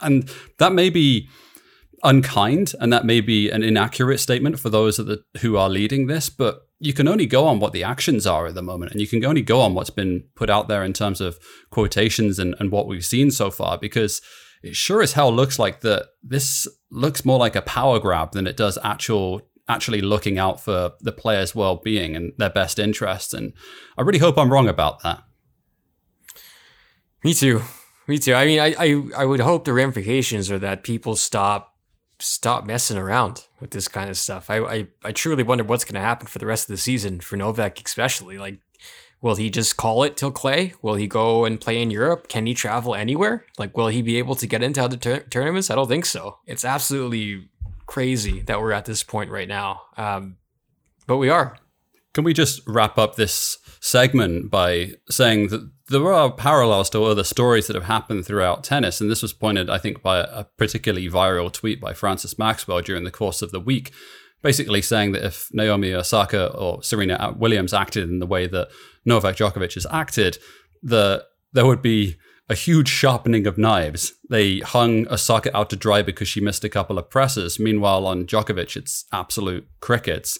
And 0.00 0.28
that 0.58 0.72
may 0.72 0.90
be 0.90 1.28
unkind 2.02 2.72
and 2.80 2.92
that 2.92 3.04
may 3.04 3.20
be 3.20 3.50
an 3.50 3.62
inaccurate 3.62 4.18
statement 4.18 4.58
for 4.58 4.70
those 4.70 4.96
the, 4.96 5.22
who 5.40 5.56
are 5.56 5.68
leading 5.68 6.06
this, 6.06 6.28
but 6.30 6.66
you 6.78 6.92
can 6.92 7.06
only 7.06 7.26
go 7.26 7.46
on 7.46 7.60
what 7.60 7.72
the 7.72 7.84
actions 7.84 8.26
are 8.26 8.46
at 8.46 8.54
the 8.54 8.62
moment. 8.62 8.92
And 8.92 9.00
you 9.00 9.06
can 9.06 9.24
only 9.24 9.42
go 9.42 9.60
on 9.60 9.74
what's 9.74 9.90
been 9.90 10.24
put 10.34 10.48
out 10.48 10.68
there 10.68 10.82
in 10.82 10.92
terms 10.92 11.20
of 11.20 11.38
quotations 11.70 12.38
and, 12.38 12.54
and 12.58 12.70
what 12.70 12.86
we've 12.86 13.04
seen 13.04 13.30
so 13.30 13.50
far, 13.50 13.76
because 13.76 14.22
it 14.62 14.74
sure 14.74 15.02
as 15.02 15.12
hell 15.12 15.32
looks 15.32 15.58
like 15.58 15.80
that 15.80 16.06
this 16.22 16.66
looks 16.90 17.24
more 17.24 17.38
like 17.38 17.56
a 17.56 17.62
power 17.62 17.98
grab 17.98 18.32
than 18.32 18.46
it 18.46 18.56
does 18.56 18.78
actual 18.82 19.42
actually 19.68 20.00
looking 20.00 20.38
out 20.38 20.60
for 20.60 20.92
the 21.00 21.12
players' 21.12 21.54
well-being 21.54 22.16
and 22.16 22.32
their 22.38 22.50
best 22.50 22.78
interests. 22.78 23.32
And 23.32 23.52
I 23.96 24.02
really 24.02 24.18
hope 24.18 24.36
I'm 24.36 24.52
wrong 24.52 24.68
about 24.68 25.02
that. 25.02 25.22
Me 27.22 27.34
too. 27.34 27.62
Me 28.08 28.18
too. 28.18 28.34
I 28.34 28.46
mean, 28.46 28.58
I, 28.58 28.74
I, 28.76 29.02
I 29.18 29.24
would 29.24 29.38
hope 29.38 29.64
the 29.64 29.72
ramifications 29.72 30.50
are 30.50 30.58
that 30.58 30.82
people 30.82 31.14
stop 31.14 31.69
stop 32.20 32.64
messing 32.64 32.96
around 32.96 33.46
with 33.60 33.70
this 33.70 33.88
kind 33.88 34.10
of 34.10 34.16
stuff. 34.16 34.50
I, 34.50 34.58
I, 34.58 34.86
I 35.04 35.12
truly 35.12 35.42
wonder 35.42 35.64
what's 35.64 35.84
going 35.84 35.94
to 35.94 36.00
happen 36.00 36.26
for 36.26 36.38
the 36.38 36.46
rest 36.46 36.68
of 36.68 36.74
the 36.74 36.80
season 36.80 37.20
for 37.20 37.36
Novak, 37.36 37.80
especially. 37.84 38.38
Like, 38.38 38.58
will 39.20 39.36
he 39.36 39.50
just 39.50 39.76
call 39.76 40.02
it 40.02 40.16
till 40.16 40.30
Clay? 40.30 40.74
Will 40.82 40.94
he 40.94 41.06
go 41.06 41.44
and 41.44 41.60
play 41.60 41.80
in 41.80 41.90
Europe? 41.90 42.28
Can 42.28 42.46
he 42.46 42.54
travel 42.54 42.94
anywhere? 42.94 43.44
Like, 43.58 43.76
will 43.76 43.88
he 43.88 44.02
be 44.02 44.18
able 44.18 44.34
to 44.36 44.46
get 44.46 44.62
into 44.62 44.82
other 44.82 44.96
tur- 44.96 45.26
tournaments? 45.30 45.70
I 45.70 45.74
don't 45.74 45.88
think 45.88 46.06
so. 46.06 46.38
It's 46.46 46.64
absolutely 46.64 47.48
crazy 47.86 48.40
that 48.42 48.60
we're 48.60 48.72
at 48.72 48.84
this 48.84 49.02
point 49.02 49.30
right 49.30 49.48
now. 49.48 49.82
Um, 49.96 50.36
but 51.06 51.18
we 51.18 51.28
are. 51.28 51.56
Can 52.12 52.24
we 52.24 52.32
just 52.32 52.62
wrap 52.66 52.98
up 52.98 53.16
this 53.16 53.58
segment 53.80 54.50
by 54.50 54.92
saying 55.08 55.48
that 55.48 55.70
there 55.88 56.12
are 56.12 56.30
parallels 56.30 56.90
to 56.90 57.02
other 57.02 57.24
stories 57.24 57.66
that 57.66 57.74
have 57.74 57.84
happened 57.84 58.26
throughout 58.26 58.62
tennis? 58.62 59.00
And 59.00 59.10
this 59.10 59.22
was 59.22 59.32
pointed, 59.32 59.68
I 59.68 59.78
think, 59.78 60.02
by 60.02 60.18
a 60.18 60.44
particularly 60.44 61.08
viral 61.08 61.52
tweet 61.52 61.80
by 61.80 61.94
Francis 61.94 62.38
Maxwell 62.38 62.82
during 62.82 63.04
the 63.04 63.10
course 63.10 63.42
of 63.42 63.50
the 63.50 63.60
week, 63.60 63.90
basically 64.42 64.82
saying 64.82 65.12
that 65.12 65.24
if 65.24 65.48
Naomi 65.52 65.92
Osaka 65.92 66.52
or 66.54 66.82
Serena 66.82 67.34
Williams 67.36 67.74
acted 67.74 68.08
in 68.08 68.18
the 68.18 68.26
way 68.26 68.46
that 68.46 68.68
Novak 69.04 69.36
Djokovic 69.36 69.74
has 69.74 69.86
acted, 69.90 70.38
the 70.82 71.24
there 71.52 71.66
would 71.66 71.82
be 71.82 72.16
a 72.48 72.54
huge 72.54 72.88
sharpening 72.88 73.46
of 73.46 73.56
knives. 73.56 74.12
They 74.28 74.58
hung 74.58 75.06
Osaka 75.08 75.56
out 75.56 75.70
to 75.70 75.76
dry 75.76 76.02
because 76.02 76.26
she 76.28 76.40
missed 76.40 76.64
a 76.64 76.68
couple 76.68 76.98
of 76.98 77.08
presses. 77.08 77.60
Meanwhile, 77.60 78.06
on 78.06 78.26
Djokovic, 78.26 78.76
it's 78.76 79.04
absolute 79.12 79.68
crickets. 79.78 80.38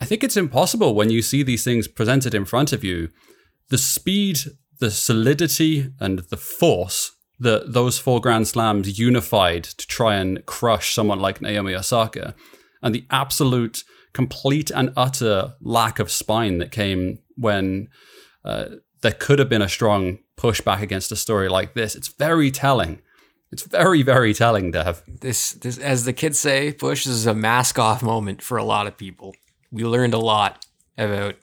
I 0.00 0.06
think 0.06 0.24
it's 0.24 0.36
impossible 0.36 0.94
when 0.94 1.10
you 1.10 1.22
see 1.22 1.42
these 1.42 1.64
things 1.64 1.86
presented 1.86 2.34
in 2.34 2.44
front 2.44 2.72
of 2.72 2.82
you. 2.82 3.10
The 3.68 3.78
speed, 3.78 4.40
the 4.80 4.90
solidity, 4.90 5.92
and 6.00 6.20
the 6.20 6.36
force 6.36 7.12
that 7.38 7.72
those 7.72 7.98
four 7.98 8.20
Grand 8.20 8.48
Slams 8.48 8.98
unified 8.98 9.64
to 9.64 9.86
try 9.86 10.16
and 10.16 10.44
crush 10.46 10.94
someone 10.94 11.20
like 11.20 11.40
Naomi 11.40 11.74
Osaka, 11.74 12.34
and 12.82 12.94
the 12.94 13.04
absolute, 13.10 13.84
complete, 14.12 14.70
and 14.70 14.92
utter 14.96 15.54
lack 15.60 15.98
of 15.98 16.10
spine 16.10 16.58
that 16.58 16.70
came 16.70 17.18
when 17.36 17.88
uh, 18.44 18.66
there 19.02 19.12
could 19.12 19.38
have 19.38 19.48
been 19.48 19.62
a 19.62 19.68
strong 19.68 20.18
pushback 20.36 20.82
against 20.82 21.12
a 21.12 21.16
story 21.16 21.48
like 21.48 21.74
this. 21.74 21.94
It's 21.94 22.08
very 22.08 22.50
telling. 22.50 23.00
It's 23.52 23.62
very, 23.62 24.02
very 24.02 24.32
telling, 24.32 24.70
Dev. 24.70 25.02
This, 25.06 25.52
this, 25.52 25.78
as 25.78 26.04
the 26.04 26.12
kids 26.12 26.38
say, 26.38 26.72
Bush 26.72 27.06
is 27.06 27.26
a 27.26 27.34
mask 27.34 27.78
off 27.78 28.02
moment 28.02 28.42
for 28.42 28.56
a 28.58 28.64
lot 28.64 28.86
of 28.86 28.96
people. 28.96 29.34
We 29.70 29.84
learned 29.84 30.14
a 30.14 30.18
lot 30.18 30.64
about 30.98 31.36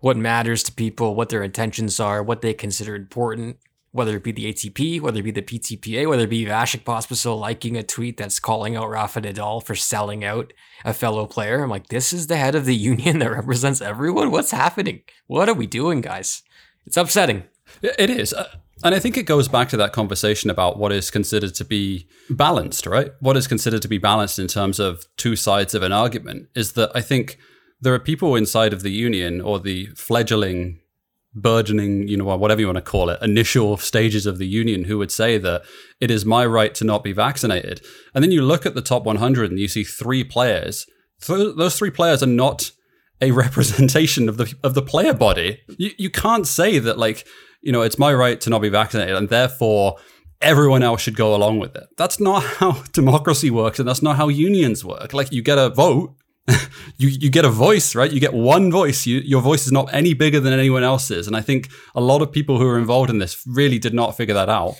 what 0.00 0.16
matters 0.16 0.62
to 0.64 0.72
people, 0.72 1.14
what 1.14 1.28
their 1.28 1.42
intentions 1.42 2.00
are, 2.00 2.22
what 2.22 2.42
they 2.42 2.54
consider 2.54 2.94
important, 2.94 3.58
whether 3.92 4.16
it 4.16 4.24
be 4.24 4.32
the 4.32 4.52
ATP, 4.52 5.00
whether 5.00 5.18
it 5.20 5.22
be 5.22 5.30
the 5.30 5.42
PTPA, 5.42 6.08
whether 6.08 6.24
it 6.24 6.30
be 6.30 6.46
Vasek 6.46 6.84
Pospisil 6.84 7.38
liking 7.38 7.76
a 7.76 7.82
tweet 7.82 8.16
that's 8.16 8.38
calling 8.38 8.76
out 8.76 8.88
Rafa 8.88 9.20
Nadal 9.20 9.62
for 9.62 9.74
selling 9.74 10.24
out 10.24 10.52
a 10.84 10.94
fellow 10.94 11.26
player. 11.26 11.62
I'm 11.62 11.70
like, 11.70 11.88
this 11.88 12.12
is 12.12 12.28
the 12.28 12.36
head 12.36 12.54
of 12.54 12.64
the 12.64 12.74
union 12.92 13.18
that 13.18 13.30
represents 13.30 13.80
everyone. 13.80 14.30
What's 14.30 14.52
happening? 14.52 15.02
What 15.26 15.48
are 15.48 15.54
we 15.54 15.66
doing, 15.66 16.00
guys? 16.00 16.42
It's 16.86 16.96
upsetting. 16.96 17.44
It 17.82 18.10
is. 18.10 18.32
Uh, 18.32 18.48
and 18.82 18.94
I 18.94 18.98
think 18.98 19.16
it 19.16 19.24
goes 19.24 19.48
back 19.48 19.68
to 19.70 19.76
that 19.76 19.92
conversation 19.92 20.48
about 20.48 20.78
what 20.78 20.92
is 20.92 21.10
considered 21.10 21.54
to 21.56 21.64
be 21.64 22.08
balanced, 22.30 22.86
right? 22.86 23.10
What 23.20 23.36
is 23.36 23.46
considered 23.46 23.82
to 23.82 23.88
be 23.88 23.98
balanced 23.98 24.38
in 24.38 24.46
terms 24.46 24.78
of 24.78 25.04
two 25.16 25.36
sides 25.36 25.74
of 25.74 25.82
an 25.82 25.92
argument 25.92 26.48
is 26.54 26.72
that 26.72 26.90
I 26.94 27.02
think 27.02 27.38
there 27.80 27.94
are 27.94 27.98
people 27.98 28.36
inside 28.36 28.72
of 28.72 28.82
the 28.82 28.90
union 28.90 29.40
or 29.40 29.58
the 29.58 29.86
fledgling, 29.96 30.80
burgeoning, 31.34 32.08
you 32.08 32.16
know, 32.16 32.24
whatever 32.36 32.60
you 32.60 32.66
want 32.66 32.76
to 32.76 32.82
call 32.82 33.08
it, 33.08 33.20
initial 33.22 33.76
stages 33.76 34.26
of 34.26 34.38
the 34.38 34.46
union 34.46 34.84
who 34.84 34.98
would 34.98 35.12
say 35.12 35.38
that 35.38 35.62
it 36.00 36.10
is 36.10 36.24
my 36.24 36.44
right 36.44 36.74
to 36.74 36.84
not 36.84 37.04
be 37.04 37.12
vaccinated. 37.12 37.80
And 38.14 38.22
then 38.22 38.32
you 38.32 38.42
look 38.42 38.66
at 38.66 38.74
the 38.74 38.82
top 38.82 39.04
100 39.04 39.50
and 39.50 39.58
you 39.58 39.68
see 39.68 39.84
three 39.84 40.24
players. 40.24 40.86
those 41.26 41.78
three 41.78 41.90
players 41.90 42.22
are 42.22 42.26
not 42.26 42.70
a 43.20 43.30
representation 43.44 44.28
of 44.28 44.36
the 44.36 44.54
of 44.62 44.74
the 44.74 44.82
player 44.82 45.14
body. 45.14 45.60
You 45.78 45.90
you 45.98 46.10
can't 46.10 46.46
say 46.46 46.78
that 46.78 46.98
like 46.98 47.26
you 47.62 47.72
know, 47.72 47.82
it's 47.82 47.98
my 47.98 48.12
right 48.12 48.40
to 48.40 48.50
not 48.50 48.62
be 48.62 48.68
vaccinated, 48.68 49.14
and 49.16 49.28
therefore 49.28 49.96
everyone 50.40 50.82
else 50.82 51.02
should 51.02 51.16
go 51.16 51.34
along 51.34 51.58
with 51.58 51.76
it. 51.76 51.86
That's 51.96 52.18
not 52.18 52.42
how 52.58 52.82
democracy 52.92 53.50
works, 53.50 53.78
and 53.78 53.88
that's 53.88 54.02
not 54.02 54.16
how 54.16 54.28
unions 54.28 54.84
work. 54.84 55.12
Like 55.12 55.32
you 55.32 55.42
get 55.42 55.58
a 55.58 55.70
vote, 55.70 56.14
you 56.96 57.08
you 57.08 57.30
get 57.30 57.44
a 57.44 57.50
voice, 57.50 57.94
right? 57.94 58.10
You 58.10 58.20
get 58.20 58.32
one 58.32 58.70
voice. 58.70 59.06
You, 59.06 59.18
your 59.18 59.40
voice 59.40 59.66
is 59.66 59.72
not 59.72 59.92
any 59.92 60.14
bigger 60.14 60.40
than 60.40 60.52
anyone 60.52 60.82
else's, 60.82 61.26
and 61.26 61.36
I 61.36 61.40
think 61.40 61.68
a 61.94 62.00
lot 62.00 62.22
of 62.22 62.32
people 62.32 62.58
who 62.58 62.66
are 62.66 62.78
involved 62.78 63.10
in 63.10 63.18
this 63.18 63.42
really 63.46 63.78
did 63.78 63.94
not 63.94 64.16
figure 64.16 64.34
that 64.34 64.48
out. 64.48 64.74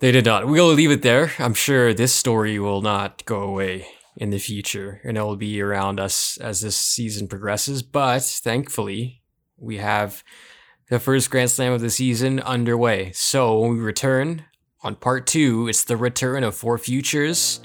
They 0.00 0.10
did 0.10 0.24
not. 0.24 0.46
We'll 0.46 0.72
leave 0.72 0.90
it 0.90 1.02
there. 1.02 1.32
I'm 1.38 1.54
sure 1.54 1.94
this 1.94 2.12
story 2.12 2.58
will 2.58 2.82
not 2.82 3.24
go 3.24 3.40
away 3.42 3.86
in 4.16 4.30
the 4.30 4.38
future, 4.38 5.00
and 5.04 5.16
it 5.16 5.22
will 5.22 5.36
be 5.36 5.60
around 5.60 6.00
us 6.00 6.36
as 6.38 6.60
this 6.60 6.76
season 6.76 7.28
progresses. 7.28 7.82
But 7.82 8.22
thankfully, 8.22 9.22
we 9.56 9.76
have 9.78 10.24
the 10.90 10.98
first 10.98 11.30
Grand 11.30 11.50
Slam 11.50 11.72
of 11.72 11.80
the 11.80 11.90
season 11.90 12.40
underway. 12.40 13.12
So 13.12 13.58
when 13.60 13.70
we 13.70 13.80
return 13.80 14.44
on 14.82 14.96
part 14.96 15.26
two, 15.26 15.68
it's 15.68 15.84
the 15.84 15.96
return 15.96 16.44
of 16.44 16.54
Four 16.54 16.76
Futures, 16.78 17.60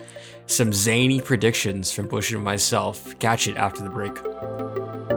some 0.47 0.73
zany 0.73 1.21
predictions 1.21 1.91
from 1.91 2.07
Bush 2.07 2.31
and 2.31 2.43
myself. 2.43 3.17
Catch 3.19 3.47
it 3.47 3.57
after 3.57 3.83
the 3.83 3.89
break. 3.89 5.16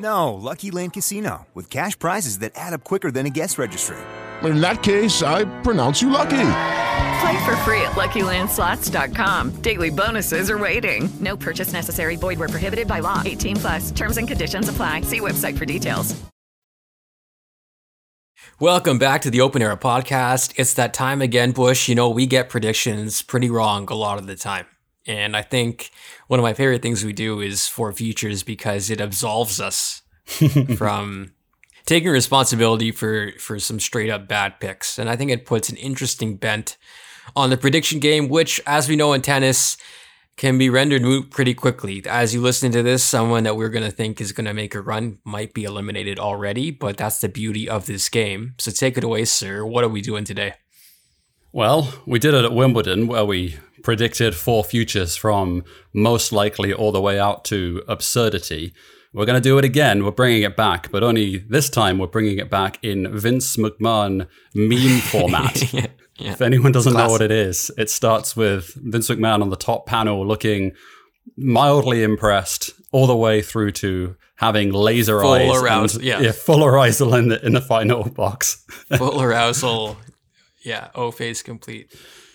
No, 0.00 0.32
Lucky 0.34 0.70
Land 0.70 0.94
Casino, 0.94 1.46
with 1.54 1.68
cash 1.68 1.98
prizes 1.98 2.38
that 2.38 2.52
add 2.54 2.72
up 2.72 2.84
quicker 2.84 3.10
than 3.10 3.26
a 3.26 3.30
guest 3.30 3.58
registry. 3.58 3.98
In 4.42 4.60
that 4.62 4.82
case, 4.82 5.22
I 5.22 5.44
pronounce 5.60 6.00
you 6.00 6.08
lucky. 6.08 6.46
Play 7.20 7.44
for 7.44 7.56
free 7.58 7.82
at 7.82 7.92
LuckyLandSlots.com. 7.92 9.56
Daily 9.60 9.90
bonuses 9.90 10.50
are 10.50 10.58
waiting. 10.58 11.10
No 11.20 11.36
purchase 11.36 11.72
necessary. 11.72 12.16
Void 12.16 12.38
where 12.38 12.48
prohibited 12.48 12.88
by 12.88 13.00
law. 13.00 13.22
18 13.24 13.56
plus. 13.56 13.90
Terms 13.90 14.16
and 14.16 14.26
conditions 14.26 14.70
apply. 14.70 15.02
See 15.02 15.20
website 15.20 15.58
for 15.58 15.66
details. 15.66 16.18
Welcome 18.58 18.98
back 18.98 19.20
to 19.22 19.30
the 19.30 19.40
Open 19.42 19.60
Era 19.60 19.76
podcast. 19.76 20.54
It's 20.56 20.74
that 20.74 20.94
time 20.94 21.20
again, 21.20 21.52
Bush. 21.52 21.88
You 21.88 21.94
know, 21.94 22.08
we 22.08 22.26
get 22.26 22.48
predictions 22.48 23.20
pretty 23.22 23.50
wrong 23.50 23.86
a 23.90 23.94
lot 23.94 24.18
of 24.18 24.26
the 24.26 24.36
time. 24.36 24.66
And 25.06 25.36
I 25.36 25.42
think 25.42 25.90
one 26.26 26.38
of 26.38 26.42
my 26.44 26.54
favorite 26.54 26.82
things 26.82 27.04
we 27.04 27.12
do 27.12 27.40
is 27.40 27.66
four 27.66 27.92
futures 27.92 28.42
because 28.42 28.90
it 28.90 29.00
absolves 29.00 29.60
us 29.60 30.02
from 30.76 31.32
taking 31.86 32.10
responsibility 32.10 32.92
for 32.92 33.32
for 33.38 33.58
some 33.58 33.80
straight 33.80 34.10
up 34.10 34.28
bad 34.28 34.60
picks. 34.60 34.98
And 34.98 35.08
I 35.08 35.16
think 35.16 35.30
it 35.30 35.46
puts 35.46 35.68
an 35.68 35.76
interesting 35.76 36.36
bent 36.36 36.76
on 37.34 37.50
the 37.50 37.56
prediction 37.56 37.98
game, 38.00 38.28
which, 38.28 38.60
as 38.66 38.88
we 38.88 38.96
know 38.96 39.12
in 39.12 39.22
tennis, 39.22 39.76
can 40.36 40.56
be 40.56 40.70
rendered 40.70 41.02
moot 41.02 41.30
pretty 41.30 41.52
quickly. 41.52 42.02
As 42.06 42.32
you 42.32 42.40
listen 42.40 42.72
to 42.72 42.82
this, 42.82 43.04
someone 43.04 43.44
that 43.44 43.56
we're 43.56 43.68
going 43.68 43.84
to 43.84 43.90
think 43.90 44.20
is 44.20 44.32
going 44.32 44.46
to 44.46 44.54
make 44.54 44.74
a 44.74 44.80
run 44.80 45.18
might 45.24 45.52
be 45.52 45.64
eliminated 45.64 46.18
already, 46.18 46.70
but 46.70 46.96
that's 46.96 47.20
the 47.20 47.28
beauty 47.28 47.68
of 47.68 47.86
this 47.86 48.08
game. 48.08 48.54
So 48.58 48.70
take 48.70 48.96
it 48.96 49.04
away, 49.04 49.26
sir. 49.26 49.64
What 49.66 49.84
are 49.84 49.88
we 49.88 50.00
doing 50.00 50.24
today? 50.24 50.54
Well, 51.52 51.92
we 52.06 52.18
did 52.18 52.32
it 52.32 52.44
at 52.44 52.52
Wimbledon 52.52 53.06
where 53.06 53.24
we 53.24 53.58
predicted 53.82 54.34
four 54.34 54.64
futures 54.64 55.16
from 55.16 55.64
most 55.92 56.32
likely 56.32 56.72
all 56.72 56.92
the 56.92 57.00
way 57.00 57.18
out 57.18 57.44
to 57.46 57.82
absurdity. 57.88 58.72
We're 59.12 59.26
going 59.26 59.42
to 59.42 59.48
do 59.48 59.58
it 59.58 59.64
again. 59.64 60.04
We're 60.04 60.12
bringing 60.12 60.42
it 60.42 60.56
back, 60.56 60.90
but 60.92 61.02
only 61.02 61.38
this 61.38 61.68
time 61.68 61.98
we're 61.98 62.06
bringing 62.06 62.38
it 62.38 62.48
back 62.48 62.78
in 62.82 63.08
Vince 63.18 63.56
McMahon 63.56 64.28
meme 64.54 65.00
format. 65.10 65.72
yeah, 65.72 65.86
yeah. 66.16 66.32
If 66.32 66.40
anyone 66.40 66.70
doesn't 66.72 66.92
Classic. 66.92 67.08
know 67.08 67.12
what 67.12 67.22
it 67.22 67.32
is, 67.32 67.70
it 67.76 67.90
starts 67.90 68.36
with 68.36 68.72
Vince 68.76 69.08
McMahon 69.08 69.42
on 69.42 69.50
the 69.50 69.56
top 69.56 69.86
panel 69.86 70.24
looking 70.26 70.72
mildly 71.36 72.02
impressed 72.02 72.70
all 72.92 73.06
the 73.06 73.16
way 73.16 73.42
through 73.42 73.72
to 73.72 74.16
having 74.36 74.72
laser 74.72 75.20
full 75.20 75.32
eyes. 75.32 75.60
Arousal, 75.60 75.98
and, 76.00 76.06
yeah. 76.06 76.20
yeah. 76.20 76.32
Full 76.32 76.64
arousal 76.64 77.14
in 77.14 77.28
the, 77.28 77.44
in 77.44 77.52
the 77.52 77.60
final 77.60 78.08
box. 78.10 78.64
full 78.96 79.20
arousal. 79.22 79.96
Yeah. 80.64 80.88
Oh, 80.94 81.06
o 81.06 81.10
face 81.10 81.42
complete. 81.42 81.92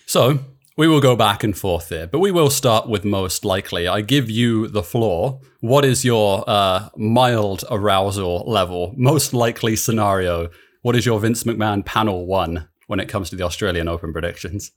So 0.07 0.39
we 0.77 0.87
will 0.87 0.99
go 0.99 1.15
back 1.15 1.43
and 1.43 1.57
forth 1.57 1.87
there, 1.87 2.05
but 2.05 2.19
we 2.19 2.31
will 2.31 2.49
start 2.49 2.89
with 2.89 3.05
most 3.05 3.45
likely. 3.45 3.87
I 3.87 4.01
give 4.01 4.29
you 4.29 4.67
the 4.67 4.83
floor. 4.83 5.39
What 5.61 5.85
is 5.85 6.03
your 6.03 6.43
uh, 6.47 6.89
mild 6.97 7.63
arousal 7.71 8.43
level? 8.45 8.93
Most 8.97 9.33
likely 9.33 9.77
scenario. 9.77 10.49
What 10.81 10.95
is 10.95 11.05
your 11.05 11.19
Vince 11.19 11.43
McMahon 11.45 11.85
panel 11.85 12.25
one 12.25 12.67
when 12.87 12.99
it 12.99 13.07
comes 13.07 13.29
to 13.29 13.37
the 13.37 13.43
Australian 13.43 13.87
Open 13.87 14.11
predictions? 14.11 14.71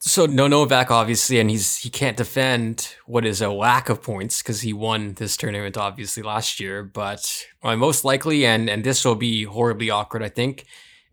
So 0.00 0.26
no 0.26 0.48
Novak 0.48 0.90
obviously, 0.90 1.38
and 1.38 1.48
he's 1.48 1.78
he 1.78 1.88
can't 1.88 2.16
defend 2.16 2.94
what 3.06 3.24
is 3.24 3.40
a 3.40 3.48
lack 3.48 3.88
of 3.88 4.02
points 4.02 4.42
because 4.42 4.60
he 4.60 4.72
won 4.72 5.14
this 5.14 5.36
tournament 5.36 5.78
obviously 5.78 6.22
last 6.22 6.58
year. 6.58 6.82
But 6.82 7.46
most 7.62 8.04
likely, 8.04 8.44
and 8.44 8.68
and 8.68 8.82
this 8.82 9.04
will 9.04 9.14
be 9.14 9.44
horribly 9.44 9.88
awkward, 9.88 10.22
I 10.22 10.28
think. 10.28 10.64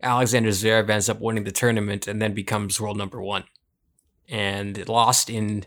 Alexander 0.02 0.50
Zverev 0.50 0.90
ends 0.90 1.08
up 1.08 1.20
winning 1.20 1.44
the 1.44 1.52
tournament 1.52 2.08
and 2.08 2.20
then 2.20 2.34
becomes 2.34 2.80
world 2.80 2.98
number 2.98 3.22
one 3.22 3.44
and 4.28 4.88
lost 4.88 5.30
in 5.30 5.64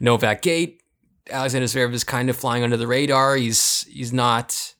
Novak 0.00 0.42
Gate. 0.42 0.82
Alexander 1.30 1.66
Zverev 1.66 1.92
is 1.92 2.04
kind 2.04 2.28
of 2.28 2.36
flying 2.36 2.62
under 2.62 2.76
the 2.76 2.86
radar. 2.86 3.36
He's 3.36 3.86
he's 3.88 4.12
not 4.12 4.74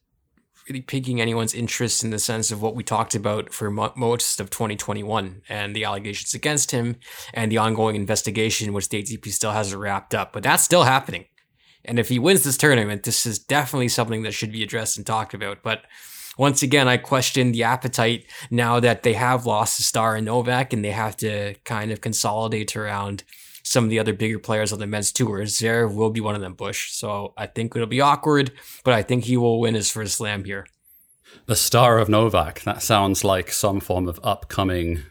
really 0.68 0.80
piquing 0.80 1.20
anyone's 1.20 1.54
interest 1.54 2.04
in 2.04 2.11
the 2.11 2.18
sense 2.18 2.50
of 2.50 2.62
what 2.62 2.74
we 2.74 2.85
talked 2.85 3.14
about 3.14 3.52
for 3.52 3.70
mo- 3.70 3.92
most 3.96 4.40
of 4.40 4.50
2021 4.50 5.42
and 5.48 5.74
the 5.74 5.85
allegations 5.85 6.35
against 6.35 6.70
him 6.70 6.96
and 7.35 7.50
the 7.50 7.58
ongoing 7.58 7.96
investigation, 7.96 8.72
which 8.72 8.88
the 8.88 9.02
ATP 9.02 9.26
still 9.28 9.50
hasn't 9.52 9.80
wrapped 9.80 10.14
up. 10.14 10.32
But 10.32 10.42
that's 10.42 10.62
still 10.62 10.85
happening. 10.85 11.26
And 11.85 11.98
if 11.98 12.08
he 12.08 12.18
wins 12.18 12.44
this 12.44 12.56
tournament, 12.56 13.02
this 13.02 13.26
is 13.26 13.40
definitely 13.40 13.88
something 13.88 14.22
that 14.22 14.32
should 14.32 14.52
be 14.52 14.62
addressed 14.62 14.96
and 14.96 15.06
talked 15.06 15.35
about. 15.35 15.62
But 15.62 15.85
once 16.38 16.62
again, 16.62 16.88
I 16.88 16.96
question 16.96 17.52
the 17.52 17.64
appetite 17.64 18.26
now 18.50 18.80
that 18.80 19.02
they 19.02 19.12
have 19.14 19.46
lost 19.46 19.80
a 19.80 19.82
star 19.82 20.16
in 20.16 20.24
Novak 20.24 20.72
and 20.72 20.84
they 20.84 20.90
have 20.90 21.16
to 21.18 21.54
kind 21.64 21.90
of 21.90 22.00
consolidate 22.00 22.74
around 22.76 23.24
some 23.62 23.84
of 23.84 23.90
the 23.90 23.98
other 23.98 24.12
bigger 24.12 24.38
players 24.38 24.72
on 24.72 24.78
the 24.78 24.86
men's 24.86 25.12
tour. 25.12 25.40
Zverev 25.40 25.94
will 25.94 26.10
be 26.10 26.20
one 26.20 26.34
of 26.34 26.40
them, 26.40 26.54
Bush. 26.54 26.92
So 26.92 27.32
I 27.36 27.46
think 27.46 27.76
it'll 27.76 27.86
be 27.86 28.00
awkward, 28.00 28.52
but 28.84 28.94
I 28.94 29.02
think 29.02 29.24
he 29.24 29.36
will 29.36 29.60
win 29.60 29.74
his 29.74 29.90
first 29.90 30.16
slam 30.16 30.44
here. 30.44 30.66
The 31.46 31.56
star 31.56 31.98
of 31.98 32.08
Novak. 32.08 32.62
That 32.62 32.82
sounds 32.82 33.24
like 33.24 33.52
some 33.52 33.80
form 33.80 34.08
of 34.08 34.20
upcoming 34.22 35.02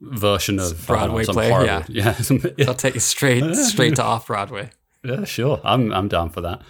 version 0.00 0.58
of 0.58 0.86
Broadway 0.86 1.24
know, 1.24 1.32
play. 1.32 1.50
Horrible, 1.50 1.84
yeah, 1.88 2.14
yeah. 2.56 2.66
I'll 2.66 2.74
take 2.74 2.96
it 2.96 3.00
straight 3.00 3.54
straight 3.54 3.96
to 3.96 4.04
off 4.04 4.26
Broadway. 4.26 4.70
Yeah, 5.02 5.24
sure. 5.24 5.62
I'm 5.64 5.94
I'm 5.94 6.08
down 6.08 6.28
for 6.28 6.42
that. 6.42 6.60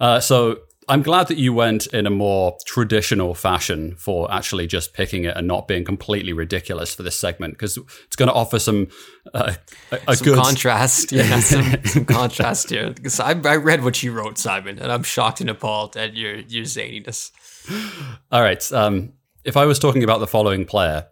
Uh, 0.00 0.18
so 0.18 0.60
I'm 0.88 1.02
glad 1.02 1.28
that 1.28 1.38
you 1.38 1.52
went 1.52 1.86
in 1.88 2.06
a 2.06 2.10
more 2.10 2.56
traditional 2.66 3.34
fashion 3.34 3.94
for 3.96 4.30
actually 4.32 4.66
just 4.66 4.92
picking 4.92 5.24
it 5.24 5.36
and 5.36 5.46
not 5.46 5.66
being 5.66 5.84
completely 5.84 6.32
ridiculous 6.32 6.94
for 6.94 7.02
this 7.02 7.16
segment 7.16 7.54
because 7.54 7.76
it's 7.76 8.16
going 8.16 8.28
to 8.28 8.34
offer 8.34 8.58
some 8.58 8.88
uh, 9.32 9.54
a, 9.90 9.98
a 10.08 10.16
some 10.16 10.24
good 10.24 10.38
contrast. 10.38 11.12
Yeah, 11.12 11.40
some, 11.40 11.84
some 11.84 12.04
contrast 12.04 12.70
here. 12.70 12.90
Because 12.90 13.20
I, 13.20 13.30
I 13.30 13.56
read 13.56 13.84
what 13.84 14.02
you 14.02 14.12
wrote, 14.12 14.38
Simon, 14.38 14.78
and 14.78 14.90
I'm 14.90 15.02
shocked 15.02 15.40
and 15.40 15.50
appalled 15.50 15.96
at 15.96 16.14
your 16.14 16.36
your 16.36 16.64
zaniness. 16.64 17.30
All 18.30 18.42
right. 18.42 18.72
Um, 18.72 19.12
if 19.44 19.56
I 19.56 19.64
was 19.66 19.78
talking 19.78 20.02
about 20.02 20.20
the 20.20 20.26
following 20.26 20.64
player, 20.64 21.06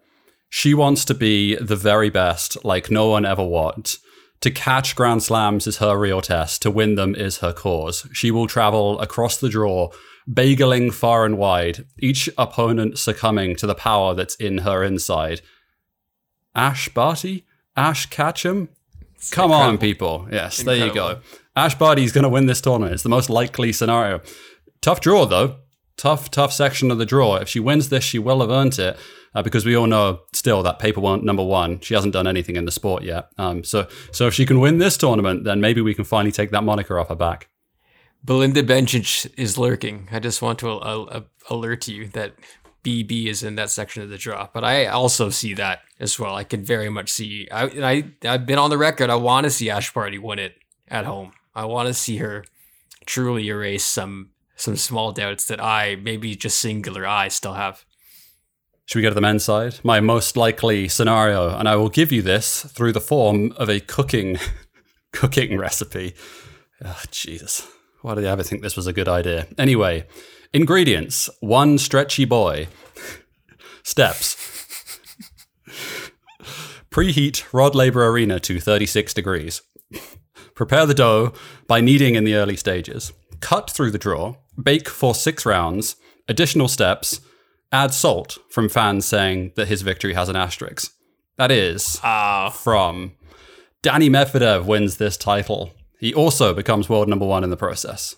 she 0.49 0.75
wants 0.75 1.05
to 1.07 1.15
be 1.15 1.57
the 1.57 1.77
very 1.77 2.11
best, 2.11 2.63
like 2.65 2.91
no 2.91 3.09
one 3.09 3.25
ever 3.25 3.45
was. 3.45 3.99
To 4.42 4.50
catch 4.50 4.96
Grand 4.96 5.22
Slams 5.22 5.68
is 5.68 5.76
her 5.78 5.96
real 5.96 6.20
test. 6.20 6.62
To 6.62 6.70
win 6.70 6.96
them 6.96 7.14
is 7.14 7.38
her 7.38 7.52
cause. 7.52 8.09
She 8.12 8.33
will 8.33 8.48
travel 8.48 9.00
across 9.00 9.37
the 9.37 9.48
draw, 9.48 9.90
bageling 10.28 10.92
far 10.92 11.24
and 11.24 11.38
wide, 11.38 11.85
each 12.00 12.28
opponent 12.37 12.98
succumbing 12.98 13.55
to 13.57 13.66
the 13.68 13.76
power 13.76 14.14
that's 14.14 14.35
in 14.35 14.59
her 14.59 14.83
inside. 14.83 15.42
Ash 16.57 16.88
Barty? 16.88 17.46
Ash 17.76 18.07
Ketchum? 18.07 18.68
Come 19.31 19.52
on, 19.52 19.78
people. 19.78 20.26
Yes, 20.31 20.61
there 20.61 20.76
you 20.76 20.92
go. 20.92 21.20
Ash 21.55 21.76
Barty's 21.76 22.11
going 22.11 22.24
to 22.24 22.28
win 22.28 22.46
this 22.46 22.61
tournament. 22.61 22.94
It's 22.94 23.05
the 23.05 23.09
most 23.09 23.31
likely 23.31 23.72
scenario. 23.72 24.20
Tough 24.81 25.00
draw, 25.00 25.24
though. 25.24 25.59
Tough, 25.96 26.33
tough 26.33 26.52
section 26.52 26.90
of 26.90 26.98
the 26.98 27.07
draw. 27.07 27.37
If 27.37 27.48
she 27.48 27.61
wins 27.61 27.90
this, 27.90 28.02
she 28.02 28.18
will 28.18 28.40
have 28.40 28.50
earned 28.50 28.76
it 28.81 28.98
uh, 29.35 29.42
because 29.42 29.64
we 29.64 29.75
all 29.75 29.87
know 29.87 30.21
still 30.33 30.62
that 30.62 30.79
paper 30.79 31.01
one, 31.01 31.25
number 31.25 31.45
one, 31.45 31.81
she 31.81 31.95
hasn't 31.95 32.12
done 32.12 32.27
anything 32.27 32.57
in 32.57 32.64
the 32.64 32.71
sport 32.71 33.03
yet. 33.03 33.29
Um, 33.38 33.64
so, 33.64 33.88
so 34.11 34.27
if 34.27 34.35
she 34.35 34.47
can 34.47 34.61
win 34.61 34.79
this 34.79 34.97
tournament, 34.97 35.45
then 35.45 35.61
maybe 35.61 35.81
we 35.81 35.95
can 35.95 36.05
finally 36.05 36.33
take 36.33 36.51
that 36.51 36.64
moniker 36.64 36.99
off 36.99 37.09
her 37.09 37.14
back. 37.14 37.49
Belinda 38.25 38.62
Bencic 38.62 39.33
is 39.37 39.59
lurking. 39.59 40.09
I 40.12 40.21
just 40.21 40.42
want 40.42 40.59
to 40.61 40.71
uh, 40.71 41.05
uh, 41.05 41.21
alert 41.51 41.88
you 41.88 42.07
that 42.09 42.35
BB 42.85 43.27
is 43.27 43.42
in 43.42 43.57
that 43.57 43.71
section 43.71 44.03
of 44.03 44.11
the 44.11 44.18
draw. 44.18 44.49
But 44.53 44.64
I 44.64 44.87
also 44.87 45.31
see 45.31 45.55
that 45.55 45.81
as 45.99 46.18
well. 46.18 46.35
I 46.35 46.45
can 46.45 46.64
very 46.64 46.88
much 46.88 47.11
see. 47.11 47.49
I, 47.51 47.64
I 47.64 48.05
I've 48.29 48.47
been 48.47 48.59
on 48.59 48.71
the 48.71 48.79
record. 48.79 49.11
I 49.11 49.16
want 49.16 49.45
to 49.45 49.51
see 49.51 49.71
Ash 49.71 49.92
Barty 49.92 50.18
win 50.18 50.38
it 50.38 50.55
at 50.88 51.05
home. 51.05 51.33
I 51.55 51.64
want 51.64 51.88
to 51.88 51.95
see 51.95 52.18
her 52.18 52.45
truly 53.07 53.49
erase 53.49 53.85
some 53.85 54.31
some 54.57 54.77
small 54.77 55.12
doubts 55.12 55.47
that 55.47 55.62
I 55.62 55.97
maybe 55.97 56.35
just 56.37 56.59
singular 56.59 57.07
I 57.07 57.29
still 57.29 57.55
have. 57.55 57.85
Should 58.87 58.99
we 58.99 59.03
go 59.03 59.09
to 59.09 59.14
the 59.14 59.21
men's 59.21 59.45
side? 59.45 59.79
My 59.83 60.01
most 60.01 60.37
likely 60.37 60.88
scenario, 60.88 61.57
and 61.57 61.68
I 61.68 61.77
will 61.77 61.88
give 61.88 62.12
you 62.12 62.23
this 62.23 62.62
through 62.64 62.92
the 62.92 63.01
form 63.01 63.53
of 63.53 63.68
a 63.68 63.81
cooking 63.81 64.38
cooking 65.12 65.59
recipe. 65.59 66.14
Oh, 66.85 67.03
Jesus. 67.11 67.66
Why 68.03 68.14
did 68.14 68.27
I 68.27 68.31
ever 68.31 68.42
think 68.42 68.62
this 68.62 68.77
was 68.77 68.87
a 68.87 68.92
good 68.92 69.09
idea? 69.09 69.47
Anyway, 69.57 70.07
ingredients 70.53 71.31
one 71.40 71.79
stretchy 71.79 72.25
boy. 72.25 72.68
Steps 73.85 74.53
preheat 76.92 77.45
Rod 77.53 77.75
Laver 77.75 78.07
Arena 78.07 78.38
to 78.40 78.61
36 78.61 79.14
degrees. 79.14 79.62
Prepare 80.55 80.87
the 80.87 80.95
dough 80.95 81.33
by 81.66 81.81
kneading 81.81 82.14
in 82.14 82.25
the 82.25 82.35
early 82.35 82.57
stages. 82.57 83.12
Cut 83.40 83.71
through 83.71 83.90
the 83.90 83.99
draw. 83.99 84.37
Bake 84.62 84.88
for 84.88 85.14
six 85.14 85.47
rounds. 85.47 85.97
Additional 86.29 86.68
steps. 86.68 87.21
Add 87.73 87.95
salt 87.95 88.39
from 88.51 88.69
fans 88.69 89.07
saying 89.07 89.53
that 89.57 89.69
his 89.69 89.83
victory 89.83 90.13
has 90.13 90.29
an 90.29 90.37
asterisk. 90.37 90.93
That 91.39 91.51
is 91.51 91.97
from 91.97 93.13
Danny 93.81 94.11
Medvedev 94.11 94.67
wins 94.67 94.99
this 94.99 95.17
title. 95.17 95.73
He 95.99 96.13
also 96.13 96.53
becomes 96.53 96.89
world 96.89 97.09
number 97.09 97.27
one 97.27 97.45
in 97.45 97.51
the 97.51 97.57
process. 97.57 98.17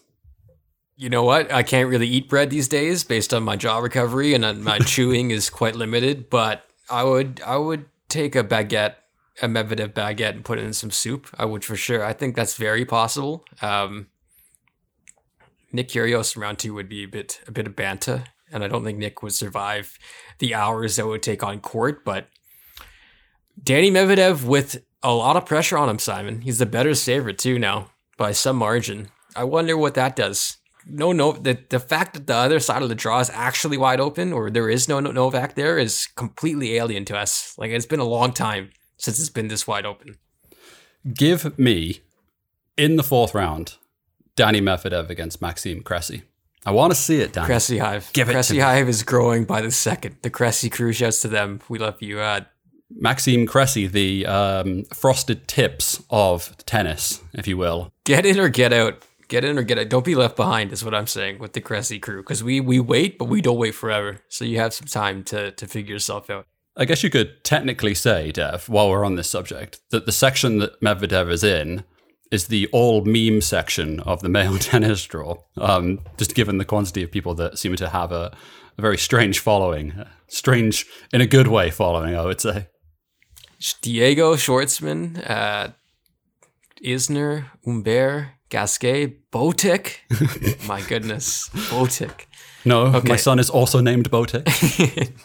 You 0.97 1.09
know 1.09 1.23
what? 1.23 1.53
I 1.53 1.63
can't 1.63 1.89
really 1.89 2.07
eat 2.07 2.29
bread 2.29 2.51
these 2.51 2.69
days 2.69 3.05
based 3.05 3.35
on 3.35 3.43
my 3.43 3.57
jaw 3.57 3.79
recovery 3.79 4.35
and 4.35 4.65
my 4.65 4.79
chewing 4.87 5.31
is 5.31 5.51
quite 5.51 5.75
limited. 5.75 6.31
But 6.31 6.65
I 6.91 7.05
would 7.05 7.41
I 7.45 7.57
would 7.57 7.87
take 8.09 8.37
a 8.37 8.45
baguette, 8.45 8.95
a 9.43 9.49
Medvedev 9.49 9.93
baguette, 9.93 10.35
and 10.35 10.45
put 10.45 10.59
it 10.59 10.65
in 10.65 10.73
some 10.73 10.91
soup. 10.91 11.29
I 11.37 11.45
would 11.45 11.65
for 11.65 11.77
sure. 11.77 12.05
I 12.05 12.13
think 12.13 12.37
that's 12.37 12.57
very 12.57 12.85
possible. 12.85 13.45
Um, 13.61 14.09
Nick 15.73 15.89
Kyrgios 15.89 16.37
in 16.37 16.43
round 16.43 16.59
two 16.59 16.75
would 16.75 16.89
be 16.89 17.05
a 17.05 17.09
bit 17.09 17.41
a 17.47 17.53
bit 17.53 17.67
of 17.67 17.75
banta, 17.75 18.25
and 18.55 18.65
I 18.65 18.69
don't 18.69 18.85
think 18.85 18.99
Nick 18.99 19.23
would 19.23 19.35
survive 19.35 19.99
the 20.39 20.55
hours 20.55 20.97
that 20.97 21.07
would 21.07 21.23
take 21.23 21.43
on 21.43 21.61
court. 21.61 22.05
But 22.05 22.29
Danny 23.63 23.91
Medvedev 23.91 24.45
with 24.45 24.83
a 25.03 25.13
lot 25.13 25.37
of 25.37 25.45
pressure 25.45 25.77
on 25.77 25.89
him, 25.89 25.99
Simon. 25.99 26.41
He's 26.41 26.59
the 26.59 26.67
better 26.67 26.95
saver 26.95 27.33
too 27.33 27.59
now 27.59 27.91
by 28.17 28.33
some 28.33 28.57
margin. 28.57 29.09
I 29.37 29.45
wonder 29.45 29.77
what 29.77 29.95
that 29.95 30.17
does. 30.17 30.57
No, 30.87 31.13
no, 31.13 31.33
the, 31.33 31.59
the 31.69 31.81
fact 31.81 32.15
that 32.15 32.27
the 32.27 32.35
other 32.37 32.61
side 32.61 32.83
of 32.83 32.89
the 32.89 32.95
draw 32.95 33.19
is 33.21 33.31
actually 33.31 33.79
wide 33.79 34.01
open 34.01 34.33
or 34.33 34.51
there 34.51 34.71
is 34.71 34.89
no 34.89 35.01
Novak 35.01 35.55
there 35.55 35.79
is 35.79 36.07
completely 36.15 36.77
alien 36.77 37.05
to 37.07 37.17
us. 37.17 37.55
Like 37.59 37.71
it's 37.71 37.87
been 37.87 38.01
a 38.01 38.05
long 38.05 38.33
time 38.33 38.71
since 38.97 39.19
it's 39.19 39.31
been 39.31 39.49
this 39.49 39.67
wide 39.67 39.87
open. 39.87 40.17
Give 41.13 41.59
me 41.59 42.01
in 42.77 42.97
the 42.97 43.03
fourth 43.03 43.35
round 43.35 43.77
Danny 44.37 44.61
Medvedev 44.61 45.11
against 45.11 45.43
Maxime 45.43 45.83
Cressy. 45.83 46.23
I 46.67 46.73
want 46.73 46.93
to 46.93 46.99
see 46.99 47.21
it, 47.21 47.33
Danny. 47.33 47.47
Cressy 47.47 47.79
Hive. 47.79 48.11
Give 48.13 48.29
it 48.29 48.33
to 48.33 48.37
Cressy 48.37 48.55
me. 48.55 48.61
Hive 48.61 48.89
is 48.89 49.03
growing 49.03 49.45
by 49.45 49.61
the 49.61 49.71
second. 49.71 50.17
The 50.23 50.31
Cressy 50.31 50.71
crew 50.71 50.93
shouts 50.93 51.21
to 51.23 51.29
them, 51.29 51.61
"We 51.69 51.79
love 51.79 52.01
you." 52.01 52.21
Uh, 52.21 52.43
Maxime 52.91 53.47
Cressy, 53.47 53.87
the 53.87 54.27
um, 54.27 54.85
frosted 54.85 55.49
tips 55.49 56.03
of 56.11 56.57
tennis, 56.65 57.23
if 57.33 57.47
you 57.49 57.57
will. 57.57 57.93
get 58.05 58.25
in 58.25 58.39
or 58.39 58.49
get 58.49 58.73
out. 58.73 59.03
Get 59.27 59.43
in 59.43 59.59
or 59.59 59.63
get 59.63 59.79
out. 59.79 59.89
Don't 59.89 60.05
be 60.05 60.15
left 60.15 60.37
behind. 60.37 60.71
Is 60.73 60.85
what 60.85 60.95
I'm 60.95 61.07
saying 61.07 61.39
with 61.39 61.55
the 61.55 61.61
Cressy 61.61 61.99
crew 61.99 62.23
because 62.23 62.45
we 62.45 62.61
we 62.61 62.79
wait, 62.79 63.19
but 63.19 63.25
we 63.25 63.41
don't 63.41 63.59
wait 63.59 63.75
forever. 63.75 64.21
So 64.29 64.45
you 64.45 64.59
have 64.59 64.75
some 64.75 64.87
time 64.87 65.25
to 65.25 65.51
to 65.51 65.67
figure 65.67 65.95
yourself 65.95 66.29
out. 66.31 66.47
I 66.77 66.85
guess 66.85 67.03
you 67.03 67.11
could 67.11 67.45
technically 67.45 67.95
say, 67.95 68.33
Dev, 68.33 68.69
while 68.69 68.91
we're 68.91 69.05
on 69.05 69.15
this 69.15 69.31
subject, 69.31 69.81
that 69.91 70.07
the 70.07 70.13
section 70.13 70.59
that 70.59 70.81
Medvedev 70.81 71.31
is 71.31 71.45
in 71.45 71.85
is 72.35 72.49
the 72.49 72.67
all 72.73 73.05
meme 73.05 73.41
section 73.41 74.01
of 74.01 74.21
the 74.21 74.29
male 74.29 74.59
tennis 74.59 75.05
draw. 75.05 75.37
Um, 75.57 76.01
just 76.19 76.35
given 76.35 76.59
the 76.59 76.65
quantity 76.65 77.03
of 77.03 77.11
people 77.11 77.35
that 77.37 77.59
seem 77.59 77.75
to 77.77 77.89
have 77.89 78.13
a, 78.13 78.37
a 78.77 78.83
very 78.83 78.99
strange 78.99 79.39
following, 79.39 79.93
strange 80.29 80.85
in 81.13 81.21
a 81.21 81.27
good 81.27 81.47
way 81.49 81.71
following, 81.71 82.15
I 82.17 82.25
would 82.25 82.41
say. 82.41 82.67
Diego 83.81 84.35
Schwartzman, 84.35 85.23
uh, 85.31 85.69
Isner, 86.85 87.47
Humbert, 87.65 88.27
Gasquet, 88.51 89.17
Botic. 89.33 89.97
My 90.69 90.83
goodness, 90.83 91.49
Botic. 91.71 92.27
No, 92.67 92.87
Okay. 92.87 93.09
my 93.09 93.17
son 93.17 93.39
is 93.39 93.51
also 93.51 93.81
named 93.81 94.11
Botic. 94.11 94.45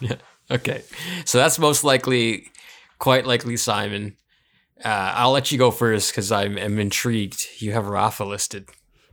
yeah. 0.00 0.16
Okay. 0.50 0.82
So 1.24 1.38
that's 1.38 1.58
most 1.58 1.84
likely, 1.84 2.46
quite 2.98 3.26
likely 3.26 3.56
Simon. 3.56 4.16
Uh, 4.84 5.12
I'll 5.14 5.32
let 5.32 5.52
you 5.52 5.58
go 5.58 5.70
first 5.70 6.10
because 6.10 6.32
I'm, 6.32 6.56
I'm 6.56 6.78
intrigued. 6.78 7.46
You 7.58 7.72
have 7.72 7.86
Rafa 7.86 8.24
listed. 8.24 8.68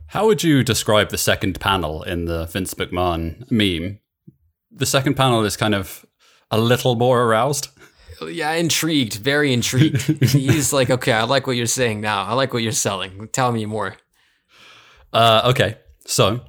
How 0.08 0.26
would 0.26 0.42
you 0.42 0.64
describe 0.64 1.10
the 1.10 1.18
second 1.18 1.60
panel 1.60 2.02
in 2.02 2.24
the 2.24 2.46
Vince 2.46 2.72
McMahon 2.74 3.50
meme? 3.50 4.00
The 4.70 4.86
second 4.86 5.14
panel 5.14 5.44
is 5.44 5.56
kind 5.56 5.74
of 5.74 6.06
a 6.50 6.58
little 6.58 6.94
more 6.94 7.22
aroused. 7.22 7.68
Yeah, 8.22 8.52
intrigued. 8.52 9.14
Very 9.14 9.52
intrigued. 9.52 10.00
He's 10.30 10.72
like, 10.72 10.90
okay, 10.90 11.12
I 11.12 11.24
like 11.24 11.46
what 11.46 11.56
you're 11.56 11.66
saying 11.66 12.00
now. 12.00 12.24
I 12.24 12.32
like 12.32 12.52
what 12.52 12.62
you're 12.62 12.72
selling. 12.72 13.28
Tell 13.28 13.52
me 13.52 13.66
more. 13.66 13.96
Uh, 15.12 15.42
okay, 15.50 15.76
so 16.06 16.40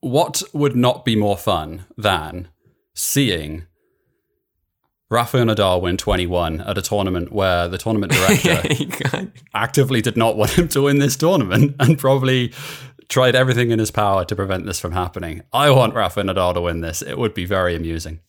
what 0.00 0.42
would 0.52 0.76
not 0.76 1.04
be 1.04 1.16
more 1.16 1.38
fun 1.38 1.84
than 1.96 2.48
seeing 2.94 3.66
Rafael 5.12 5.44
Nadal 5.44 5.82
win 5.82 5.98
21 5.98 6.62
at 6.62 6.78
a 6.78 6.82
tournament 6.82 7.32
where 7.32 7.68
the 7.68 7.76
tournament 7.76 8.12
director 8.40 9.30
actively 9.54 10.00
did 10.00 10.16
not 10.16 10.38
want 10.38 10.58
him 10.58 10.68
to 10.68 10.82
win 10.82 11.00
this 11.00 11.16
tournament 11.16 11.76
and 11.78 11.98
probably 11.98 12.52
tried 13.10 13.34
everything 13.34 13.70
in 13.70 13.78
his 13.78 13.90
power 13.90 14.24
to 14.24 14.34
prevent 14.34 14.64
this 14.64 14.80
from 14.80 14.92
happening. 14.92 15.42
I 15.52 15.70
want 15.70 15.94
Rafael 15.94 16.24
Nadal 16.24 16.54
to 16.54 16.62
win 16.62 16.80
this. 16.80 17.02
It 17.02 17.18
would 17.18 17.34
be 17.34 17.44
very 17.44 17.76
amusing. 17.76 18.20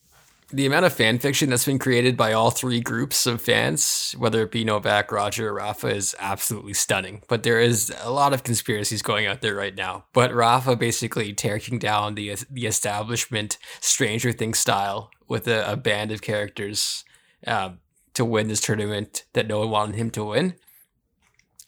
The 0.49 0.65
amount 0.65 0.85
of 0.85 0.93
fan 0.93 1.17
fiction 1.19 1.49
that's 1.49 1.65
been 1.65 1.79
created 1.79 2.15
by 2.15 2.33
all 2.33 2.51
three 2.51 2.79
groups 2.79 3.25
of 3.25 3.41
fans, 3.41 4.15
whether 4.17 4.43
it 4.43 4.51
be 4.51 4.63
Novak, 4.63 5.11
Roger, 5.11 5.49
or 5.49 5.53
Rafa, 5.53 5.87
is 5.87 6.15
absolutely 6.19 6.73
stunning. 6.73 7.23
But 7.27 7.43
there 7.43 7.59
is 7.59 7.91
a 8.01 8.11
lot 8.11 8.33
of 8.33 8.43
conspiracies 8.43 9.01
going 9.01 9.25
out 9.25 9.41
there 9.41 9.55
right 9.55 9.75
now. 9.75 10.05
But 10.13 10.33
Rafa 10.33 10.75
basically 10.75 11.33
tearing 11.33 11.79
down 11.79 12.15
the 12.15 12.35
the 12.49 12.67
establishment 12.67 13.57
Stranger 13.79 14.31
Things 14.31 14.59
style 14.59 15.09
with 15.27 15.47
a, 15.47 15.71
a 15.71 15.75
band 15.75 16.11
of 16.11 16.21
characters 16.21 17.03
um, 17.47 17.79
to 18.13 18.25
win 18.25 18.47
this 18.47 18.61
tournament 18.61 19.25
that 19.33 19.47
no 19.47 19.59
one 19.59 19.69
wanted 19.69 19.95
him 19.95 20.11
to 20.11 20.25
win. 20.25 20.55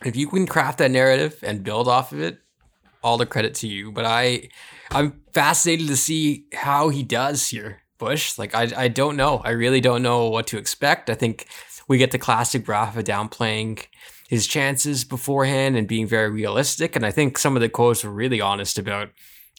If 0.04 0.16
you 0.16 0.28
can 0.28 0.46
craft 0.46 0.78
that 0.80 0.92
narrative 0.92 1.40
and 1.42 1.64
build 1.64 1.88
off 1.88 2.12
of 2.12 2.20
it, 2.20 2.40
all 3.04 3.18
the 3.18 3.26
credit 3.26 3.56
to 3.56 3.68
you. 3.68 3.92
But 3.92 4.06
I, 4.06 4.50
I'm 4.92 5.22
fascinated 5.34 5.88
to 5.88 5.96
see 5.96 6.48
how 6.54 6.90
he 6.90 7.04
does 7.04 7.50
here, 7.50 7.82
Bush. 7.98 8.38
Like 8.38 8.56
I, 8.56 8.72
I 8.76 8.88
don't 8.88 9.16
know. 9.16 9.42
I 9.44 9.52
really 9.52 9.82
don't 9.82 10.02
know 10.02 10.30
what 10.30 10.48
to 10.48 10.58
expect. 10.58 11.10
I 11.10 11.16
think 11.16 11.48
we 11.88 11.98
get 11.98 12.12
the 12.12 12.18
classic 12.18 12.68
Rafa 12.68 13.04
downplaying 13.04 13.86
his 14.28 14.48
chances 14.48 15.04
beforehand 15.04 15.78
and 15.78 15.88
being 15.88 16.08
very 16.08 16.30
realistic. 16.30 16.96
And 16.96 17.06
I 17.06 17.12
think 17.12 17.38
some 17.38 17.56
of 17.56 17.62
the 17.62 17.70
quotes 17.70 18.04
were 18.04 18.10
really 18.10 18.42
honest 18.42 18.78
about 18.78 19.10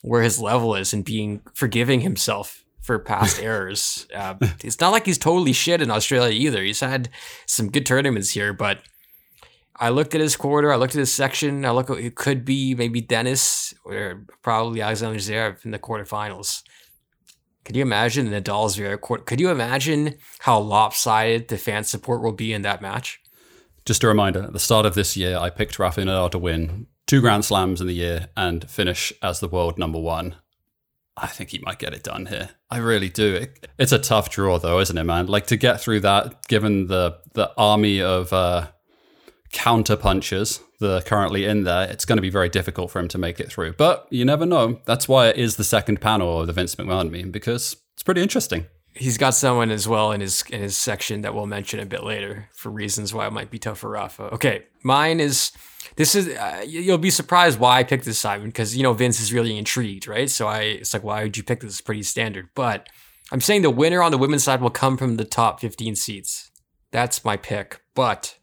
where 0.02 0.22
his 0.22 0.40
level 0.40 0.74
is 0.74 0.92
and 0.92 1.04
being 1.04 1.40
forgiving 1.54 2.00
himself 2.00 2.64
for 2.80 2.98
past 2.98 3.40
errors. 3.42 4.06
Uh, 4.14 4.34
it's 4.62 4.80
not 4.80 4.90
like 4.90 5.06
he's 5.06 5.18
totally 5.18 5.52
shit 5.52 5.82
in 5.82 5.90
Australia 5.90 6.32
either. 6.32 6.62
He's 6.62 6.80
had 6.80 7.08
some 7.46 7.70
good 7.70 7.86
tournaments 7.86 8.30
here, 8.30 8.52
but 8.52 8.80
I 9.78 9.90
looked 9.90 10.14
at 10.14 10.20
his 10.20 10.36
quarter, 10.36 10.72
I 10.72 10.76
looked 10.76 10.94
at 10.94 11.00
his 11.00 11.12
section, 11.12 11.64
I 11.64 11.70
look 11.70 11.90
at 11.90 11.98
it 11.98 12.14
could 12.14 12.44
be 12.44 12.74
maybe 12.74 13.00
Denis 13.00 13.74
or 13.84 14.24
probably 14.42 14.80
Alexander 14.80 15.18
Zverev 15.18 15.64
in 15.64 15.70
the 15.70 15.78
quarterfinals. 15.78 16.62
Could 17.66 17.74
you 17.74 17.82
imagine 17.82 18.28
Nadal's 18.28 18.76
Zverev 18.76 19.00
quarter? 19.00 19.24
Could 19.24 19.40
you 19.40 19.50
imagine 19.50 20.14
how 20.38 20.60
lopsided 20.60 21.48
the 21.48 21.58
fan 21.58 21.82
support 21.82 22.22
will 22.22 22.30
be 22.30 22.52
in 22.52 22.62
that 22.62 22.80
match? 22.80 23.20
Just 23.84 24.04
a 24.04 24.06
reminder, 24.06 24.44
at 24.44 24.52
the 24.52 24.60
start 24.60 24.86
of 24.86 24.94
this 24.94 25.16
year, 25.16 25.36
I 25.36 25.50
picked 25.50 25.76
Rafael 25.76 26.06
Nadal 26.06 26.30
to 26.30 26.38
win 26.38 26.86
two 27.08 27.20
Grand 27.20 27.44
Slams 27.44 27.80
in 27.80 27.88
the 27.88 27.92
year 27.92 28.28
and 28.36 28.70
finish 28.70 29.12
as 29.20 29.40
the 29.40 29.48
world 29.48 29.78
number 29.78 29.98
one. 29.98 30.36
I 31.16 31.26
think 31.26 31.50
he 31.50 31.58
might 31.58 31.80
get 31.80 31.92
it 31.92 32.04
done 32.04 32.26
here. 32.26 32.50
I 32.70 32.76
really 32.76 33.08
do. 33.08 33.34
It, 33.34 33.66
it's 33.78 33.90
a 33.90 33.98
tough 33.98 34.30
draw, 34.30 34.60
though, 34.60 34.78
isn't 34.78 34.96
it, 34.96 35.02
man? 35.02 35.26
Like 35.26 35.48
to 35.48 35.56
get 35.56 35.80
through 35.80 36.00
that, 36.00 36.46
given 36.46 36.86
the 36.86 37.18
the 37.32 37.52
army 37.58 38.00
of 38.00 38.32
uh, 38.32 38.68
counter 39.52 39.96
punchers 39.96 40.60
that 40.80 40.96
are 40.96 41.02
currently 41.02 41.44
in 41.44 41.64
there, 41.64 41.90
it's 41.90 42.04
going 42.04 42.16
to 42.16 42.22
be 42.22 42.30
very 42.30 42.48
difficult 42.48 42.90
for 42.90 42.98
him 42.98 43.08
to 43.08 43.18
make 43.18 43.40
it 43.40 43.50
through. 43.50 43.72
But 43.74 44.06
you 44.10 44.24
never 44.24 44.46
know. 44.46 44.80
That's 44.84 45.08
why 45.08 45.28
it 45.28 45.36
is 45.36 45.56
the 45.56 45.64
second 45.64 46.00
panel 46.00 46.40
of 46.40 46.46
the 46.46 46.52
Vince 46.52 46.74
McMahon 46.74 47.10
meme 47.10 47.30
because 47.30 47.76
it's 47.94 48.02
pretty 48.02 48.22
interesting. 48.22 48.66
He's 48.94 49.18
got 49.18 49.34
someone 49.34 49.70
as 49.70 49.86
well 49.86 50.12
in 50.12 50.22
his 50.22 50.42
in 50.48 50.62
his 50.62 50.76
section 50.76 51.20
that 51.20 51.34
we'll 51.34 51.46
mention 51.46 51.80
a 51.80 51.86
bit 51.86 52.02
later 52.02 52.48
for 52.54 52.70
reasons 52.70 53.12
why 53.12 53.26
it 53.26 53.32
might 53.32 53.50
be 53.50 53.58
tough 53.58 53.78
for 53.78 53.90
Rafa. 53.90 54.24
Okay, 54.34 54.64
mine 54.82 55.20
is 55.20 55.52
this 55.96 56.14
is 56.14 56.28
uh, 56.28 56.64
you'll 56.66 56.96
be 56.96 57.10
surprised 57.10 57.58
why 57.58 57.78
I 57.78 57.82
picked 57.84 58.06
this 58.06 58.18
Simon 58.18 58.48
because 58.48 58.74
you 58.74 58.82
know 58.82 58.94
Vince 58.94 59.20
is 59.20 59.34
really 59.34 59.58
intrigued, 59.58 60.08
right? 60.08 60.30
So 60.30 60.46
I 60.46 60.60
it's 60.60 60.94
like 60.94 61.04
why 61.04 61.22
would 61.22 61.36
you 61.36 61.42
pick 61.42 61.60
this? 61.60 61.72
It's 61.72 61.80
pretty 61.82 62.04
standard, 62.04 62.48
but 62.54 62.88
I'm 63.32 63.40
saying 63.40 63.62
the 63.62 63.70
winner 63.70 64.02
on 64.02 64.12
the 64.12 64.18
women's 64.18 64.44
side 64.44 64.60
will 64.60 64.70
come 64.70 64.96
from 64.96 65.16
the 65.16 65.24
top 65.24 65.60
15 65.60 65.96
seats. 65.96 66.50
That's 66.90 67.24
my 67.24 67.36
pick, 67.36 67.80
but 67.94 68.38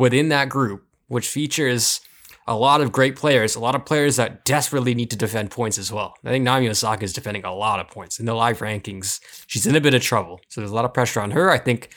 within 0.00 0.30
that 0.30 0.48
group, 0.48 0.86
which 1.08 1.28
features 1.28 2.00
a 2.46 2.56
lot 2.56 2.80
of 2.80 2.90
great 2.90 3.14
players, 3.14 3.54
a 3.54 3.60
lot 3.60 3.74
of 3.74 3.84
players 3.84 4.16
that 4.16 4.44
desperately 4.44 4.94
need 4.94 5.10
to 5.10 5.16
defend 5.16 5.50
points 5.50 5.78
as 5.78 5.92
well. 5.92 6.14
I 6.24 6.30
think 6.30 6.42
Naomi 6.42 6.68
Osaka 6.68 7.04
is 7.04 7.12
defending 7.12 7.44
a 7.44 7.54
lot 7.54 7.78
of 7.78 7.88
points 7.88 8.18
in 8.18 8.26
the 8.26 8.34
live 8.34 8.58
rankings. 8.58 9.20
She's 9.46 9.66
in 9.66 9.76
a 9.76 9.80
bit 9.80 9.94
of 9.94 10.02
trouble, 10.02 10.40
so 10.48 10.60
there's 10.60 10.70
a 10.70 10.74
lot 10.74 10.84
of 10.84 10.94
pressure 10.94 11.20
on 11.20 11.32
her. 11.32 11.50
I 11.50 11.58
think 11.58 11.90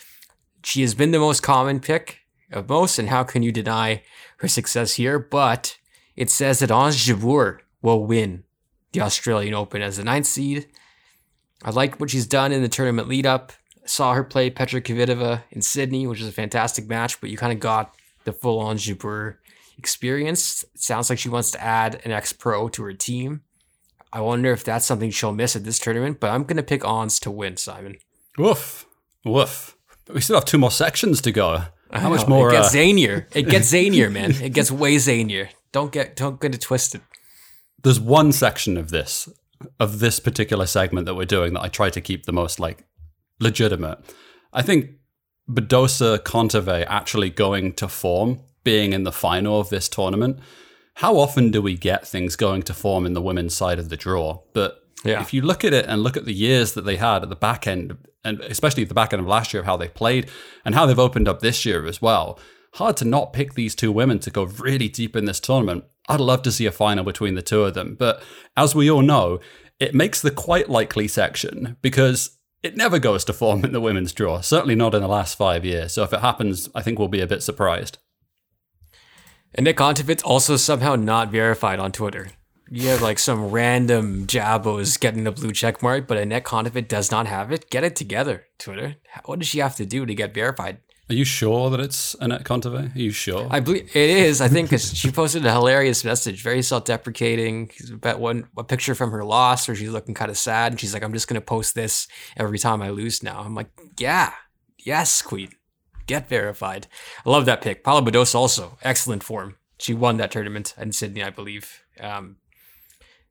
she 0.64 0.82
has 0.82 0.94
been 0.94 1.12
the 1.12 1.20
most 1.20 1.42
common 1.42 1.80
pick 1.80 2.20
of 2.52 2.70
most, 2.70 3.00
and 3.00 3.10
how 3.10 3.24
can 3.24 3.42
you 3.42 3.52
deny 3.52 4.04
her 4.38 4.48
success 4.48 4.94
here? 4.94 5.18
But 5.18 5.78
it 6.16 6.30
says 6.30 6.60
that 6.60 6.72
Ons 6.72 6.98
Jabeur 6.98 7.60
will 7.82 8.06
win 8.06 8.44
the 8.92 9.02
Australian 9.02 9.54
Open 9.54 9.82
as 9.82 9.98
the 9.98 10.04
ninth 10.04 10.28
seed. 10.28 10.68
I 11.64 11.72
like 11.72 12.00
what 12.00 12.10
she's 12.10 12.28
done 12.28 12.52
in 12.52 12.62
the 12.62 12.70
tournament 12.70 13.08
lead 13.08 13.26
up. 13.26 13.54
Saw 13.86 14.14
her 14.14 14.24
play 14.24 14.50
Petra 14.50 14.82
Kvitova 14.82 15.44
in 15.52 15.62
Sydney, 15.62 16.08
which 16.08 16.20
was 16.20 16.28
a 16.30 16.34
fantastic 16.34 16.88
match, 16.88 17.20
but 17.20 17.30
you 17.30 17.38
kind 17.38 17.52
of 17.54 17.60
got 17.60 17.96
the 18.24 18.32
full 18.34 18.60
on 18.60 18.78
Jabeur 18.78 19.36
experience. 19.78 20.64
It 20.74 20.82
sounds 20.82 21.10
like 21.10 21.20
she 21.20 21.30
wants 21.30 21.52
to 21.52 21.62
add 21.64 22.02
an 22.06 22.12
ex 22.12 22.32
pro 22.34 22.70
to 22.70 22.84
her 22.84 22.94
team. 22.94 23.42
I 24.12 24.22
wonder 24.22 24.52
if 24.52 24.64
that's 24.64 24.86
something 24.86 25.10
she'll 25.10 25.34
miss 25.34 25.56
at 25.56 25.64
this 25.64 25.80
tournament, 25.80 26.20
but 26.20 26.30
I'm 26.30 26.44
going 26.44 26.58
to 26.58 26.64
pick 26.64 26.86
Ons 26.86 27.20
to 27.22 27.32
win, 27.32 27.58
Simon. 27.58 27.98
Woof. 28.38 28.86
Woof. 29.26 29.76
We 30.14 30.22
still 30.22 30.36
have 30.38 30.46
two 30.46 30.58
more 30.58 30.72
sections 30.72 31.20
to 31.22 31.32
go. 31.32 31.64
How 31.92 32.10
much 32.10 32.28
more? 32.28 32.50
It 32.50 32.54
gets 32.54 32.74
uh, 32.74 32.78
zanier. 32.78 33.26
It 33.36 33.50
gets 33.50 33.72
zanier, 33.72 34.12
man. 34.12 34.32
It 34.32 34.54
gets 34.54 34.72
way 34.72 34.96
zanier. 34.96 35.50
Don't 35.72 35.92
get 35.92 36.16
don't 36.16 36.40
get 36.40 36.54
it 36.56 36.62
twisted. 36.62 37.02
there's 37.84 38.00
one 38.00 38.32
section 38.32 38.78
of 38.78 38.90
this 38.90 39.28
of 39.80 40.00
this 40.00 40.20
particular 40.20 40.66
segment 40.66 41.06
that 41.06 41.16
we're 41.16 41.26
doing 41.26 41.54
that 41.54 41.62
I 41.62 41.68
try 41.70 41.90
to 41.90 42.02
keep 42.02 42.26
the 42.26 42.34
most 42.34 42.60
like 42.60 42.86
legitimate. 43.44 44.00
I 44.52 44.62
think 44.62 44.92
Badosa 45.50 46.20
Kontaveit 46.20 46.86
actually 46.88 47.30
going 47.30 47.74
to 47.74 47.88
form, 47.88 48.40
being 48.64 48.94
in 48.94 49.04
the 49.04 49.12
final 49.12 49.60
of 49.60 49.70
this 49.70 49.90
tournament. 49.90 50.40
How 50.96 51.18
often 51.18 51.52
do 51.52 51.62
we 51.62 51.76
get 51.76 52.08
things 52.08 52.36
going 52.36 52.64
to 52.64 52.74
form 52.74 53.06
in 53.06 53.14
the 53.14 53.22
women's 53.22 53.54
side 53.56 53.78
of 53.80 53.90
the 53.90 53.98
draw? 53.98 54.42
But 54.54 54.80
Yeah. 55.04 55.22
if 55.22 55.34
you 55.34 55.42
look 55.42 55.66
at 55.66 55.74
it 55.74 55.86
and 55.88 56.02
look 56.02 56.16
at 56.16 56.24
the 56.26 56.34
years 56.34 56.74
that 56.74 56.86
they 56.86 56.96
had 56.96 57.24
at 57.24 57.30
the 57.30 57.36
back 57.36 57.68
end, 57.68 57.98
and 58.24 58.40
especially 58.42 58.84
at 58.84 58.90
the 58.90 58.96
back 58.96 59.12
end 59.12 59.22
of 59.22 59.28
last 59.28 59.54
year 59.54 59.60
of 59.60 59.66
how 59.66 59.76
they 59.76 59.90
played 59.90 60.30
and 60.64 60.76
how 60.76 60.86
they've 60.86 60.98
opened 60.98 61.28
up 61.28 61.42
this 61.42 61.66
year 61.66 61.86
as 61.86 62.02
well, 62.02 62.40
hard 62.76 62.96
to 62.98 63.06
not 63.06 63.34
pick 63.34 63.54
these 63.56 63.76
two 63.76 63.92
women 63.92 64.20
to 64.20 64.32
go 64.32 64.44
really 64.44 64.88
deep 64.88 65.16
in 65.16 65.26
this 65.26 65.42
tournament. 65.42 65.84
I'd 66.08 66.22
love 66.22 66.42
to 66.44 66.52
see 66.54 66.66
a 66.66 66.72
final 66.72 67.04
between 67.04 67.36
the 67.36 67.42
two 67.42 67.64
of 67.64 67.74
them. 67.74 67.96
But 68.00 68.24
as 68.56 68.74
we 68.76 68.90
all 68.90 69.02
know, 69.02 69.42
it 69.80 69.94
makes 69.94 70.22
the 70.22 70.32
quite 70.32 70.70
likely 70.70 71.08
section 71.10 71.76
because 71.82 72.38
it 72.64 72.78
never 72.78 72.98
goes 72.98 73.26
to 73.26 73.34
form 73.34 73.66
in 73.66 73.74
the 73.74 73.82
women's 73.82 74.14
draw, 74.14 74.40
certainly 74.40 74.76
not 74.76 74.96
in 74.96 75.02
the 75.02 75.08
last 75.08 75.36
five 75.36 75.66
years. 75.66 75.94
So 75.94 76.04
if 76.04 76.14
it 76.14 76.22
happens, 76.22 76.70
I 76.74 76.82
think 76.82 76.98
we'll 76.98 77.10
be 77.10 77.22
a 77.22 77.28
bit 77.28 77.44
surprised. 77.44 77.98
And 79.54 79.66
Nick 79.66 79.78
Kontaveit's 79.78 80.24
also 80.24 80.56
somehow 80.56 80.96
not 80.96 81.30
verified 81.30 81.80
on 81.80 81.92
Twitter. 81.92 82.30
You 82.70 82.88
have 82.88 83.02
like 83.02 83.20
some 83.20 83.52
random 83.52 84.26
jabos 84.26 85.00
getting 85.00 85.26
the 85.26 85.32
blue 85.32 85.52
check 85.52 85.84
mark, 85.84 86.08
but 86.08 86.18
Anett 86.18 86.42
Kontaveit 86.42 86.88
does 86.88 87.12
not 87.12 87.28
have 87.28 87.52
it. 87.52 87.70
Get 87.70 87.84
it 87.84 87.96
together, 87.96 88.46
Twitter. 88.58 88.96
What 89.26 89.40
does 89.40 89.48
she 89.48 89.60
have 89.60 89.76
to 89.76 89.86
do 89.86 90.06
to 90.06 90.16
get 90.16 90.34
verified? 90.34 90.78
Are 91.10 91.16
you 91.16 91.26
sure 91.26 91.70
that 91.70 91.82
it's 91.82 92.16
Anett 92.16 92.44
Kontaveit? 92.44 92.96
Are 92.96 93.00
you 93.00 93.12
sure? 93.12 93.48
I 93.52 93.60
believe 93.60 93.90
it 93.94 94.10
is. 94.10 94.40
I 94.40 94.48
think 94.48 94.70
'cause 94.70 94.96
she 94.98 95.12
posted 95.12 95.46
a 95.46 95.52
hilarious 95.52 96.06
message, 96.06 96.42
very 96.42 96.62
self-deprecating. 96.62 97.72
About 97.92 98.20
one 98.22 98.48
a 98.58 98.64
picture 98.64 98.96
from 98.96 99.12
her 99.12 99.24
loss 99.26 99.68
where 99.68 99.76
she's 99.76 99.90
looking 99.90 100.14
kind 100.16 100.32
of 100.32 100.38
sad, 100.38 100.72
and 100.72 100.80
she's 100.80 100.94
like, 100.94 101.04
"I'm 101.04 101.12
just 101.14 101.28
gonna 101.28 101.42
post 101.42 101.76
this 101.76 102.08
every 102.38 102.58
time 102.58 102.82
I 102.82 102.90
lose." 102.90 103.22
Now 103.22 103.42
I'm 103.42 103.54
like, 103.54 103.68
"Yeah, 104.00 104.32
yes, 104.78 105.22
Queen, 105.22 105.50
get 106.08 106.30
verified." 106.30 106.88
I 107.26 107.30
love 107.30 107.46
that 107.48 107.62
pick. 107.62 107.84
Paula 107.84 108.02
Badosa 108.02 108.36
also 108.36 108.78
excellent 108.82 109.24
form. 109.24 109.58
She 109.80 109.94
won 109.94 110.16
that 110.18 110.32
tournament 110.32 110.74
in 110.78 110.94
Sydney, 110.94 111.22
I 111.22 111.32
believe. 111.32 111.82
Um, 112.00 112.38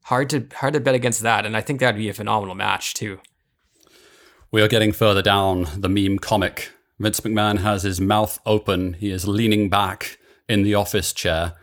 hard 0.04 0.28
to 0.30 0.46
hard 0.56 0.74
to 0.74 0.80
bet 0.80 0.94
against 0.94 1.22
that, 1.22 1.46
and 1.46 1.56
I 1.56 1.62
think 1.62 1.80
that'd 1.80 1.96
be 1.98 2.10
a 2.10 2.14
phenomenal 2.14 2.54
match 2.54 2.92
too. 2.92 3.20
We 4.50 4.60
are 4.60 4.68
getting 4.68 4.92
further 4.92 5.22
down 5.22 5.68
the 5.74 5.88
meme 5.88 6.18
comic. 6.18 6.70
Vince 7.02 7.20
McMahon 7.20 7.58
has 7.58 7.82
his 7.82 8.00
mouth 8.00 8.38
open. 8.46 8.92
He 8.92 9.10
is 9.10 9.26
leaning 9.26 9.68
back 9.68 10.18
in 10.48 10.62
the 10.62 10.76
office 10.76 11.12
chair. 11.12 11.54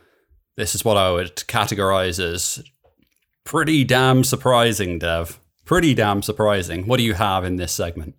This 0.58 0.76
is 0.76 0.84
what 0.84 0.98
I 0.98 1.12
would 1.12 1.38
categorize 1.38 2.20
as 2.22 2.62
pretty 3.46 3.86
damn 3.86 4.26
surprising, 4.26 5.00
Dev. 5.00 5.40
Pretty 5.64 5.94
damn 5.94 6.22
surprising. 6.22 6.88
What 6.88 6.98
do 6.98 7.04
you 7.04 7.14
have 7.14 7.46
in 7.46 7.56
this 7.56 7.72
segment? 7.72 8.16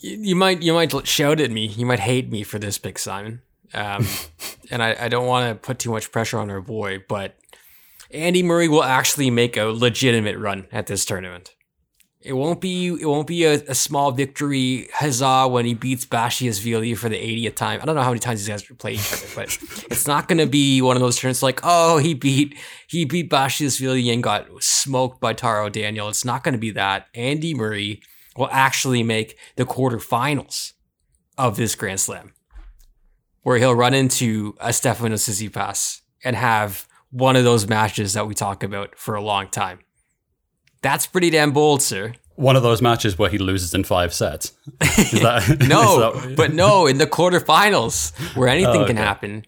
You, 0.00 0.16
you 0.18 0.34
might 0.34 0.62
you 0.62 0.72
might 0.72 1.06
shout 1.06 1.40
at 1.40 1.50
me. 1.50 1.66
You 1.66 1.84
might 1.84 2.00
hate 2.00 2.30
me 2.30 2.42
for 2.42 2.58
this 2.58 2.78
pick, 2.78 2.98
Simon. 2.98 3.42
Um, 3.74 4.06
and 4.70 4.82
I, 4.82 4.96
I 4.98 5.08
don't 5.08 5.26
want 5.26 5.50
to 5.50 5.66
put 5.66 5.78
too 5.78 5.90
much 5.90 6.10
pressure 6.10 6.38
on 6.38 6.48
our 6.48 6.62
boy, 6.62 7.04
but 7.06 7.36
Andy 8.10 8.42
Murray 8.42 8.66
will 8.66 8.82
actually 8.82 9.30
make 9.30 9.58
a 9.58 9.64
legitimate 9.64 10.38
run 10.38 10.68
at 10.72 10.86
this 10.86 11.04
tournament. 11.04 11.54
It 12.22 12.34
won't 12.34 12.60
be 12.60 12.88
it 12.88 13.06
won't 13.06 13.26
be 13.26 13.44
a, 13.44 13.54
a 13.66 13.74
small 13.74 14.12
victory 14.12 14.88
huzzah 14.92 15.48
when 15.48 15.64
he 15.64 15.72
beats 15.72 16.04
Basilashvili 16.04 16.96
for 16.96 17.08
the 17.08 17.16
80th 17.16 17.54
time. 17.54 17.80
I 17.80 17.86
don't 17.86 17.94
know 17.94 18.02
how 18.02 18.10
many 18.10 18.20
times 18.20 18.40
these 18.40 18.48
guys 18.48 18.62
play 18.78 18.92
each 18.92 19.12
other, 19.12 19.26
but 19.34 19.46
it's 19.90 20.06
not 20.06 20.28
going 20.28 20.38
to 20.38 20.46
be 20.46 20.82
one 20.82 20.96
of 20.96 21.00
those 21.00 21.16
turns 21.16 21.42
like 21.42 21.60
oh 21.62 21.96
he 21.96 22.12
beat 22.12 22.58
he 22.88 23.06
beat 23.06 23.30
Basilashvili 23.30 24.12
and 24.12 24.22
got 24.22 24.48
smoked 24.62 25.18
by 25.20 25.32
Taro 25.32 25.70
Daniel. 25.70 26.10
It's 26.10 26.24
not 26.24 26.44
going 26.44 26.52
to 26.52 26.58
be 26.58 26.72
that. 26.72 27.06
Andy 27.14 27.54
Murray 27.54 28.02
will 28.36 28.50
actually 28.52 29.02
make 29.02 29.38
the 29.56 29.64
quarterfinals 29.64 30.72
of 31.38 31.56
this 31.56 31.74
Grand 31.74 32.00
Slam, 32.00 32.34
where 33.42 33.56
he'll 33.56 33.74
run 33.74 33.94
into 33.94 34.54
a 34.60 34.74
Stefano 34.74 35.14
Tsitsipas 35.14 36.02
and 36.22 36.36
have 36.36 36.86
one 37.10 37.34
of 37.34 37.44
those 37.44 37.66
matches 37.66 38.12
that 38.12 38.26
we 38.26 38.34
talk 38.34 38.62
about 38.62 38.98
for 38.98 39.14
a 39.14 39.22
long 39.22 39.48
time. 39.48 39.78
That's 40.82 41.06
pretty 41.06 41.30
damn 41.30 41.52
bold, 41.52 41.82
sir. 41.82 42.14
One 42.36 42.56
of 42.56 42.62
those 42.62 42.80
matches 42.80 43.18
where 43.18 43.28
he 43.28 43.36
loses 43.38 43.74
in 43.74 43.84
five 43.84 44.14
sets. 44.14 44.52
That, 44.78 45.58
no, 45.68 46.12
that- 46.12 46.36
but 46.36 46.52
no, 46.54 46.86
in 46.86 46.98
the 46.98 47.06
quarterfinals 47.06 48.12
where 48.36 48.48
anything 48.48 48.82
Oh, 48.82 48.86
can 48.86 48.96
happen. 48.96 49.44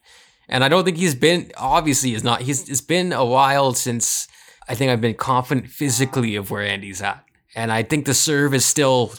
And 0.48 0.62
I 0.62 0.68
don't 0.68 0.84
think 0.84 0.98
he's 0.98 1.14
been 1.14 1.50
obviously 1.56 2.10
he's 2.10 2.24
not 2.24 2.42
he's 2.42 2.68
it's 2.68 2.82
been 2.82 3.12
a 3.12 3.24
while 3.24 3.72
since 3.72 4.28
I 4.68 4.74
think 4.74 4.90
I've 4.90 5.00
been 5.00 5.14
confident 5.14 5.68
physically 5.70 6.36
of 6.36 6.50
where 6.50 6.62
Andy's 6.62 7.00
at. 7.00 7.24
And 7.54 7.72
I 7.72 7.82
think 7.82 8.04
the 8.04 8.12
serve 8.14 8.52
is 8.52 8.64
still 8.66 9.12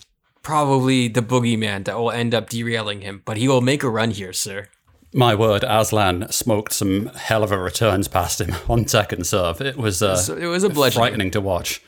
probably 0.44 1.08
the 1.08 1.22
boogeyman 1.22 1.86
that 1.86 1.98
will 1.98 2.12
end 2.12 2.36
up 2.36 2.50
derailing 2.50 3.02
him. 3.02 3.22
But 3.26 3.38
he 3.38 3.48
will 3.48 3.62
make 3.62 3.82
a 3.84 3.90
run 3.90 4.12
here, 4.12 4.34
sir. 4.34 4.68
My 5.16 5.34
word, 5.36 5.64
Aslan 5.64 6.32
smoked 6.32 6.74
some 6.74 7.08
hell 7.16 7.44
of 7.44 7.52
a 7.52 7.58
returns 7.58 8.08
past 8.08 8.42
him 8.42 8.56
on 8.70 8.88
second 8.88 9.26
serve. 9.26 9.62
It 9.62 9.78
was 9.78 10.02
uh, 10.04 10.16
So 10.16 10.36
it 10.38 10.46
was 10.48 10.64
a 10.64 10.70
frightening 10.92 11.32
to 11.32 11.42
watch. 11.42 11.82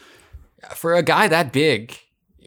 For 0.76 0.96
a 0.96 1.04
guy 1.04 1.28
that 1.28 1.52
big, 1.52 1.98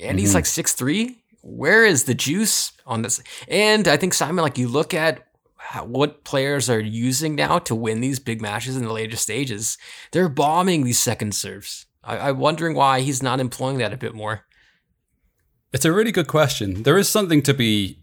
and 0.02 0.18
he's 0.18 0.30
Mhm. 0.30 0.34
like 0.34 0.46
six 0.46 0.72
three. 0.72 1.18
Where 1.42 1.84
is 1.84 2.04
the 2.04 2.14
juice 2.14 2.72
on 2.86 3.02
this? 3.02 3.20
And 3.46 3.86
I 3.88 3.96
think 3.96 4.12
Simon, 4.14 4.42
like 4.42 4.58
you 4.58 4.68
look 4.68 4.92
at 4.92 5.24
how, 5.56 5.84
what 5.84 6.24
players 6.24 6.68
are 6.68 6.80
using 6.80 7.34
now 7.34 7.58
to 7.60 7.74
win 7.74 8.00
these 8.00 8.18
big 8.18 8.40
matches 8.42 8.76
in 8.76 8.84
the 8.84 8.92
later 8.92 9.16
stages, 9.16 9.78
they're 10.12 10.28
bombing 10.28 10.84
these 10.84 10.98
second 10.98 11.34
serves. 11.34 11.86
I, 12.02 12.30
I'm 12.30 12.38
wondering 12.38 12.74
why 12.74 13.00
he's 13.00 13.22
not 13.22 13.40
employing 13.40 13.78
that 13.78 13.92
a 13.92 13.96
bit 13.96 14.14
more. 14.14 14.44
It's 15.72 15.84
a 15.84 15.92
really 15.92 16.12
good 16.12 16.26
question. 16.28 16.82
There 16.82 16.96
is 16.98 17.08
something 17.08 17.42
to 17.42 17.54
be. 17.54 18.00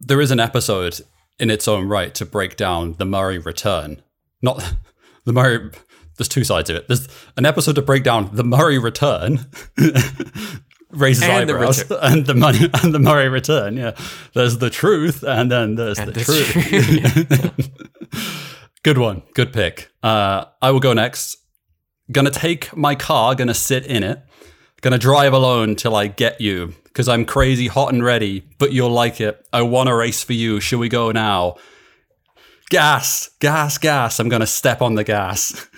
There 0.00 0.20
is 0.20 0.30
an 0.30 0.40
episode 0.40 1.00
in 1.40 1.50
its 1.50 1.66
own 1.66 1.88
right 1.88 2.14
to 2.14 2.24
break 2.26 2.56
down 2.56 2.94
the 2.98 3.04
Murray 3.06 3.38
return. 3.38 4.02
Not 4.42 4.74
the 5.24 5.32
Murray. 5.32 5.70
There's 6.18 6.28
two 6.28 6.44
sides 6.44 6.68
of 6.68 6.76
it. 6.76 6.88
There's 6.88 7.08
an 7.36 7.46
episode 7.46 7.76
to 7.76 7.82
break 7.82 8.02
down 8.04 8.28
the 8.32 8.44
Murray 8.44 8.78
return, 8.78 9.46
raises 10.90 11.22
And 11.22 11.48
the 11.48 11.54
eyebrows, 11.54 11.82
return. 11.84 11.98
and 12.02 12.26
the 12.26 12.34
money 12.34 12.68
and 12.82 12.92
the 12.94 12.98
Murray 12.98 13.28
return. 13.28 13.76
Yeah, 13.76 13.92
there's 14.34 14.58
the 14.58 14.68
truth, 14.70 15.22
and 15.22 15.50
then 15.50 15.76
there's 15.76 15.98
And 15.98 16.12
the 16.12 16.20
the 16.20 17.70
truth. 18.10 18.70
good 18.82 18.98
one, 18.98 19.22
good 19.34 19.52
pick. 19.52 19.90
Uh, 20.02 20.44
I 20.60 20.70
will 20.70 20.80
go 20.80 20.92
next. 20.92 21.36
Gonna 22.10 22.30
take 22.30 22.74
my 22.76 22.94
car, 22.94 23.34
gonna 23.34 23.54
sit 23.54 23.86
in 23.86 24.02
it, 24.02 24.20
gonna 24.80 24.98
drive 24.98 25.32
alone 25.34 25.76
till 25.76 25.94
I 25.94 26.06
get 26.06 26.40
you, 26.40 26.74
because 26.84 27.06
I'm 27.06 27.24
crazy, 27.26 27.66
hot 27.68 27.92
and 27.92 28.02
ready, 28.02 28.44
but 28.58 28.72
you'll 28.72 28.90
like 28.90 29.20
it. 29.20 29.46
I 29.52 29.62
want 29.62 29.88
to 29.88 29.94
race 29.94 30.22
for 30.24 30.32
you. 30.32 30.58
Should 30.58 30.78
we 30.78 30.88
go 30.88 31.12
now? 31.12 31.56
Gas, 32.70 33.30
gas, 33.40 33.78
gas. 33.78 34.18
I'm 34.20 34.28
gonna 34.28 34.46
step 34.46 34.82
on 34.82 34.94
the 34.94 35.04
gas. 35.04 35.66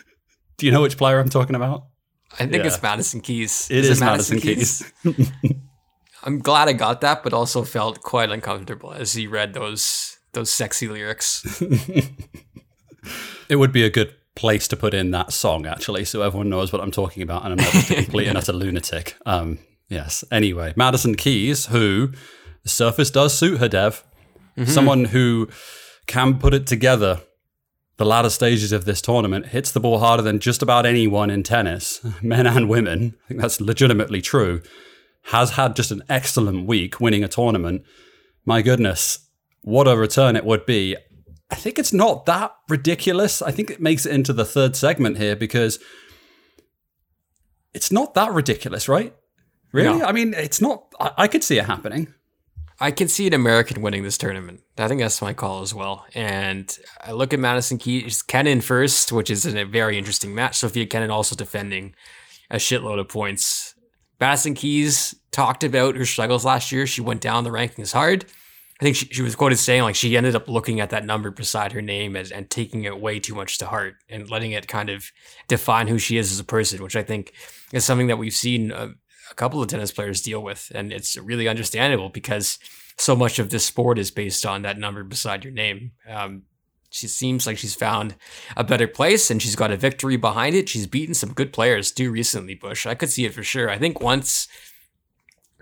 Do 0.60 0.66
you 0.66 0.72
know 0.72 0.82
which 0.82 0.96
player 0.98 1.18
I'm 1.18 1.28
talking 1.30 1.56
about? 1.56 1.86
I 2.34 2.36
think 2.46 2.52
Yeah. 2.52 2.66
it's 2.66 2.82
Madison 2.82 3.20
Keys. 3.20 3.66
It 3.70 3.84
is 3.84 3.98
Madison 4.00 4.38
Keys. 4.40 4.84
I'm 6.22 6.38
glad 6.38 6.68
I 6.68 6.74
got 6.74 7.00
that, 7.00 7.22
but 7.22 7.32
also 7.32 7.64
felt 7.64 8.02
quite 8.02 8.30
uncomfortable 8.30 8.92
as 8.92 9.14
he 9.14 9.26
read 9.26 9.54
those 9.54 10.18
those 10.32 10.50
sexy 10.52 10.86
lyrics. 10.86 11.42
It 13.48 13.56
would 13.56 13.72
be 13.72 13.82
a 13.84 13.90
good 13.90 14.14
place 14.36 14.68
to 14.68 14.76
put 14.76 14.94
in 14.94 15.10
that 15.10 15.32
song, 15.32 15.66
actually, 15.66 16.04
so 16.04 16.22
everyone 16.22 16.48
knows 16.50 16.72
what 16.72 16.80
I'm 16.82 16.90
talking 16.92 17.22
about, 17.22 17.44
and 17.44 17.52
I'm 17.52 17.56
not 17.64 17.72
just 17.72 17.90
a 17.90 17.94
complete 18.04 18.28
and 18.28 18.38
utter 18.38 18.52
lunatic. 18.52 19.16
Um, 19.26 19.58
yes. 19.88 20.22
Anyway, 20.30 20.72
Madison 20.76 21.14
Keys, 21.16 21.66
who 21.66 22.12
the 22.62 22.68
surface 22.68 23.10
does 23.10 23.36
suit 23.36 23.58
her, 23.58 23.68
Dev. 23.68 24.04
Someone 24.66 25.06
who 25.06 25.48
can 26.06 26.38
put 26.38 26.52
it 26.52 26.66
together. 26.66 27.22
The 28.00 28.06
latter 28.06 28.30
stages 28.30 28.72
of 28.72 28.86
this 28.86 29.02
tournament 29.02 29.48
hits 29.48 29.72
the 29.72 29.78
ball 29.78 29.98
harder 29.98 30.22
than 30.22 30.38
just 30.38 30.62
about 30.62 30.86
anyone 30.86 31.28
in 31.28 31.42
tennis, 31.42 32.00
men 32.22 32.46
and 32.46 32.66
women. 32.66 33.14
I 33.26 33.28
think 33.28 33.42
that's 33.42 33.60
legitimately 33.60 34.22
true. 34.22 34.62
Has 35.24 35.50
had 35.50 35.76
just 35.76 35.90
an 35.90 36.02
excellent 36.08 36.66
week 36.66 36.98
winning 36.98 37.22
a 37.22 37.28
tournament. 37.28 37.82
My 38.46 38.62
goodness, 38.62 39.28
what 39.60 39.86
a 39.86 39.98
return 39.98 40.34
it 40.34 40.46
would 40.46 40.64
be. 40.64 40.96
I 41.50 41.56
think 41.56 41.78
it's 41.78 41.92
not 41.92 42.24
that 42.24 42.54
ridiculous. 42.70 43.42
I 43.42 43.50
think 43.50 43.70
it 43.70 43.82
makes 43.82 44.06
it 44.06 44.14
into 44.14 44.32
the 44.32 44.46
third 44.46 44.76
segment 44.76 45.18
here 45.18 45.36
because 45.36 45.78
it's 47.74 47.92
not 47.92 48.14
that 48.14 48.32
ridiculous, 48.32 48.88
right? 48.88 49.14
Really? 49.72 49.98
No. 49.98 50.06
I 50.06 50.12
mean, 50.12 50.32
it's 50.32 50.62
not. 50.62 50.86
I, 50.98 51.10
I 51.18 51.28
could 51.28 51.44
see 51.44 51.58
it 51.58 51.66
happening. 51.66 52.14
I 52.82 52.90
can 52.90 53.08
see 53.08 53.26
an 53.26 53.34
American 53.34 53.82
winning 53.82 54.02
this 54.02 54.16
tournament. 54.16 54.62
I 54.78 54.88
think 54.88 55.00
that's 55.02 55.20
my 55.20 55.34
call 55.34 55.60
as 55.60 55.74
well. 55.74 56.06
And 56.14 56.74
I 57.02 57.12
look 57.12 57.34
at 57.34 57.38
Madison 57.38 57.76
Keys, 57.76 58.22
Kenin 58.22 58.62
first, 58.62 59.12
which 59.12 59.28
is 59.30 59.44
a 59.44 59.64
very 59.64 59.98
interesting 59.98 60.34
match. 60.34 60.56
Sofia 60.56 60.86
Kenin 60.86 61.10
also 61.10 61.36
defending 61.36 61.94
a 62.50 62.56
shitload 62.56 62.98
of 62.98 63.08
points. 63.08 63.74
Madison 64.18 64.54
Keys 64.54 65.14
talked 65.30 65.62
about 65.62 65.94
her 65.96 66.06
struggles 66.06 66.44
last 66.44 66.72
year. 66.72 66.86
She 66.86 67.02
went 67.02 67.20
down 67.20 67.44
the 67.44 67.50
rankings 67.50 67.92
hard. 67.92 68.24
I 68.80 68.82
think 68.82 68.96
she, 68.96 69.06
she 69.06 69.20
was 69.20 69.36
quoted 69.36 69.58
saying 69.58 69.82
like 69.82 69.94
she 69.94 70.16
ended 70.16 70.34
up 70.34 70.48
looking 70.48 70.80
at 70.80 70.88
that 70.88 71.04
number 71.04 71.30
beside 71.30 71.72
her 71.72 71.82
name 71.82 72.16
as, 72.16 72.32
and 72.32 72.48
taking 72.48 72.84
it 72.84 72.98
way 72.98 73.20
too 73.20 73.34
much 73.34 73.58
to 73.58 73.66
heart 73.66 73.96
and 74.08 74.30
letting 74.30 74.52
it 74.52 74.68
kind 74.68 74.88
of 74.88 75.04
define 75.48 75.86
who 75.86 75.98
she 75.98 76.16
is 76.16 76.32
as 76.32 76.40
a 76.40 76.44
person, 76.44 76.82
which 76.82 76.96
I 76.96 77.02
think 77.02 77.34
is 77.74 77.84
something 77.84 78.06
that 78.06 78.16
we've 78.16 78.32
seen 78.32 78.72
a, 78.72 78.94
a 79.30 79.34
couple 79.34 79.62
of 79.62 79.68
tennis 79.68 79.92
players 79.92 80.20
deal 80.20 80.42
with. 80.42 80.70
And 80.74 80.92
it's 80.92 81.16
really 81.16 81.48
understandable 81.48 82.08
because 82.08 82.58
so 82.96 83.16
much 83.16 83.38
of 83.38 83.50
this 83.50 83.64
sport 83.64 83.98
is 83.98 84.10
based 84.10 84.44
on 84.44 84.62
that 84.62 84.78
number 84.78 85.02
beside 85.04 85.44
your 85.44 85.52
name. 85.52 85.92
Um, 86.08 86.42
she 86.90 87.06
seems 87.06 87.46
like 87.46 87.56
she's 87.56 87.74
found 87.74 88.16
a 88.56 88.64
better 88.64 88.88
place 88.88 89.30
and 89.30 89.40
she's 89.40 89.56
got 89.56 89.70
a 89.70 89.76
victory 89.76 90.16
behind 90.16 90.56
it. 90.56 90.68
She's 90.68 90.86
beaten 90.86 91.14
some 91.14 91.32
good 91.32 91.52
players 91.52 91.92
too 91.92 92.10
recently, 92.10 92.54
Bush. 92.54 92.84
I 92.84 92.94
could 92.94 93.10
see 93.10 93.24
it 93.24 93.32
for 93.32 93.44
sure. 93.44 93.70
I 93.70 93.78
think 93.78 94.00
once 94.00 94.48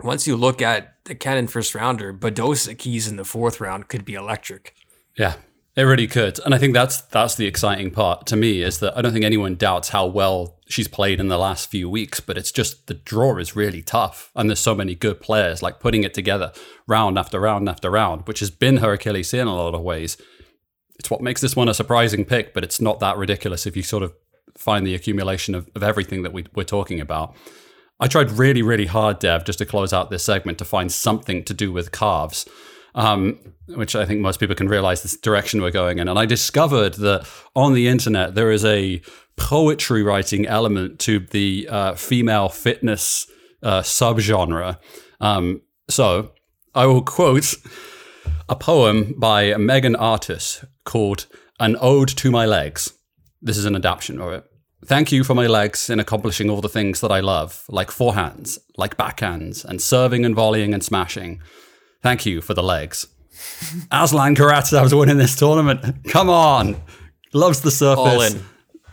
once 0.01 0.25
you 0.25 0.35
look 0.35 0.61
at 0.61 0.95
the 1.05 1.13
Kenin 1.13 1.47
first 1.47 1.75
rounder, 1.75 2.13
Badosa 2.13 2.77
Keys 2.77 3.07
in 3.07 3.17
the 3.17 3.25
fourth 3.25 3.59
round 3.59 3.89
could 3.89 4.05
be 4.05 4.13
electric. 4.13 4.73
Yeah, 5.17 5.35
it 5.79 5.83
really 5.83 6.07
could. 6.07 6.39
And 6.43 6.53
I 6.53 6.57
think 6.57 6.73
that's 6.73 7.01
that's 7.01 7.35
the 7.35 7.47
exciting 7.47 7.89
part 7.89 8.27
to 8.27 8.35
me 8.35 8.61
is 8.61 8.79
that 8.79 8.97
I 8.97 9.01
don't 9.01 9.13
think 9.13 9.23
anyone 9.23 9.55
doubts 9.55 9.89
how 9.89 10.05
well 10.07 10.59
she's 10.67 10.89
played 10.89 11.21
in 11.21 11.29
the 11.29 11.37
last 11.37 11.71
few 11.71 11.89
weeks, 11.89 12.19
but 12.19 12.37
it's 12.37 12.51
just 12.51 12.87
the 12.87 12.95
draw 12.95 13.37
is 13.37 13.55
really 13.55 13.81
tough. 13.81 14.29
And 14.35 14.49
there's 14.49 14.59
so 14.59 14.75
many 14.75 14.93
good 14.93 15.21
players 15.21 15.61
like 15.61 15.79
putting 15.79 16.03
it 16.03 16.13
together 16.13 16.51
round 16.85 17.17
after 17.17 17.39
round 17.39 17.69
after 17.69 17.89
round, 17.89 18.27
which 18.27 18.41
has 18.41 18.51
been 18.51 18.77
her 18.77 18.91
Achilles 18.91 19.31
heel 19.31 19.43
in 19.43 19.47
a 19.47 19.55
lot 19.55 19.73
of 19.73 19.81
ways. 19.81 20.17
It's 20.99 21.09
what 21.09 21.21
makes 21.21 21.39
this 21.39 21.55
one 21.55 21.69
a 21.69 21.73
surprising 21.73 22.25
pick, 22.25 22.53
but 22.53 22.65
it's 22.65 22.81
not 22.81 22.99
that 22.99 23.15
ridiculous 23.15 23.65
if 23.65 23.77
you 23.77 23.83
sort 23.83 24.03
of 24.03 24.13
find 24.57 24.85
the 24.85 24.95
accumulation 24.95 25.55
of, 25.55 25.69
of 25.75 25.81
everything 25.81 26.23
that 26.23 26.33
we, 26.33 26.45
we're 26.53 26.65
talking 26.65 26.99
about. 26.99 27.33
I 28.01 28.07
tried 28.07 28.31
really, 28.31 28.61
really 28.61 28.87
hard, 28.87 29.19
Dev, 29.19 29.45
just 29.45 29.59
to 29.59 29.65
close 29.65 29.93
out 29.93 30.09
this 30.09 30.25
segment 30.25 30.57
to 30.57 30.65
find 30.65 30.91
something 30.91 31.45
to 31.45 31.53
do 31.53 31.71
with 31.71 31.93
calves, 31.93 32.45
um, 32.95 33.39
which 33.67 33.95
I 33.95 34.05
think 34.05 34.21
most 34.21 34.39
people 34.39 34.55
can 34.55 34.67
realize 34.67 35.01
this 35.01 35.17
direction 35.17 35.61
we're 35.61 35.71
going 35.71 35.99
in. 35.99 36.07
And 36.07 36.17
I 36.17 36.25
discovered 36.25 36.95
that 36.95 37.27
on 37.55 37.73
the 37.73 37.87
internet, 37.87 38.35
there 38.35 38.51
is 38.51 38.65
a 38.65 39.01
poetry 39.35 40.03
writing 40.03 40.45
element 40.45 40.99
to 40.99 41.19
the 41.19 41.67
uh, 41.69 41.93
female 41.95 42.49
fitness 42.49 43.27
uh, 43.63 43.81
subgenre. 43.81 44.77
Um, 45.21 45.61
so 45.89 46.31
I 46.75 46.85
will 46.85 47.01
quote 47.01 47.55
a 48.47 48.55
poem 48.55 49.13
by 49.17 49.55
Megan 49.55 49.95
Artis 49.95 50.65
called 50.83 51.27
An 51.59 51.75
Ode 51.79 52.09
to 52.09 52.31
My 52.31 52.45
Legs. 52.45 52.93
This 53.41 53.57
is 53.57 53.65
an 53.65 53.75
adaptation 53.75 54.19
of 54.19 54.33
it. 54.33 54.45
Thank 54.85 55.11
you 55.11 55.23
for 55.23 55.35
my 55.35 55.45
legs 55.45 55.89
in 55.89 55.99
accomplishing 55.99 56.49
all 56.49 56.61
the 56.61 56.69
things 56.69 57.01
that 57.01 57.11
I 57.11 57.19
love, 57.19 57.65
like 57.67 57.89
forehands, 57.89 58.57
like 58.77 58.95
backhands, 58.95 59.65
and 59.65 59.81
serving 59.81 60.25
and 60.25 60.33
volleying 60.33 60.73
and 60.73 60.83
smashing. 60.83 61.41
Thank 62.01 62.25
you 62.25 62.41
for 62.41 62.53
the 62.53 62.63
legs. 62.63 63.07
Aslan 63.91 64.35
Karatsev's 64.35 64.93
winning 64.93 65.17
this 65.17 65.35
tournament. 65.35 66.05
Come 66.09 66.29
on. 66.29 66.81
Loves 67.33 67.61
the 67.61 67.71
surface. 67.71 68.05
All 68.05 68.21
in. 68.21 68.43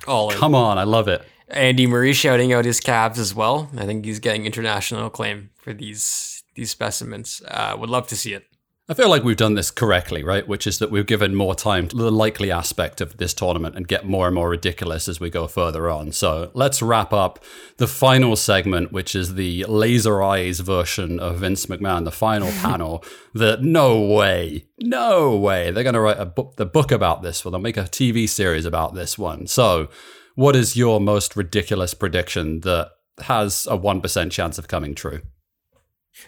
All 0.06 0.30
in. 0.30 0.36
Come 0.36 0.54
on, 0.54 0.78
I 0.78 0.84
love 0.84 1.08
it. 1.08 1.22
Andy 1.48 1.86
Murray 1.86 2.12
shouting 2.12 2.52
out 2.52 2.64
his 2.64 2.80
calves 2.80 3.18
as 3.18 3.34
well. 3.34 3.70
I 3.76 3.86
think 3.86 4.04
he's 4.04 4.18
getting 4.18 4.46
international 4.46 5.06
acclaim 5.06 5.50
for 5.56 5.72
these 5.72 6.42
these 6.54 6.70
specimens. 6.70 7.42
Uh, 7.46 7.76
would 7.78 7.90
love 7.90 8.08
to 8.08 8.16
see 8.16 8.32
it. 8.34 8.44
I 8.88 8.94
feel 8.94 9.08
like 9.08 9.24
we've 9.24 9.36
done 9.36 9.54
this 9.54 9.72
correctly, 9.72 10.22
right? 10.22 10.46
Which 10.46 10.64
is 10.64 10.78
that 10.78 10.92
we've 10.92 11.06
given 11.06 11.34
more 11.34 11.56
time 11.56 11.88
to 11.88 11.96
the 11.96 12.12
likely 12.12 12.52
aspect 12.52 13.00
of 13.00 13.16
this 13.16 13.34
tournament 13.34 13.74
and 13.74 13.88
get 13.88 14.06
more 14.06 14.26
and 14.26 14.34
more 14.36 14.48
ridiculous 14.48 15.08
as 15.08 15.18
we 15.18 15.28
go 15.28 15.48
further 15.48 15.90
on. 15.90 16.12
So 16.12 16.52
let's 16.54 16.80
wrap 16.80 17.12
up 17.12 17.42
the 17.78 17.88
final 17.88 18.36
segment, 18.36 18.92
which 18.92 19.16
is 19.16 19.34
the 19.34 19.64
laser 19.64 20.22
eyes 20.22 20.60
version 20.60 21.18
of 21.18 21.38
Vince 21.38 21.66
McMahon, 21.66 22.04
the 22.04 22.12
final 22.12 22.52
panel. 22.62 23.04
That 23.34 23.60
no 23.62 24.00
way, 24.00 24.66
no 24.78 25.36
way, 25.36 25.72
they're 25.72 25.82
going 25.82 25.94
to 25.94 26.00
write 26.00 26.20
a 26.20 26.26
book, 26.26 26.54
the 26.54 26.64
book 26.64 26.92
about 26.92 27.22
this 27.22 27.44
one. 27.44 27.52
They'll 27.52 27.60
make 27.60 27.76
a 27.76 27.82
TV 27.82 28.28
series 28.28 28.64
about 28.64 28.94
this 28.94 29.18
one. 29.18 29.48
So, 29.48 29.88
what 30.36 30.54
is 30.54 30.76
your 30.76 31.00
most 31.00 31.34
ridiculous 31.34 31.92
prediction 31.92 32.60
that 32.60 32.92
has 33.22 33.66
a 33.68 33.76
one 33.76 34.00
percent 34.00 34.30
chance 34.30 34.58
of 34.58 34.68
coming 34.68 34.94
true? 34.94 35.22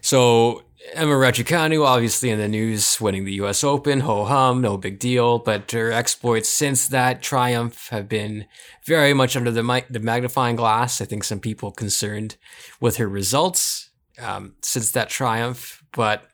So 0.00 0.64
Emma 0.93 1.12
Raducanu, 1.12 1.85
obviously 1.85 2.31
in 2.31 2.39
the 2.39 2.49
news, 2.49 3.01
winning 3.01 3.24
the 3.24 3.35
U.S. 3.35 3.64
Open, 3.64 4.01
ho 4.01 4.24
hum, 4.24 4.61
no 4.61 4.76
big 4.76 4.99
deal. 4.99 5.39
But 5.39 5.70
her 5.72 5.91
exploits 5.93 6.49
since 6.49 6.89
that 6.89 7.22
triumph 7.22 7.89
have 7.89 8.09
been 8.09 8.47
very 8.87 9.12
much 9.12 9.37
under 9.37 9.51
the 9.51 9.62
mi- 9.62 9.85
the 9.91 10.01
magnifying 10.01 10.57
glass. 10.57 11.01
I 11.01 11.05
think 11.05 11.24
some 11.24 11.41
people 11.41 11.72
concerned 11.72 12.37
with 12.81 12.97
her 12.97 13.09
results 13.09 13.91
um, 14.20 14.55
since 14.62 14.91
that 14.93 15.09
triumph, 15.09 15.83
but 15.93 16.29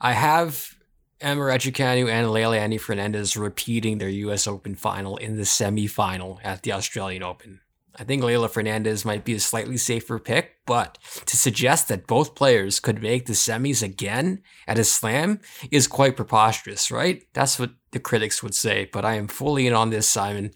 I 0.00 0.12
have 0.12 0.76
Emma 1.20 1.42
Raducanu 1.42 2.08
and 2.08 2.28
Leylah 2.28 2.58
Annie 2.58 2.78
Fernandez 2.78 3.36
repeating 3.36 3.98
their 3.98 4.08
U.S. 4.08 4.46
Open 4.46 4.74
final 4.74 5.16
in 5.16 5.36
the 5.36 5.42
semifinal 5.42 6.38
at 6.44 6.62
the 6.62 6.72
Australian 6.72 7.22
Open. 7.22 7.60
I 7.96 8.04
think 8.04 8.22
Leylah 8.22 8.50
Fernandez 8.50 9.04
might 9.04 9.24
be 9.24 9.34
a 9.34 9.40
slightly 9.40 9.76
safer 9.76 10.18
pick, 10.18 10.56
but 10.66 10.96
to 11.26 11.36
suggest 11.36 11.88
that 11.88 12.06
both 12.06 12.34
players 12.34 12.80
could 12.80 13.02
make 13.02 13.26
the 13.26 13.34
semis 13.34 13.82
again 13.82 14.42
at 14.66 14.78
a 14.78 14.84
slam 14.84 15.40
is 15.70 15.86
quite 15.86 16.16
preposterous, 16.16 16.90
right? 16.90 17.22
That's 17.34 17.58
what 17.58 17.72
the 17.90 18.00
critics 18.00 18.42
would 18.42 18.54
say, 18.54 18.88
but 18.90 19.04
I 19.04 19.14
am 19.14 19.28
fully 19.28 19.66
in 19.66 19.74
on 19.74 19.90
this, 19.90 20.08
Simon. 20.08 20.52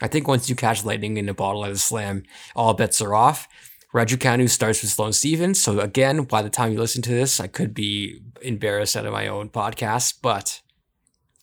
I 0.00 0.06
think 0.06 0.28
once 0.28 0.48
you 0.48 0.54
catch 0.54 0.84
lightning 0.84 1.16
in 1.16 1.28
a 1.28 1.34
bottle 1.34 1.64
at 1.64 1.72
a 1.72 1.76
slam, 1.76 2.22
all 2.54 2.74
bets 2.74 3.00
are 3.00 3.14
off. 3.14 3.48
Raducanu 3.92 4.48
starts 4.48 4.82
with 4.82 4.90
Sloane 4.92 5.12
Stevens, 5.12 5.60
so 5.60 5.80
again, 5.80 6.22
by 6.24 6.42
the 6.42 6.50
time 6.50 6.72
you 6.72 6.78
listen 6.78 7.02
to 7.02 7.10
this, 7.10 7.40
I 7.40 7.46
could 7.46 7.74
be 7.74 8.20
embarrassed 8.42 8.96
out 8.96 9.06
of 9.06 9.12
my 9.12 9.26
own 9.26 9.48
podcast, 9.48 10.18
but 10.22 10.60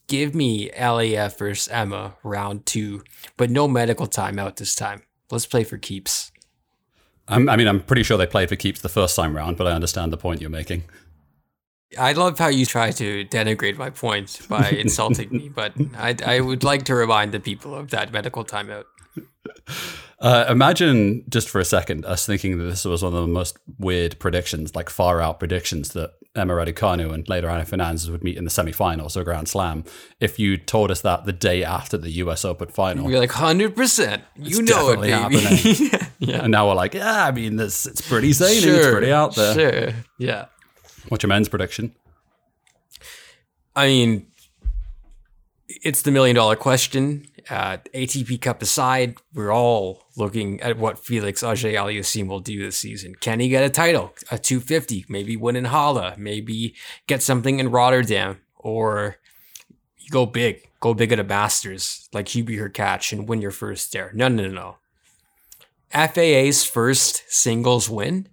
give 0.08 0.36
me 0.36 0.70
LAF 0.70 1.38
versus 1.38 1.68
Emma 1.68 2.16
round 2.24 2.66
two, 2.66 3.04
but 3.38 3.50
no 3.50 3.68
medical 3.68 4.08
timeout 4.08 4.58
this 4.58 4.76
time. 4.76 5.02
Let's 5.34 5.46
play 5.46 5.64
for 5.64 5.78
keeps. 5.78 6.32
I'm, 7.28 7.50
I 7.50 7.56
mean, 7.56 7.68
I'm 7.68 7.82
pretty 7.82 8.04
sure 8.04 8.18
they 8.18 8.28
played 8.28 8.50
for 8.50 8.56
keeps 8.56 8.82
the 8.82 8.90
first 8.90 9.16
time 9.16 9.36
round, 9.36 9.58
but 9.58 9.68
I 9.68 9.72
understand 9.72 10.14
the 10.14 10.18
point 10.18 10.42
you're 10.42 10.50
making. 10.50 10.84
I 11.98 12.14
love 12.14 12.40
how 12.40 12.48
you 12.48 12.66
try 12.66 12.92
to 12.92 13.26
denigrate 13.26 13.78
my 13.78 13.90
point 13.90 14.42
by 14.50 14.70
insulting 14.72 15.30
me, 15.32 15.50
but 15.50 15.74
I, 15.98 16.16
I 16.26 16.40
would 16.40 16.64
like 16.64 16.84
to 16.86 16.96
remind 16.96 17.32
the 17.32 17.40
people 17.40 17.76
of 17.76 17.90
that 17.92 18.12
medical 18.12 18.46
timeout. 18.46 18.86
Uh, 20.20 20.46
imagine 20.48 21.26
just 21.28 21.50
for 21.50 21.60
a 21.60 21.66
second 21.66 22.06
us 22.06 22.26
thinking 22.26 22.58
that 22.58 22.64
this 22.64 22.86
was 22.86 23.04
one 23.04 23.14
of 23.14 23.22
the 23.22 23.28
most 23.28 23.58
weird 23.78 24.18
predictions, 24.20 24.74
like 24.74 24.90
far 24.90 25.20
out 25.20 25.38
predictions 25.38 25.90
that 25.90 26.12
Emma 26.36 26.54
Raducanu 26.54 27.14
and 27.14 27.30
later 27.30 27.48
Anna 27.48 27.64
Fernandez 27.64 28.10
would 28.10 28.24
meet 28.24 28.38
in 28.38 28.44
the 28.44 28.50
semifinals 28.50 29.16
or 29.16 29.24
Grand 29.24 29.48
Slam. 29.48 29.84
If 30.20 30.40
you 30.40 30.58
told 30.58 30.90
us 30.90 31.02
that 31.02 31.26
the 31.26 31.34
day 31.34 31.64
after 31.64 31.96
the 31.96 32.10
US 32.10 32.44
Open 32.44 32.70
final, 32.70 33.10
You're 33.10 33.20
like, 33.20 33.30
100%. 33.30 34.22
You 34.38 34.64
know 34.64 34.90
it, 34.90 35.02
baby. 35.02 36.06
yeah. 36.20 36.44
And 36.44 36.52
now 36.52 36.68
we're 36.68 36.74
like, 36.74 36.96
yeah, 36.96 37.26
I 37.26 37.32
mean, 37.32 37.58
this 37.58 37.86
it's 37.86 38.02
pretty 38.02 38.32
zany, 38.34 38.56
it's 38.56 38.88
pretty 38.88 39.12
out 39.12 39.36
there. 39.36 39.54
Sure. 39.54 39.94
Yeah. 40.18 40.46
What's 41.10 41.22
your 41.22 41.30
men's 41.30 41.50
prediction? 41.50 41.94
I 43.76 43.88
mean, 43.88 44.28
it's 45.68 46.02
the 46.02 46.12
million 46.12 46.36
dollar 46.36 46.56
question. 46.56 47.28
Uh, 47.50 47.78
ATP 47.94 48.42
Cup 48.42 48.62
aside, 48.62 49.18
we're 49.34 49.52
all 49.54 50.03
looking 50.16 50.62
at 50.62 50.78
what 50.78 51.00
Felix 51.00 51.44
Auger 51.44 51.70
Aliassime 51.70 52.28
will 52.28 52.40
do 52.40 52.64
this 52.64 52.78
season. 52.78 53.16
Can 53.16 53.40
he 53.40 53.50
get 53.50 53.64
a 53.64 53.70
title, 53.70 54.14
a 54.30 54.38
250, 54.38 55.06
maybe 55.10 55.36
win 55.36 55.56
in 55.56 55.66
Halle, 55.66 56.14
maybe 56.18 56.76
get 57.08 57.24
something 57.24 57.60
in 57.60 57.72
Rotterdam, 57.72 58.40
or 58.56 59.18
go 60.12 60.26
big, 60.26 60.62
go 60.80 60.94
big 60.94 61.12
at 61.12 61.20
a 61.20 61.24
Masters 61.24 62.08
like 62.14 62.28
Hubie 62.28 62.60
Hurkacz 62.60 63.12
and 63.12 63.28
win 63.28 63.42
your 63.42 63.52
first 63.52 63.92
there. 63.92 64.12
No, 64.14 64.28
no, 64.28 64.48
no, 64.48 64.52
no. 64.52 64.78
FAA's 66.08 66.66
first 66.66 67.24
singles 67.28 67.90
win, 67.90 68.28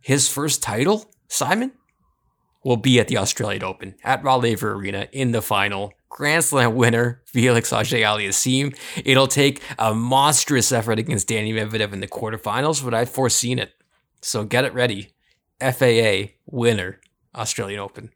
his 0.00 0.28
first 0.28 0.62
title, 0.62 1.10
Simon, 1.28 1.72
will 2.64 2.76
be 2.76 3.00
at 3.00 3.08
the 3.08 3.18
Australian 3.18 3.64
Open 3.64 3.94
at 4.04 4.24
Laver 4.24 4.72
Arena 4.72 5.08
in 5.12 5.32
the 5.32 5.42
final. 5.42 5.92
Grand 6.10 6.44
Slam 6.44 6.74
winner 6.74 7.22
Felix 7.24 7.72
Auger 7.72 7.96
Aliassime. 7.96 8.76
It'll 9.04 9.28
take 9.28 9.62
a 9.78 9.94
monstrous 9.94 10.70
effort 10.72 10.98
against 10.98 11.28
Danny 11.28 11.52
Medvedev 11.52 11.92
in 11.92 12.00
the 12.00 12.08
quarterfinals, 12.08 12.84
but 12.84 12.92
I've 12.92 13.08
foreseen 13.08 13.58
it. 13.58 13.72
So 14.20 14.44
get 14.44 14.64
it 14.64 14.74
ready. 14.74 15.10
FAA 15.60 16.32
winner 16.46 17.00
Australian 17.34 17.80
Open. 17.80 18.10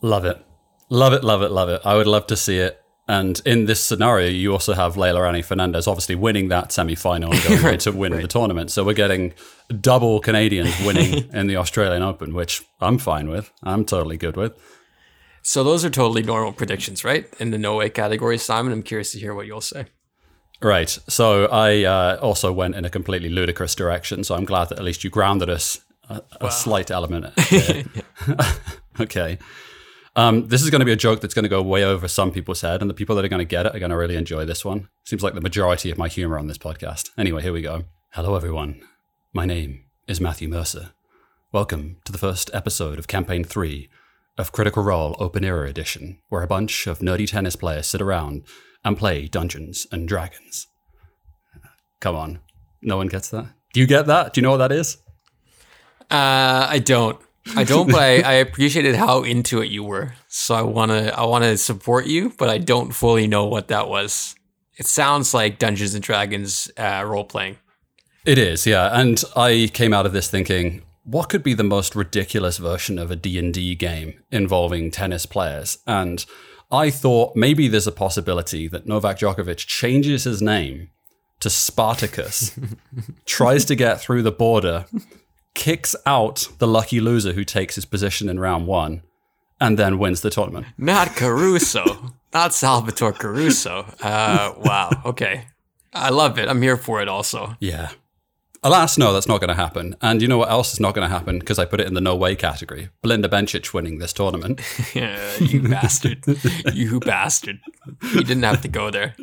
Love 0.00 0.24
it. 0.24 0.42
Love 0.88 1.12
it, 1.12 1.22
love 1.22 1.42
it, 1.42 1.50
love 1.50 1.68
it. 1.68 1.80
I 1.84 1.94
would 1.96 2.06
love 2.06 2.26
to 2.28 2.36
see 2.36 2.58
it. 2.58 2.80
And 3.08 3.40
in 3.44 3.64
this 3.64 3.82
scenario, 3.82 4.28
you 4.28 4.52
also 4.52 4.72
have 4.72 4.94
Leylah 4.94 5.22
Rani 5.22 5.42
Fernandez 5.42 5.88
obviously 5.88 6.14
winning 6.14 6.48
that 6.48 6.70
semi 6.70 6.94
final 6.94 7.32
and 7.32 7.42
going 7.42 7.62
Right, 7.64 7.80
to 7.80 7.90
win 7.92 8.12
right. 8.12 8.22
the 8.22 8.28
tournament. 8.28 8.70
So 8.70 8.84
we're 8.84 8.94
getting 8.94 9.34
double 9.80 10.20
Canadians 10.20 10.72
winning 10.86 11.28
in 11.32 11.48
the 11.48 11.56
Australian 11.56 12.02
Open, 12.02 12.34
which 12.34 12.62
I'm 12.80 12.98
fine 12.98 13.28
with. 13.28 13.50
I'm 13.64 13.84
totally 13.84 14.16
good 14.16 14.36
with. 14.36 14.52
So 15.42 15.64
those 15.64 15.84
are 15.84 15.90
totally 15.90 16.22
normal 16.22 16.52
predictions, 16.52 17.04
right? 17.04 17.32
In 17.38 17.50
the 17.50 17.58
no 17.58 17.76
way 17.76 17.88
category, 17.90 18.38
Simon. 18.38 18.72
I'm 18.72 18.82
curious 18.82 19.12
to 19.12 19.18
hear 19.18 19.34
what 19.34 19.46
you'll 19.46 19.60
say. 19.60 19.86
Right. 20.62 20.90
So 21.08 21.46
I 21.46 21.84
uh, 21.84 22.18
also 22.20 22.52
went 22.52 22.74
in 22.74 22.84
a 22.84 22.90
completely 22.90 23.30
ludicrous 23.30 23.74
direction. 23.74 24.24
So 24.24 24.34
I'm 24.34 24.44
glad 24.44 24.68
that 24.68 24.78
at 24.78 24.84
least 24.84 25.04
you 25.04 25.10
grounded 25.10 25.48
us 25.48 25.80
a, 26.08 26.22
a 26.40 26.50
slight 26.50 26.90
element. 26.90 27.32
okay. 29.00 29.38
Um, 30.16 30.48
this 30.48 30.62
is 30.62 30.70
going 30.70 30.80
to 30.80 30.84
be 30.84 30.92
a 30.92 30.96
joke 30.96 31.20
that's 31.20 31.34
going 31.34 31.44
to 31.44 31.48
go 31.48 31.62
way 31.62 31.84
over 31.84 32.08
some 32.08 32.32
people's 32.32 32.60
head, 32.60 32.80
and 32.80 32.90
the 32.90 32.94
people 32.94 33.14
that 33.16 33.24
are 33.24 33.28
going 33.28 33.38
to 33.38 33.44
get 33.44 33.64
it 33.64 33.74
are 33.74 33.78
going 33.78 33.90
to 33.90 33.96
really 33.96 34.16
enjoy 34.16 34.44
this 34.44 34.64
one. 34.64 34.88
Seems 35.04 35.22
like 35.22 35.34
the 35.34 35.40
majority 35.40 35.90
of 35.90 35.98
my 35.98 36.08
humor 36.08 36.38
on 36.38 36.48
this 36.48 36.58
podcast. 36.58 37.10
Anyway, 37.16 37.42
here 37.42 37.52
we 37.52 37.62
go. 37.62 37.84
Hello, 38.10 38.34
everyone. 38.34 38.82
My 39.32 39.46
name 39.46 39.84
is 40.08 40.20
Matthew 40.20 40.48
Mercer. 40.48 40.90
Welcome 41.52 41.98
to 42.04 42.12
the 42.12 42.18
first 42.18 42.50
episode 42.52 42.98
of 42.98 43.06
Campaign 43.06 43.44
3 43.44 43.88
of 44.40 44.52
Critical 44.52 44.82
Role 44.82 45.14
Open 45.18 45.44
Era 45.44 45.68
Edition, 45.68 46.18
where 46.30 46.42
a 46.42 46.46
bunch 46.46 46.86
of 46.86 47.00
nerdy 47.00 47.28
tennis 47.28 47.56
players 47.56 47.86
sit 47.86 48.00
around 48.00 48.42
and 48.84 48.96
play 48.96 49.28
Dungeons 49.28 49.86
and 49.92 50.08
Dragons. 50.08 50.66
Come 52.00 52.16
on. 52.16 52.40
No 52.82 52.96
one 52.96 53.08
gets 53.08 53.28
that? 53.28 53.46
Do 53.74 53.80
you 53.80 53.86
get 53.86 54.06
that? 54.06 54.32
Do 54.32 54.40
you 54.40 54.42
know 54.42 54.52
what 54.52 54.56
that 54.56 54.72
is? 54.72 54.96
Uh, 56.10 56.66
I 56.68 56.80
don't. 56.82 57.20
I 57.56 57.64
don't, 57.64 57.90
but 57.90 58.00
I, 58.00 58.20
I 58.20 58.32
appreciated 58.34 58.94
how 58.94 59.22
into 59.22 59.60
it 59.60 59.70
you 59.70 59.84
were. 59.84 60.14
So 60.28 60.54
I 60.54 60.62
wanna 60.62 61.12
I 61.16 61.24
wanna 61.24 61.56
support 61.56 62.06
you, 62.06 62.32
but 62.36 62.48
I 62.50 62.58
don't 62.58 62.92
fully 62.92 63.26
know 63.26 63.46
what 63.46 63.68
that 63.68 63.88
was. 63.88 64.34
It 64.76 64.86
sounds 64.86 65.34
like 65.34 65.58
Dungeons 65.58 65.94
and 65.94 66.02
Dragons 66.02 66.70
uh, 66.76 67.04
role 67.06 67.24
playing. 67.24 67.58
It 68.24 68.38
is, 68.38 68.66
yeah. 68.66 68.98
And 68.98 69.22
I 69.36 69.70
came 69.72 69.92
out 69.94 70.06
of 70.06 70.12
this 70.12 70.30
thinking, 70.30 70.82
what 71.10 71.28
could 71.28 71.42
be 71.42 71.54
the 71.54 71.64
most 71.64 71.96
ridiculous 71.96 72.58
version 72.58 72.98
of 72.98 73.10
a 73.10 73.16
D&D 73.16 73.74
game 73.74 74.22
involving 74.30 74.90
tennis 74.90 75.26
players? 75.26 75.78
And 75.86 76.24
I 76.70 76.90
thought 76.90 77.34
maybe 77.34 77.66
there's 77.66 77.88
a 77.88 77.92
possibility 77.92 78.68
that 78.68 78.86
Novak 78.86 79.18
Djokovic 79.18 79.66
changes 79.66 80.24
his 80.24 80.40
name 80.40 80.90
to 81.40 81.50
Spartacus, 81.50 82.56
tries 83.26 83.64
to 83.64 83.74
get 83.74 84.00
through 84.00 84.22
the 84.22 84.30
border, 84.30 84.86
kicks 85.54 85.96
out 86.06 86.48
the 86.58 86.68
lucky 86.68 87.00
loser 87.00 87.32
who 87.32 87.44
takes 87.44 87.74
his 87.74 87.84
position 87.84 88.28
in 88.28 88.38
round 88.38 88.68
one, 88.68 89.02
and 89.60 89.78
then 89.78 89.98
wins 89.98 90.20
the 90.20 90.30
tournament. 90.30 90.66
Not 90.78 91.08
Caruso. 91.16 92.14
Not 92.32 92.54
Salvatore 92.54 93.12
Caruso. 93.12 93.84
Uh, 94.00 94.54
wow. 94.58 94.90
Okay. 95.04 95.46
I 95.92 96.10
love 96.10 96.38
it. 96.38 96.48
I'm 96.48 96.62
here 96.62 96.76
for 96.76 97.02
it 97.02 97.08
also. 97.08 97.56
Yeah. 97.58 97.90
Alas, 98.62 98.98
no, 98.98 99.12
that's 99.14 99.26
not 99.26 99.40
going 99.40 99.48
to 99.48 99.54
happen. 99.54 99.96
And 100.02 100.20
you 100.20 100.28
know 100.28 100.36
what 100.36 100.50
else 100.50 100.74
is 100.74 100.80
not 100.80 100.94
going 100.94 101.08
to 101.08 101.14
happen? 101.14 101.38
Because 101.38 101.58
I 101.58 101.64
put 101.64 101.80
it 101.80 101.86
in 101.86 101.94
the 101.94 102.00
no 102.00 102.14
way 102.14 102.36
category. 102.36 102.90
Belinda 103.00 103.26
Bencic 103.26 103.72
winning 103.72 103.98
this 103.98 104.12
tournament. 104.12 104.60
Yeah, 104.94 105.36
you 105.38 105.62
bastard. 105.62 106.24
You 106.74 106.98
bastard. 107.00 107.60
You 108.12 108.24
didn't 108.24 108.42
have 108.42 108.60
to 108.62 108.68
go 108.68 108.90
there. 108.90 109.14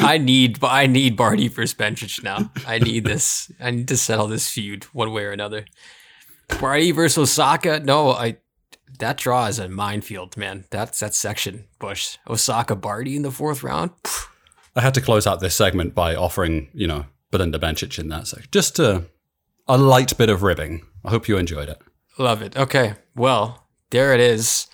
I 0.00 0.18
need 0.18 0.58
I 0.62 0.86
need 0.86 1.16
Barty 1.16 1.48
versus 1.48 1.74
Bencic 1.74 2.22
now. 2.24 2.50
I 2.66 2.78
need 2.80 3.04
this. 3.04 3.50
I 3.60 3.70
need 3.70 3.88
to 3.88 3.96
settle 3.96 4.26
this 4.26 4.48
feud 4.50 4.84
one 4.92 5.12
way 5.12 5.24
or 5.24 5.30
another. 5.30 5.66
Barty 6.60 6.90
versus 6.90 7.18
Osaka. 7.18 7.80
No, 7.80 8.10
I 8.10 8.38
that 8.98 9.16
draw 9.18 9.46
is 9.46 9.58
a 9.58 9.68
minefield, 9.68 10.36
man. 10.36 10.64
That's 10.70 10.98
that 11.00 11.14
section. 11.14 11.66
Bush. 11.78 12.18
Osaka 12.28 12.74
Barty 12.74 13.14
in 13.16 13.22
the 13.22 13.30
fourth 13.30 13.62
round. 13.62 13.90
I 14.74 14.80
had 14.80 14.94
to 14.94 15.00
close 15.00 15.26
out 15.26 15.40
this 15.40 15.54
segment 15.54 15.94
by 15.94 16.14
offering, 16.16 16.68
you 16.72 16.86
know, 16.86 17.06
Belinda 17.32 17.58
Bencic 17.58 17.98
in 17.98 18.08
that 18.08 18.28
section. 18.28 18.48
Just 18.52 18.78
a, 18.78 19.06
a 19.66 19.76
light 19.76 20.16
bit 20.16 20.30
of 20.30 20.44
ribbing. 20.44 20.86
I 21.04 21.10
hope 21.10 21.26
you 21.26 21.36
enjoyed 21.36 21.68
it. 21.68 21.80
Love 22.18 22.42
it. 22.42 22.56
Okay. 22.56 22.94
Well, 23.16 23.66
there 23.90 24.14
it 24.14 24.20
is. 24.20 24.68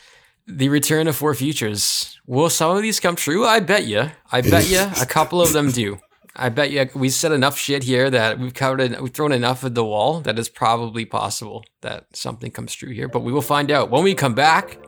The 0.46 0.68
return 0.68 1.08
of 1.08 1.16
Four 1.16 1.34
Futures. 1.34 2.18
Will 2.26 2.50
some 2.50 2.76
of 2.76 2.82
these 2.82 3.00
come 3.00 3.16
true? 3.16 3.46
I 3.46 3.60
bet 3.60 3.86
you. 3.86 4.10
I 4.30 4.40
bet 4.42 4.68
you 4.68 4.80
a 5.00 5.06
couple 5.08 5.40
of 5.40 5.52
them 5.52 5.70
do. 5.70 5.98
I 6.34 6.50
bet 6.50 6.70
you 6.70 6.88
we 6.94 7.08
said 7.10 7.32
enough 7.32 7.58
shit 7.58 7.82
here 7.82 8.10
that 8.10 8.38
we've 8.38 8.54
covered 8.54 8.98
we've 9.00 9.12
thrown 9.12 9.32
enough 9.32 9.64
at 9.64 9.74
the 9.74 9.84
wall 9.84 10.20
that 10.20 10.38
it's 10.38 10.48
probably 10.48 11.04
possible 11.04 11.64
that 11.80 12.16
something 12.16 12.50
comes 12.50 12.74
true 12.74 12.92
here. 12.92 13.08
But 13.08 13.20
we 13.20 13.32
will 13.32 13.42
find 13.42 13.70
out 13.70 13.90
when 13.90 14.04
we 14.04 14.14
come 14.14 14.34
back 14.34 14.78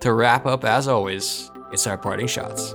to 0.00 0.12
wrap 0.12 0.44
up. 0.46 0.64
As 0.64 0.88
always, 0.88 1.50
it's 1.72 1.86
our 1.86 1.98
parting 1.98 2.26
shots. 2.26 2.74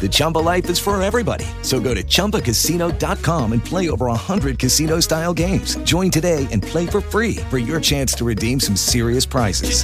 The 0.00 0.08
Chumba 0.08 0.38
life 0.38 0.70
is 0.70 0.78
for 0.78 1.00
everybody. 1.02 1.46
So 1.62 1.80
go 1.80 1.94
to 1.94 2.02
ChumbaCasino.com 2.02 3.52
and 3.52 3.64
play 3.64 3.90
over 3.90 4.06
100 4.06 4.58
casino-style 4.58 5.34
games. 5.34 5.76
Join 5.78 6.10
today 6.10 6.46
and 6.52 6.62
play 6.62 6.86
for 6.86 7.00
free 7.00 7.36
for 7.50 7.58
your 7.58 7.80
chance 7.80 8.14
to 8.14 8.24
redeem 8.24 8.60
some 8.60 8.76
serious 8.76 9.26
prizes. 9.26 9.82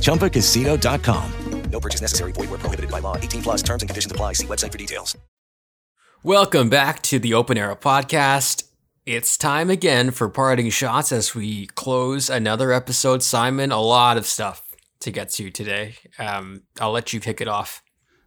ChumbaCasino.com. 0.00 1.32
No 1.70 1.80
purchase 1.80 2.00
necessary. 2.02 2.32
Void 2.32 2.50
were 2.50 2.58
prohibited 2.58 2.90
by 2.90 2.98
law. 2.98 3.16
18 3.16 3.42
plus 3.42 3.62
terms 3.62 3.82
and 3.82 3.88
conditions 3.88 4.12
apply. 4.12 4.34
See 4.34 4.46
website 4.46 4.72
for 4.72 4.78
details. 4.78 5.16
Welcome 6.22 6.68
back 6.68 7.02
to 7.04 7.18
the 7.18 7.34
Open 7.34 7.56
Era 7.58 7.74
Podcast. 7.74 8.64
It's 9.06 9.36
time 9.36 9.70
again 9.70 10.12
for 10.12 10.28
parting 10.28 10.70
shots 10.70 11.10
as 11.10 11.34
we 11.34 11.66
close 11.66 12.30
another 12.30 12.70
episode. 12.72 13.22
Simon, 13.22 13.72
a 13.72 13.80
lot 13.80 14.16
of 14.16 14.26
stuff 14.26 14.62
to 15.00 15.10
get 15.10 15.30
to 15.30 15.50
today. 15.50 15.96
Um, 16.18 16.62
I'll 16.78 16.92
let 16.92 17.12
you 17.12 17.18
kick 17.18 17.40
it 17.40 17.48
off. 17.48 17.82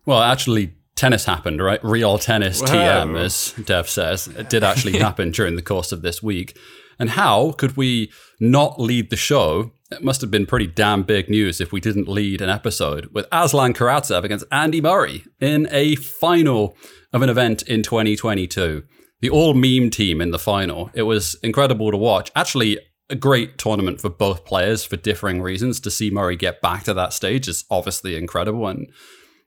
Well, 0.05 0.21
actually, 0.21 0.73
tennis 0.95 1.25
happened, 1.25 1.61
right? 1.61 1.83
Real 1.83 2.17
tennis 2.17 2.61
Wow. 2.61 2.67
TM, 2.67 3.19
as 3.19 3.53
Dev 3.65 3.89
says. 3.89 4.27
It 4.27 4.49
did 4.49 4.63
actually 4.63 4.97
happen 4.99 5.31
during 5.31 5.55
the 5.55 5.61
course 5.61 5.91
of 5.91 6.01
this 6.01 6.21
week. 6.21 6.57
And 6.97 7.11
how 7.11 7.51
could 7.53 7.75
we 7.75 8.11
not 8.39 8.79
lead 8.79 9.09
the 9.09 9.17
show? 9.17 9.71
It 9.91 10.03
must 10.03 10.21
have 10.21 10.31
been 10.31 10.45
pretty 10.45 10.67
damn 10.67 11.03
big 11.03 11.29
news 11.29 11.59
if 11.61 11.71
we 11.71 11.79
didn't 11.79 12.07
lead 12.07 12.41
an 12.41 12.49
episode 12.49 13.07
with 13.13 13.27
Aslan 13.31 13.73
Karatsev 13.73 14.23
against 14.23 14.45
Andy 14.51 14.81
Murray 14.81 15.25
in 15.39 15.67
a 15.71 15.95
final 15.95 16.75
of 17.13 17.21
an 17.21 17.29
event 17.29 17.61
in 17.63 17.83
2022. 17.83 18.83
The 19.21 19.29
all 19.29 19.53
meme 19.53 19.89
team 19.89 20.21
in 20.21 20.31
the 20.31 20.39
final. 20.39 20.89
It 20.93 21.03
was 21.03 21.37
incredible 21.43 21.91
to 21.91 21.97
watch. 21.97 22.31
Actually, 22.35 22.79
a 23.09 23.15
great 23.15 23.57
tournament 23.57 24.01
for 24.01 24.09
both 24.09 24.45
players 24.45 24.83
for 24.83 24.95
differing 24.97 25.41
reasons. 25.41 25.79
To 25.81 25.91
see 25.91 26.09
Murray 26.09 26.35
get 26.35 26.61
back 26.61 26.83
to 26.85 26.93
that 26.95 27.13
stage 27.13 27.47
is 27.47 27.63
obviously 27.69 28.15
incredible. 28.15 28.67
And 28.67 28.87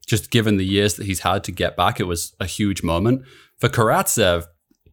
just 0.08 0.30
given 0.30 0.56
the 0.56 0.64
years 0.64 0.94
that 0.94 1.06
he's 1.06 1.20
had 1.20 1.44
to 1.44 1.52
get 1.52 1.76
back, 1.76 2.00
it 2.00 2.04
was 2.04 2.34
a 2.40 2.46
huge 2.46 2.82
moment. 2.82 3.22
For 3.58 3.68
Karatsev, 3.68 4.46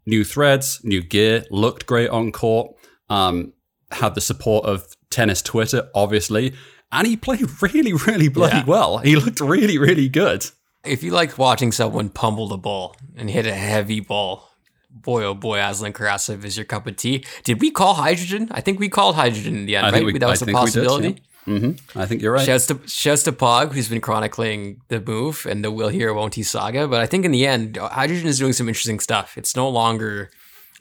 new 0.06 0.24
threads, 0.24 0.82
new 0.84 1.02
gear, 1.02 1.46
looked 1.50 1.86
great 1.86 2.10
on 2.10 2.32
court, 2.32 2.76
um, 3.10 3.54
had 3.92 4.14
the 4.16 4.22
support 4.22 4.66
of 4.66 4.96
tennis 5.10 5.42
Twitter, 5.42 5.90
obviously, 5.96 6.54
and 6.92 7.08
he 7.08 7.16
played 7.18 7.48
really, 7.62 7.94
really 7.94 8.28
bloody 8.28 8.58
Yeah. 8.58 8.66
well. 8.66 8.98
He 9.00 9.16
looked 9.16 9.40
really, 9.40 9.78
really 9.78 10.10
good. 10.10 10.46
If 10.84 11.02
you 11.02 11.12
like 11.12 11.38
watching 11.38 11.72
someone 11.72 12.10
pummel 12.10 12.48
the 12.48 12.58
ball 12.58 12.96
and 13.16 13.30
hit 13.30 13.46
a 13.48 13.54
heavy 13.56 14.00
ball, 14.02 14.50
boy 14.92 15.24
oh 15.24 15.34
boy, 15.34 15.60
Aslan 15.60 15.94
Karatsev 15.94 16.44
is 16.44 16.58
your 16.58 16.66
cup 16.66 16.86
of 16.88 16.96
tea. 16.98 17.24
Did 17.44 17.60
we 17.62 17.72
call 17.72 17.96
hydrogen? 17.96 18.50
I 18.52 18.62
think 18.62 18.80
we 18.80 18.90
called 18.90 19.16
hydrogen 19.16 19.56
in 19.56 19.66
the 19.66 19.76
end, 19.78 19.88
I 19.88 19.92
right? 19.92 20.06
we, 20.06 20.18
that 20.20 20.30
was 20.30 20.44
I 20.44 20.46
a 20.46 20.48
we 20.48 20.52
did, 20.54 20.58
possibility. 20.60 21.08
yeah. 21.10 21.16
Mhm. 21.48 21.80
I 21.96 22.06
think 22.06 22.22
you're 22.22 22.34
right. 22.34 22.46
Shouts 22.46 22.66
to 22.68 22.80
shouts 22.88 23.24
to 23.24 23.32
Pog, 23.32 23.74
who's 23.74 23.88
been 23.90 24.02
chronicling 24.02 24.82
the 24.88 25.00
move 25.00 25.46
and 25.50 25.64
the 25.64 25.72
will 25.72 25.90
he 25.90 26.04
or 26.04 26.14
won't 26.14 26.36
he 26.36 26.44
saga. 26.44 26.88
But 26.88 27.02
I 27.02 27.06
think 27.06 27.24
in 27.26 27.32
the 27.32 27.46
end, 27.46 27.78
Hydrogen 27.78 28.28
is 28.28 28.40
doing 28.40 28.54
some 28.54 28.68
interesting 28.68 29.00
stuff. 29.00 29.38
It's 29.38 29.56
no 29.56 29.70
longer 29.70 30.32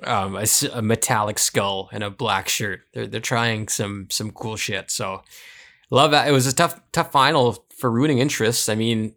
um, 0.04 0.36
a, 0.36 0.46
a 0.72 0.82
metallic 0.82 1.38
skull 1.38 1.88
and 1.92 2.02
a 2.02 2.10
black 2.10 2.48
shirt. 2.48 2.80
They're 2.94 3.06
they're 3.06 3.20
trying 3.20 3.68
some 3.68 4.06
some 4.10 4.30
cool 4.30 4.56
shit. 4.56 4.90
So 4.90 5.22
love 5.90 6.10
that. 6.12 6.28
It 6.28 6.32
was 6.32 6.46
a 6.46 6.52
tough 6.54 6.80
tough 6.92 7.12
final 7.12 7.66
for 7.76 7.90
rooting 7.90 8.18
interests. 8.18 8.68
I 8.70 8.74
mean, 8.74 9.14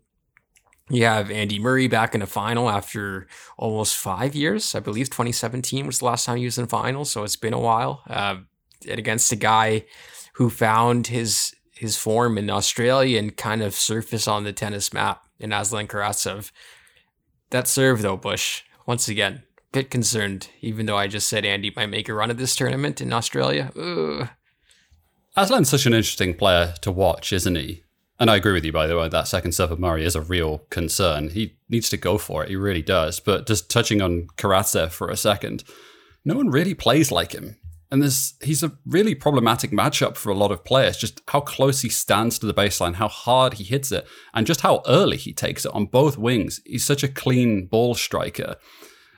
you 0.89 1.05
have 1.05 1.31
Andy 1.31 1.59
Murray 1.59 1.87
back 1.87 2.13
in 2.13 2.19
the 2.19 2.27
final 2.27 2.69
after 2.69 3.27
almost 3.57 3.95
five 3.95 4.35
years. 4.35 4.75
I 4.75 4.79
believe 4.81 5.09
2017 5.09 5.85
was 5.85 5.99
the 5.99 6.05
last 6.05 6.25
time 6.25 6.37
he 6.37 6.45
was 6.45 6.57
in 6.57 6.67
finals, 6.67 7.09
so 7.09 7.23
it's 7.23 7.35
been 7.37 7.53
a 7.53 7.59
while. 7.59 8.03
Uh, 8.09 8.37
and 8.87 8.99
against 8.99 9.31
a 9.31 9.35
guy 9.35 9.85
who 10.38 10.49
found 10.49 11.07
his 11.07 11.53
his 11.71 11.97
form 11.97 12.38
in 12.38 12.49
Australia 12.49 13.19
and 13.19 13.38
kind 13.38 13.61
of 13.61 13.75
surfaced 13.75 14.27
on 14.27 14.43
the 14.43 14.53
tennis 14.53 14.93
map 14.93 15.25
in 15.39 15.51
Aslan 15.51 15.88
Karatsev. 15.88 16.51
That 17.49 17.67
serve 17.67 18.01
though, 18.01 18.17
Bush, 18.17 18.63
once 18.85 19.07
again, 19.07 19.43
bit 19.71 19.89
concerned, 19.91 20.49
even 20.61 20.85
though 20.85 20.97
I 20.97 21.07
just 21.07 21.27
said 21.27 21.45
Andy 21.45 21.71
might 21.75 21.88
make 21.88 22.09
a 22.09 22.13
run 22.13 22.29
at 22.29 22.38
this 22.38 22.55
tournament 22.55 23.01
in 23.01 23.13
Australia. 23.13 23.71
Aslan's 25.35 25.69
such 25.69 25.85
an 25.85 25.93
interesting 25.93 26.33
player 26.33 26.73
to 26.81 26.91
watch, 26.91 27.33
isn't 27.33 27.55
he? 27.55 27.83
And 28.19 28.31
I 28.31 28.35
agree 28.35 28.53
with 28.53 28.65
you, 28.65 28.71
by 28.71 28.88
the 28.88 28.97
way, 28.97 29.09
that 29.09 29.27
second 29.27 29.51
serve 29.53 29.71
of 29.71 29.79
Murray 29.79 30.03
is 30.03 30.15
a 30.15 30.21
real 30.21 30.59
concern. 30.69 31.29
He 31.29 31.57
needs 31.69 31.89
to 31.89 31.97
go 31.97 32.17
for 32.17 32.43
it. 32.43 32.49
He 32.49 32.55
really 32.55 32.81
does. 32.81 33.19
But 33.19 33.45
just 33.45 33.69
touching 33.69 34.01
on 34.01 34.27
Karatsev 34.38 34.89
for 34.89 35.09
a 35.09 35.17
second, 35.17 35.63
no 36.25 36.35
one 36.35 36.49
really 36.49 36.73
plays 36.73 37.11
like 37.11 37.33
him. 37.33 37.57
And 37.89 38.01
there's, 38.01 38.33
he's 38.41 38.63
a 38.63 38.73
really 38.85 39.15
problematic 39.15 39.71
matchup 39.71 40.17
for 40.17 40.29
a 40.29 40.35
lot 40.35 40.51
of 40.51 40.65
players. 40.65 40.97
Just 40.97 41.21
how 41.29 41.39
close 41.39 41.81
he 41.81 41.89
stands 41.89 42.38
to 42.39 42.45
the 42.45 42.53
baseline, 42.53 42.95
how 42.95 43.07
hard 43.07 43.53
he 43.53 43.63
hits 43.63 43.91
it, 43.91 44.05
and 44.33 44.45
just 44.45 44.61
how 44.61 44.83
early 44.88 45.15
he 45.15 45.31
takes 45.31 45.65
it 45.65 45.73
on 45.73 45.85
both 45.85 46.17
wings. 46.17 46.59
He's 46.65 46.85
such 46.85 47.03
a 47.03 47.07
clean 47.07 47.67
ball 47.67 47.95
striker. 47.95 48.57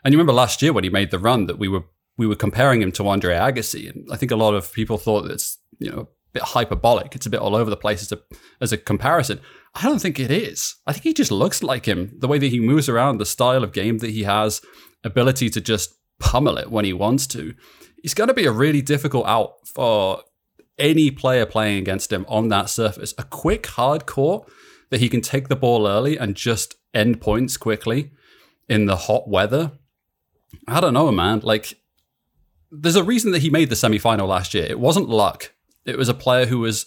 And 0.03 0.13
you 0.13 0.17
remember 0.17 0.33
last 0.33 0.61
year 0.61 0.71
when 0.71 0.83
he 0.83 0.89
made 0.89 1.11
the 1.11 1.19
run 1.19 1.47
that 1.47 1.59
we 1.59 1.67
were 1.67 1.83
we 2.17 2.27
were 2.27 2.35
comparing 2.35 2.81
him 2.81 2.91
to 2.91 3.07
Andre 3.07 3.33
Agassi, 3.33 3.89
and 3.89 4.05
I 4.11 4.17
think 4.17 4.31
a 4.31 4.35
lot 4.35 4.53
of 4.53 4.73
people 4.73 4.97
thought 4.97 5.31
it's 5.31 5.57
you 5.79 5.89
know 5.89 5.99
a 5.99 6.07
bit 6.33 6.43
hyperbolic. 6.43 7.15
It's 7.15 7.25
a 7.25 7.29
bit 7.29 7.39
all 7.39 7.55
over 7.55 7.69
the 7.69 7.77
place 7.77 8.01
as 8.01 8.11
a 8.11 8.19
as 8.61 8.73
a 8.73 8.77
comparison. 8.77 9.39
I 9.73 9.83
don't 9.83 10.01
think 10.01 10.19
it 10.19 10.29
is. 10.29 10.75
I 10.85 10.91
think 10.91 11.03
he 11.03 11.13
just 11.13 11.31
looks 11.31 11.63
like 11.63 11.85
him. 11.85 12.11
The 12.17 12.27
way 12.27 12.37
that 12.37 12.47
he 12.51 12.59
moves 12.59 12.89
around, 12.89 13.17
the 13.17 13.25
style 13.25 13.63
of 13.63 13.71
game 13.71 13.99
that 13.99 14.09
he 14.09 14.23
has, 14.23 14.61
ability 15.03 15.49
to 15.51 15.61
just 15.61 15.95
pummel 16.19 16.57
it 16.57 16.69
when 16.69 16.85
he 16.85 16.93
wants 16.93 17.25
to. 17.27 17.55
He's 18.01 18.13
going 18.13 18.29
to 18.29 18.33
be 18.33 18.45
a 18.45 18.51
really 18.51 18.81
difficult 18.81 19.25
out 19.25 19.67
for 19.67 20.23
any 20.77 21.11
player 21.11 21.45
playing 21.45 21.79
against 21.79 22.11
him 22.11 22.25
on 22.27 22.47
that 22.49 22.69
surface. 22.69 23.13
A 23.17 23.23
quick 23.23 23.65
hard 23.67 24.05
court 24.05 24.49
that 24.89 25.01
he 25.01 25.09
can 25.09 25.21
take 25.21 25.49
the 25.49 25.55
ball 25.55 25.87
early 25.87 26.17
and 26.17 26.35
just 26.35 26.75
end 26.93 27.21
points 27.21 27.57
quickly 27.57 28.11
in 28.67 28.85
the 28.85 28.95
hot 28.95 29.27
weather. 29.27 29.71
I 30.67 30.79
don't 30.79 30.93
know, 30.93 31.11
man. 31.11 31.41
Like, 31.43 31.79
there's 32.71 32.95
a 32.95 33.03
reason 33.03 33.31
that 33.31 33.41
he 33.41 33.49
made 33.49 33.69
the 33.69 33.75
semi 33.75 33.97
final 33.97 34.27
last 34.27 34.53
year. 34.53 34.65
It 34.65 34.79
wasn't 34.79 35.09
luck. 35.09 35.53
It 35.85 35.97
was 35.97 36.09
a 36.09 36.13
player 36.13 36.45
who 36.45 36.59
was 36.59 36.85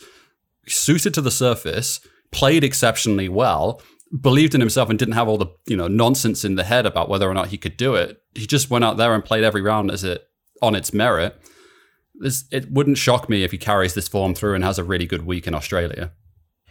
suited 0.66 1.12
to 1.14 1.20
the 1.20 1.30
surface, 1.30 2.00
played 2.30 2.64
exceptionally 2.64 3.28
well, 3.28 3.82
believed 4.18 4.54
in 4.54 4.60
himself, 4.60 4.88
and 4.88 4.98
didn't 4.98 5.14
have 5.14 5.28
all 5.28 5.38
the 5.38 5.52
you 5.66 5.76
know 5.76 5.88
nonsense 5.88 6.44
in 6.44 6.54
the 6.54 6.64
head 6.64 6.86
about 6.86 7.08
whether 7.08 7.28
or 7.28 7.34
not 7.34 7.48
he 7.48 7.58
could 7.58 7.76
do 7.76 7.94
it. 7.94 8.22
He 8.34 8.46
just 8.46 8.70
went 8.70 8.84
out 8.84 8.96
there 8.96 9.14
and 9.14 9.24
played 9.24 9.44
every 9.44 9.62
round 9.62 9.90
as 9.90 10.04
it 10.04 10.28
on 10.62 10.74
its 10.74 10.94
merit. 10.94 11.36
This, 12.14 12.44
it 12.52 12.70
wouldn't 12.70 12.98
shock 12.98 13.28
me 13.28 13.42
if 13.42 13.50
he 13.50 13.58
carries 13.58 13.94
this 13.94 14.08
form 14.08 14.34
through 14.34 14.54
and 14.54 14.64
has 14.64 14.78
a 14.78 14.84
really 14.84 15.06
good 15.06 15.26
week 15.26 15.46
in 15.46 15.54
Australia. 15.54 16.12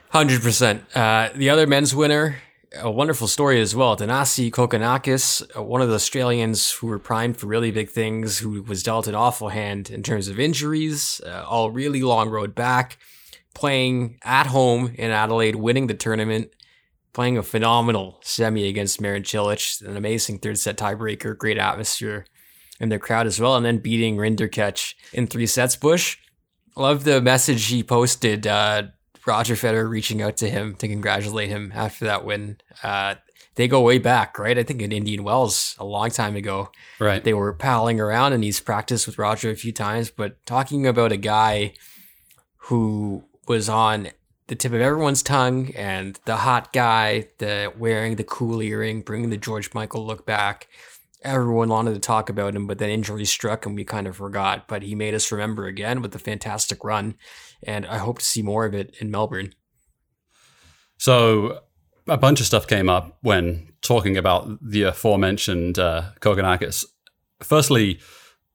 Hundred 0.10 0.42
percent. 0.42 0.84
Uh, 0.96 1.30
the 1.36 1.50
other 1.50 1.68
men's 1.68 1.94
winner, 1.94 2.38
a 2.78 2.90
wonderful 2.90 3.28
story 3.28 3.60
as 3.62 3.76
well. 3.76 3.98
Thanasi 3.98 4.50
Kokkinakis, 4.52 5.58
uh, 5.58 5.64
one 5.64 5.82
of 5.82 5.90
the 5.90 5.96
Australians 5.96 6.72
who 6.72 6.88
were 6.88 7.00
primed 7.00 7.38
for 7.38 7.48
really 7.48 7.72
big 7.72 7.90
things, 7.90 8.40
who 8.40 8.62
was 8.64 8.84
dealt 8.84 9.08
an 9.08 9.16
awful 9.16 9.50
hand 9.50 9.90
in 9.90 10.04
terms 10.04 10.28
of 10.28 10.40
injuries, 10.40 11.22
uh, 11.26 11.44
all 11.48 11.72
really 11.72 12.02
long 12.02 12.30
road 12.30 12.56
back, 12.56 12.98
playing 13.54 14.20
at 14.24 14.48
home 14.48 14.94
in 14.96 15.12
Adelaide, 15.12 15.56
winning 15.56 15.88
the 15.88 15.94
tournament, 15.94 16.52
playing 17.14 17.38
a 17.38 17.44
phenomenal 17.44 18.20
semi 18.22 18.68
against 18.68 19.02
Marin 19.02 19.24
Cilic, 19.24 19.86
an 19.86 19.98
amazing 19.98 20.40
third 20.40 20.58
set 20.58 20.78
tiebreaker, 20.78 21.38
great 21.38 21.58
atmosphere 21.58 22.26
in 22.82 22.90
their 22.90 23.00
crowd 23.00 23.28
as 23.28 23.40
well, 23.40 23.56
and 23.56 23.66
then 23.66 23.78
beating 23.78 24.18
Rinderknech 24.18 24.96
in 25.14 25.28
three 25.28 25.46
sets. 25.46 25.76
Bush, 25.76 26.18
love 26.76 27.04
the 27.04 27.22
message 27.22 27.68
he 27.68 27.84
posted. 27.84 28.48
Uh, 28.48 28.84
Roger 29.26 29.54
Federer 29.54 29.90
reaching 29.90 30.22
out 30.22 30.36
to 30.38 30.50
him 30.50 30.76
to 30.76 30.88
congratulate 30.88 31.50
him 31.50 31.72
after 31.76 32.06
that 32.06 32.26
win. 32.26 32.58
Uh, 32.82 33.16
they 33.56 33.68
go 33.68 33.82
way 33.82 34.00
back, 34.00 34.40
right? 34.40 34.58
I 34.58 34.64
think 34.64 34.82
in 34.82 34.92
Indian 34.92 35.24
Wells 35.24 35.76
a 35.78 35.86
long 35.86 36.10
time 36.10 36.36
ago. 36.36 36.72
Right. 37.00 37.24
They 37.24 37.34
were 37.34 37.54
palling 37.54 38.00
around 38.00 38.34
and 38.34 38.44
he's 38.44 38.60
practiced 38.60 39.06
with 39.06 39.20
Roger 39.20 39.52
a 39.52 39.56
few 39.56 39.72
times, 39.72 40.10
but 40.10 40.44
talking 40.46 40.88
about 40.88 41.12
a 41.12 41.18
guy 41.18 41.74
who 42.58 43.26
was 43.48 43.70
on 43.70 44.10
the 44.52 44.56
tip 44.56 44.74
of 44.74 44.82
everyone's 44.82 45.24
tongue, 45.24 45.72
and 45.76 46.20
the 46.26 46.36
hot 46.36 46.74
guy, 46.74 47.26
the 47.38 47.72
wearing 47.78 48.18
the 48.18 48.24
cool 48.26 48.62
earring, 48.62 49.02
bringing 49.02 49.30
the 49.30 49.38
George 49.38 49.74
Michael 49.74 50.06
look 50.06 50.26
back. 50.26 50.68
Everyone 51.24 51.70
wanted 51.70 51.94
to 51.94 52.00
talk 52.00 52.30
about 52.30 52.56
him, 52.56 52.66
but 52.66 52.80
then 52.80 52.90
injury 52.90 53.26
struck 53.26 53.66
and 53.66 53.76
we 53.76 53.84
kind 53.84 54.08
of 54.08 54.16
forgot. 54.18 54.68
But 54.68 54.82
he 54.82 54.96
made 54.96 55.14
us 55.14 55.32
remember 55.32 55.68
again 55.68 56.02
with 56.02 56.16
a 56.16 56.20
fantastic 56.20 56.84
run, 56.84 57.16
and 57.62 57.86
I 57.86 57.98
hope 58.00 58.20
to 58.20 58.26
see 58.26 58.42
more 58.42 58.66
of 58.66 58.74
it 58.74 58.96
in 59.00 59.12
Melbourne. 59.12 59.54
So 60.98 61.60
a 62.08 62.18
bunch 62.18 62.40
of 62.40 62.46
stuff 62.46 62.68
came 62.68 62.90
up 62.90 63.18
when 63.22 63.68
talking 63.82 64.18
about 64.18 64.50
the 64.62 64.84
aforementioned 64.84 65.78
uh, 65.80 66.04
Kokkinakis. 66.20 66.86
Firstly, 67.42 68.00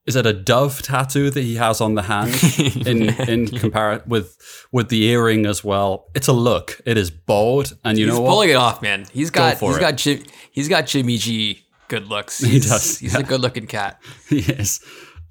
is 0.07 0.15
it 0.15 0.25
a 0.27 0.33
dove 0.33 0.83
tattoo 0.83 1.31
that 1.31 1.41
he 1.41 1.57
has 1.57 1.81
on 1.81 1.95
the 1.95 2.03
hand 2.03 2.31
in 2.87 3.03
in 3.29 3.47
compar 3.47 4.07
with 4.07 4.39
with 4.71 4.89
the 4.89 5.05
earring 5.05 5.47
as 5.47 5.65
well? 5.65 6.07
It's 6.15 6.29
a 6.29 6.33
look. 6.33 6.81
It 6.87 6.97
is 6.97 7.11
bold, 7.11 7.77
and 7.85 7.99
you 7.99 8.07
he's 8.07 8.15
know 8.15 8.21
what? 8.21 8.31
pulling 8.31 8.51
it 8.51 8.55
off, 8.57 8.83
man. 8.83 9.07
He's 9.13 9.31
got 9.31 9.59
Go 9.59 9.67
he's 9.69 9.77
it. 9.77 9.81
got 9.81 9.97
Jim, 9.97 10.23
he's 10.53 10.69
got 10.69 10.87
Jimmy 10.87 11.19
G 11.19 11.66
good 11.89 12.09
looks. 12.09 12.39
He 12.39 12.59
does, 12.61 12.99
He's 12.99 13.15
yeah. 13.15 13.21
a 13.21 13.23
good 13.23 13.41
looking 13.41 13.67
cat. 13.67 14.01
yes. 14.31 14.81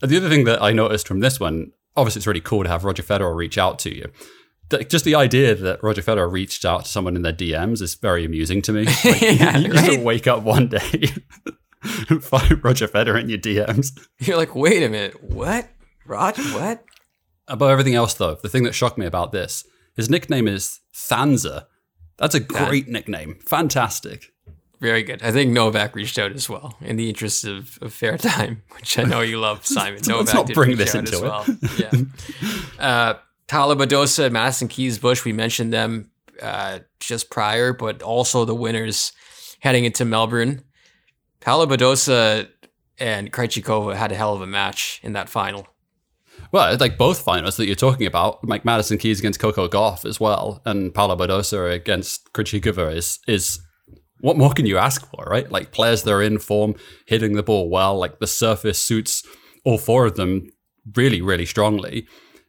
The 0.02 0.18
other 0.18 0.30
thing 0.30 0.44
that 0.46 0.62
I 0.62 0.72
noticed 0.74 1.08
from 1.08 1.20
this 1.22 1.40
one, 1.40 1.72
obviously, 1.96 2.20
it's 2.20 2.28
really 2.28 2.42
cool 2.42 2.64
to 2.64 2.70
have 2.70 2.84
Roger 2.84 3.04
Federer 3.04 3.36
reach 3.36 3.58
out 3.58 3.80
to 3.80 3.96
you. 3.96 4.12
Just 4.90 5.06
the 5.06 5.16
idea 5.16 5.54
that 5.56 5.84
Roger 5.84 6.02
Federer 6.02 6.32
reached 6.32 6.66
out 6.66 6.86
to 6.86 6.92
someone 6.92 7.16
in 7.16 7.22
their 7.22 7.34
DMs 7.34 7.82
is 7.82 7.96
very 7.96 8.26
amusing 8.26 8.62
to 8.64 8.74
me. 8.74 8.86
Like, 9.06 9.22
Yeah, 9.22 9.58
you 9.58 9.72
just 9.72 9.88
right? 9.88 10.02
wake 10.04 10.26
up 10.28 10.44
one 10.44 10.68
day 10.68 11.10
and 12.10 12.24
find 12.24 12.64
Roger 12.64 12.88
Federer 12.88 13.22
in 13.22 13.30
your 13.30 13.38
DMs. 13.40 13.98
You're 14.20 14.38
like, 14.38 14.56
wait 14.56 14.82
a 14.84 14.90
minute, 14.90 15.22
what? 15.24 15.70
Roger, 16.08 16.42
what? 16.44 16.84
Above 17.48 17.70
everything 17.70 17.94
else, 17.94 18.16
though, 18.16 18.34
the 18.36 18.50
thing 18.50 18.64
that 18.64 18.74
shocked 18.74 18.98
me 18.98 19.06
about 19.06 19.32
this, 19.32 19.66
his 19.96 20.10
nickname 20.10 20.48
is 20.48 20.80
Thanza. 20.94 21.66
That's 22.18 22.34
a 22.36 22.40
great 22.40 22.88
nickname. 22.88 23.38
Fantastic. 23.46 24.32
Very 24.80 25.04
good. 25.04 25.24
I 25.24 25.32
think 25.32 25.52
Novak 25.52 25.96
reached 25.96 26.20
out 26.20 26.32
as 26.34 26.50
well 26.50 26.78
in 26.82 26.96
the 26.98 27.08
interest 27.10 27.46
of, 27.46 27.78
of 27.82 27.94
fair 27.94 28.18
time, 28.20 28.64
which 28.76 29.00
I 29.00 29.04
know 29.04 29.22
you 29.22 29.40
love, 29.40 29.66
Simon. 29.66 29.96
Let's 29.96 30.08
Novak 30.08 30.34
not 30.34 30.48
did 30.48 30.54
bring 30.54 30.78
this 30.78 30.96
into 30.96 31.14
as 31.14 31.22
it. 31.22 31.24
well. 31.24 31.46
Yeah. 31.78 31.92
Uh, 32.80 33.14
Paula 33.48 33.76
Badosa, 33.76 34.32
Madison 34.32 34.68
Keys, 34.68 34.98
Bush. 35.00 35.24
We 35.24 35.34
mentioned 35.34 35.72
them 35.72 36.12
uh, 36.42 36.80
just 37.00 37.30
prior, 37.30 37.74
but 37.74 38.02
also 38.02 38.44
the 38.46 38.56
winners 38.56 39.14
heading 39.60 39.86
into 39.86 40.04
Melbourne. 40.06 40.64
Paula 41.40 41.68
Badosa 41.68 42.48
and 43.00 43.32
Krejcikova 43.32 43.96
had 43.96 44.12
a 44.12 44.16
hell 44.16 44.34
of 44.34 44.42
a 44.42 44.48
match 44.48 45.00
in 45.04 45.14
that 45.14 45.30
final. 45.30 45.68
Well, 46.52 46.78
like 46.80 46.98
both 46.98 47.22
finals 47.22 47.58
that 47.58 47.66
you're 47.66 47.76
talking 47.76 48.08
about, 48.08 48.48
like 48.48 48.66
Madison 48.66 48.98
Keys 48.98 49.20
against 49.20 49.40
Coco 49.40 49.68
Gauff 49.68 50.06
as 50.06 50.20
well, 50.20 50.62
and 50.66 50.94
Paula 50.94 51.18
Badosa 51.18 51.74
against 51.74 52.32
Krejcikova 52.34 52.96
is 52.96 53.20
is 53.28 53.60
what 54.22 54.38
more 54.38 54.54
can 54.54 54.66
you 54.66 54.78
ask 54.78 55.08
for, 55.10 55.26
right? 55.26 55.52
Like 55.52 55.72
players 55.72 56.04
that 56.04 56.12
are 56.12 56.22
in 56.22 56.40
form, 56.40 56.76
hitting 57.06 57.34
the 57.34 57.44
ball 57.44 57.70
well, 57.70 57.98
like 57.98 58.20
the 58.20 58.28
surface 58.28 58.80
suits 58.80 59.24
all 59.64 59.78
four 59.78 60.06
of 60.06 60.16
them 60.16 60.50
really, 60.96 61.22
really 61.22 61.46
strongly. 61.46 62.08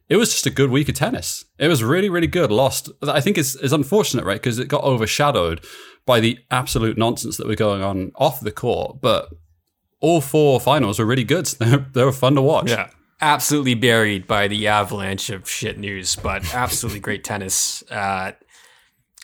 It 0.09 0.15
was 0.15 0.31
just 0.31 0.45
a 0.45 0.51
good 0.51 0.69
week 0.69 0.87
of 0.87 0.95
tennis. 0.95 1.43
It 1.59 1.67
was 1.67 1.83
really, 1.83 2.09
really 2.09 2.27
good. 2.27 2.49
Lost, 2.49 2.89
I 3.01 3.19
think, 3.19 3.37
is 3.37 3.57
is 3.57 3.73
unfortunate, 3.73 4.23
right? 4.23 4.41
Because 4.41 4.57
it 4.57 4.69
got 4.69 4.83
overshadowed 4.83 5.65
by 6.05 6.21
the 6.21 6.39
absolute 6.49 6.97
nonsense 6.97 7.35
that 7.37 7.47
were 7.47 7.55
going 7.55 7.83
on 7.83 8.13
off 8.15 8.39
the 8.39 8.51
court. 8.51 9.01
But 9.01 9.29
all 9.99 10.21
four 10.21 10.59
finals 10.61 10.99
were 10.99 11.05
really 11.05 11.25
good. 11.25 11.53
They 11.59 11.71
were, 11.71 11.85
they 11.93 12.03
were 12.05 12.11
fun 12.13 12.35
to 12.35 12.41
watch. 12.41 12.69
Yeah. 12.69 12.89
Absolutely 13.19 13.73
buried 13.73 14.27
by 14.27 14.47
the 14.47 14.67
avalanche 14.67 15.31
of 15.31 15.49
shit 15.49 15.79
news, 15.79 16.15
but 16.15 16.53
absolutely 16.53 16.99
great 16.99 17.23
tennis. 17.23 17.83
Uh, 17.89 18.33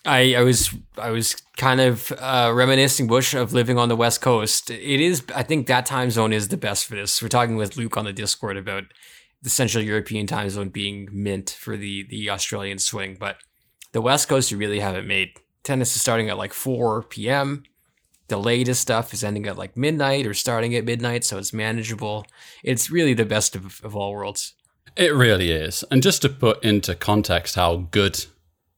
I, 0.05 0.35
I 0.35 0.41
was 0.41 0.75
I 0.97 1.11
was 1.11 1.35
kind 1.55 1.79
of 1.79 2.11
uh, 2.19 2.51
reminiscing 2.53 3.07
Bush 3.07 3.33
of 3.33 3.53
living 3.53 3.77
on 3.77 3.89
the 3.89 3.95
West 3.95 4.21
Coast. 4.21 4.69
It 4.69 4.99
is 4.99 5.23
I 5.33 5.43
think 5.43 5.67
that 5.67 5.85
time 5.85 6.11
zone 6.11 6.33
is 6.33 6.49
the 6.49 6.57
best 6.57 6.85
for 6.85 6.95
this. 6.95 7.21
We're 7.21 7.29
talking 7.29 7.55
with 7.55 7.77
Luke 7.77 7.95
on 7.95 8.05
the 8.05 8.13
Discord 8.13 8.57
about 8.57 8.83
the 9.41 9.49
Central 9.49 9.83
European 9.83 10.27
time 10.27 10.49
zone 10.49 10.69
being 10.69 11.07
mint 11.11 11.49
for 11.49 11.77
the 11.77 12.05
the 12.09 12.29
Australian 12.29 12.79
swing, 12.79 13.15
but 13.19 13.37
the 13.93 14.01
West 14.01 14.27
Coast 14.27 14.51
you 14.51 14.57
really 14.57 14.81
haven't 14.81 15.07
made. 15.07 15.39
Tennis 15.63 15.95
is 15.95 16.01
starting 16.01 16.29
at 16.29 16.37
like 16.37 16.53
4 16.53 17.03
p.m. 17.03 17.63
The 18.27 18.37
latest 18.37 18.81
stuff 18.81 19.13
is 19.13 19.23
ending 19.23 19.47
at 19.47 19.57
like 19.57 19.77
midnight 19.77 20.27
or 20.27 20.33
starting 20.33 20.75
at 20.75 20.83
midnight, 20.83 21.23
so 21.23 21.37
it's 21.37 21.53
manageable. 21.53 22.25
It's 22.63 22.89
really 22.89 23.13
the 23.13 23.25
best 23.25 23.55
of, 23.55 23.79
of 23.83 23.95
all 23.95 24.13
worlds. 24.13 24.53
It 24.95 25.13
really 25.13 25.51
is. 25.51 25.83
And 25.89 26.03
just 26.03 26.21
to 26.23 26.29
put 26.29 26.63
into 26.63 26.95
context 26.95 27.55
how 27.55 27.87
good 27.91 28.25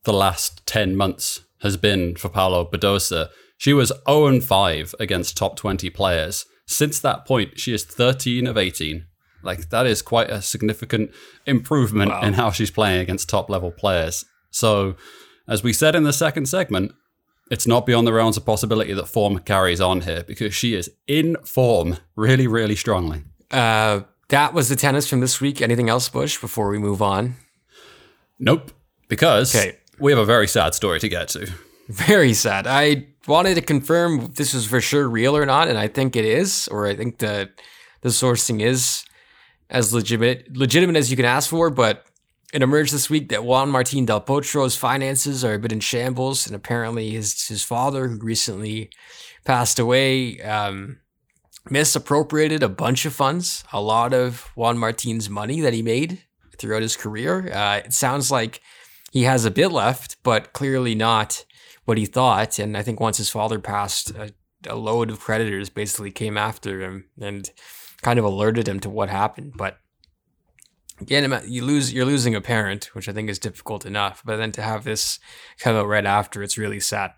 the 0.05 0.13
last 0.13 0.65
10 0.65 0.95
months 0.95 1.41
has 1.61 1.77
been 1.77 2.15
for 2.15 2.29
Paula 2.29 2.65
Badosa, 2.65 3.29
she 3.57 3.73
was 3.73 3.91
0 4.07 4.39
5 4.41 4.95
against 4.99 5.37
top 5.37 5.55
20 5.55 5.89
players. 5.89 6.45
Since 6.67 6.99
that 6.99 7.25
point, 7.25 7.59
she 7.59 7.73
is 7.73 7.83
13 7.83 8.47
of 8.47 8.57
18. 8.57 9.05
Like, 9.43 9.69
that 9.69 9.85
is 9.85 10.01
quite 10.01 10.29
a 10.31 10.41
significant 10.41 11.11
improvement 11.45 12.09
Wow. 12.11 12.21
in 12.21 12.33
how 12.33 12.49
she's 12.51 12.71
playing 12.71 12.99
against 13.01 13.29
top 13.29 13.49
level 13.49 13.71
players. 13.71 14.25
So, 14.49 14.95
as 15.47 15.61
we 15.63 15.73
said 15.73 15.93
in 15.95 16.03
the 16.03 16.13
second 16.13 16.47
segment, 16.47 16.91
it's 17.51 17.67
not 17.67 17.85
beyond 17.85 18.07
the 18.07 18.13
realms 18.13 18.37
of 18.37 18.45
possibility 18.45 18.93
that 18.93 19.07
form 19.07 19.37
carries 19.39 19.79
on 19.79 20.01
here 20.01 20.23
because 20.23 20.55
she 20.55 20.73
is 20.73 20.89
in 21.07 21.37
form 21.45 21.97
really, 22.15 22.47
really 22.47 22.75
strongly. 22.75 23.23
Uh, 23.51 24.01
that 24.29 24.55
was 24.55 24.69
the 24.69 24.75
tennis 24.75 25.07
from 25.07 25.19
this 25.19 25.39
week. 25.39 25.61
Anything 25.61 25.87
else, 25.89 26.09
Bush, 26.09 26.39
before 26.41 26.69
we 26.69 26.79
move 26.79 27.03
on? 27.03 27.35
Nope. 28.39 28.71
Because 29.07 29.55
Okay. 29.55 29.77
We 29.99 30.11
have 30.11 30.19
a 30.19 30.25
very 30.25 30.47
sad 30.47 30.73
story 30.73 30.99
to 30.99 31.09
get 31.09 31.29
to. 31.29 31.51
Very 31.87 32.33
sad. 32.33 32.65
I 32.67 33.07
wanted 33.27 33.55
to 33.55 33.61
confirm 33.61 34.19
if 34.21 34.35
this 34.35 34.53
was 34.53 34.65
for 34.65 34.81
sure 34.81 35.07
real 35.07 35.37
or 35.37 35.45
not, 35.45 35.67
and 35.67 35.77
I 35.77 35.87
think 35.87 36.15
it 36.15 36.25
is, 36.25 36.67
or 36.69 36.87
I 36.87 36.95
think 36.95 37.19
the 37.19 37.49
the 38.01 38.09
sourcing 38.09 38.61
is 38.61 39.05
as 39.69 39.93
legitimate 39.93 40.55
legitimate 40.55 40.95
as 40.95 41.11
you 41.11 41.17
can 41.17 41.25
ask 41.25 41.49
for. 41.49 41.69
But 41.69 42.05
it 42.53 42.63
emerged 42.63 42.93
this 42.93 43.09
week 43.09 43.29
that 43.29 43.43
Juan 43.43 43.69
Martin 43.69 44.05
Del 44.05 44.21
Potro's 44.21 44.75
finances 44.75 45.43
are 45.43 45.53
a 45.53 45.59
bit 45.59 45.71
in 45.71 45.79
shambles, 45.79 46.47
and 46.47 46.55
apparently 46.55 47.11
his 47.11 47.47
his 47.47 47.63
father, 47.63 48.07
who 48.07 48.17
recently 48.17 48.89
passed 49.43 49.77
away, 49.77 50.41
um, 50.41 50.99
misappropriated 51.69 52.63
a 52.63 52.69
bunch 52.69 53.05
of 53.05 53.13
funds, 53.13 53.63
a 53.71 53.81
lot 53.81 54.13
of 54.13 54.49
Juan 54.55 54.77
Martin's 54.77 55.29
money 55.29 55.61
that 55.61 55.73
he 55.73 55.81
made 55.83 56.23
throughout 56.57 56.81
his 56.81 56.95
career. 56.95 57.51
Uh, 57.51 57.81
it 57.85 57.93
sounds 57.93 58.31
like 58.31 58.61
he 59.15 59.23
has 59.23 59.45
a 59.45 59.49
bit 59.49 59.69
left, 59.69 60.17
but 60.23 60.51
clearly 60.51 60.93
not 60.93 61.45
what 61.85 61.97
he 61.97 62.05
thought. 62.05 62.59
And 62.59 62.75
I 62.75 62.81
think 62.81 62.99
once 62.99 63.15
his 63.17 63.29
father 63.29 63.59
passed, 63.59 64.09
a, 64.09 64.33
a 64.67 64.75
load 64.75 65.09
of 65.09 65.21
creditors 65.21 65.69
basically 65.69 66.11
came 66.11 66.37
after 66.37 66.81
him 66.81 67.05
and 67.21 67.49
kind 68.01 68.19
of 68.19 68.25
alerted 68.25 68.67
him 68.67 68.81
to 68.81 68.89
what 68.89 69.07
happened. 69.07 69.53
But 69.55 69.77
again, 70.99 71.41
you 71.47 71.63
lose, 71.63 71.93
you're 71.93 72.03
losing 72.03 72.35
a 72.35 72.41
parent, 72.41 72.89
which 72.93 73.07
I 73.07 73.13
think 73.13 73.29
is 73.29 73.39
difficult 73.39 73.85
enough. 73.85 74.21
But 74.25 74.35
then 74.35 74.51
to 74.51 74.61
have 74.61 74.83
this 74.83 75.17
come 75.59 75.77
out 75.77 75.87
right 75.87 76.05
after, 76.05 76.43
it's 76.43 76.57
really 76.57 76.81
sad. 76.81 77.11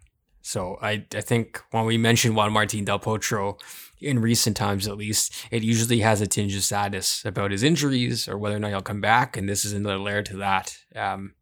So 0.43 0.78
I, 0.80 1.04
I 1.16 1.22
think 1.22 1.60
when 1.72 1.86
we 1.86 1.98
mention 1.98 2.36
Juan 2.36 2.54
Martin 2.54 2.86
Del 2.86 3.00
Potro, 3.00 3.60
in 4.00 4.20
recent 4.20 4.56
times 4.56 4.88
at 4.88 4.98
least, 4.98 5.34
it 5.50 5.64
usually 5.64 6.02
has 6.02 6.22
a 6.22 6.28
tinge 6.28 6.56
of 6.56 6.62
sadness 6.62 7.26
about 7.26 7.50
his 7.50 7.64
injuries 7.64 8.28
or 8.28 8.38
whether 8.38 8.56
or 8.56 8.60
not 8.60 8.70
he'll 8.70 8.82
come 8.84 9.02
back. 9.02 9.36
And 9.36 9.50
this 9.50 9.66
is 9.66 9.74
another 9.74 9.98
layer 9.98 10.22
to 10.22 10.38
that. 10.38 10.78
Um, 10.95 11.34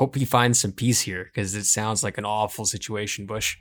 hope 0.00 0.16
he 0.16 0.24
finds 0.24 0.58
some 0.58 0.72
peace 0.72 1.02
here 1.02 1.24
because 1.24 1.54
it 1.54 1.64
sounds 1.64 2.02
like 2.02 2.16
an 2.16 2.24
awful 2.24 2.64
situation, 2.64 3.26
Bush. 3.26 3.58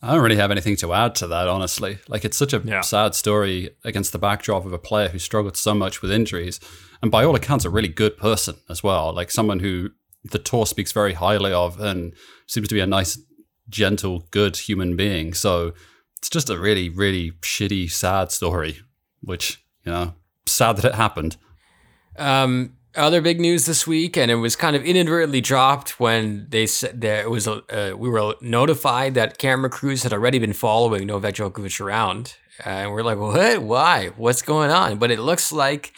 I 0.00 0.14
don't 0.14 0.22
really 0.22 0.36
have 0.36 0.50
anything 0.50 0.76
to 0.76 0.94
add 0.94 1.14
to 1.16 1.26
that, 1.26 1.48
honestly. 1.48 1.98
Like, 2.08 2.24
it's 2.24 2.38
such 2.38 2.54
a 2.54 2.82
sad 2.82 3.14
story 3.14 3.68
against 3.84 4.12
the 4.12 4.18
backdrop 4.18 4.64
of 4.64 4.72
a 4.72 4.78
player 4.78 5.08
who 5.08 5.18
struggled 5.18 5.58
so 5.58 5.74
much 5.74 6.00
with 6.00 6.10
injuries. 6.10 6.60
And 7.02 7.10
by 7.10 7.24
all 7.24 7.34
accounts, 7.34 7.66
a 7.66 7.70
really 7.70 7.88
good 7.88 8.16
person 8.16 8.56
as 8.70 8.82
well. 8.82 9.12
Like, 9.12 9.30
someone 9.30 9.60
who 9.60 9.90
the 10.24 10.38
tour 10.38 10.64
speaks 10.64 10.92
very 10.92 11.12
highly 11.12 11.52
of 11.52 11.78
and 11.78 12.14
seems 12.46 12.68
to 12.68 12.74
be 12.74 12.80
a 12.80 12.86
nice, 12.86 13.20
gentle, 13.68 14.26
good 14.30 14.56
human 14.56 14.96
being. 14.96 15.34
So 15.34 15.74
it's 16.16 16.30
just 16.30 16.48
a 16.48 16.58
really, 16.58 16.88
really 16.88 17.32
shitty, 17.42 17.90
sad 17.90 18.32
story, 18.32 18.78
which, 19.20 19.62
you 19.84 19.92
know, 19.92 20.14
sad 20.46 20.78
that 20.78 20.86
it 20.86 20.94
happened. 20.94 21.36
Um, 22.16 22.78
other 22.96 23.20
big 23.20 23.40
news 23.40 23.66
this 23.66 23.86
week, 23.86 24.16
and 24.16 24.30
it 24.30 24.36
was 24.36 24.56
kind 24.56 24.74
of 24.74 24.84
inadvertently 24.84 25.40
dropped 25.40 26.00
when 26.00 26.46
they 26.48 26.66
said 26.66 27.00
that 27.00 27.24
it 27.24 27.30
was 27.30 27.46
uh, 27.46 27.94
we 27.96 28.08
were 28.08 28.34
notified 28.40 29.14
that 29.14 29.38
camera 29.38 29.70
crews 29.70 30.02
had 30.02 30.12
already 30.12 30.38
been 30.38 30.52
following 30.52 31.06
Novak 31.06 31.34
Djokovic 31.34 31.80
around, 31.80 32.36
and 32.64 32.90
we're 32.92 33.02
like, 33.02 33.18
what? 33.18 33.62
Why? 33.62 34.08
What's 34.16 34.42
going 34.42 34.70
on? 34.70 34.98
But 34.98 35.10
it 35.10 35.20
looks 35.20 35.52
like 35.52 35.92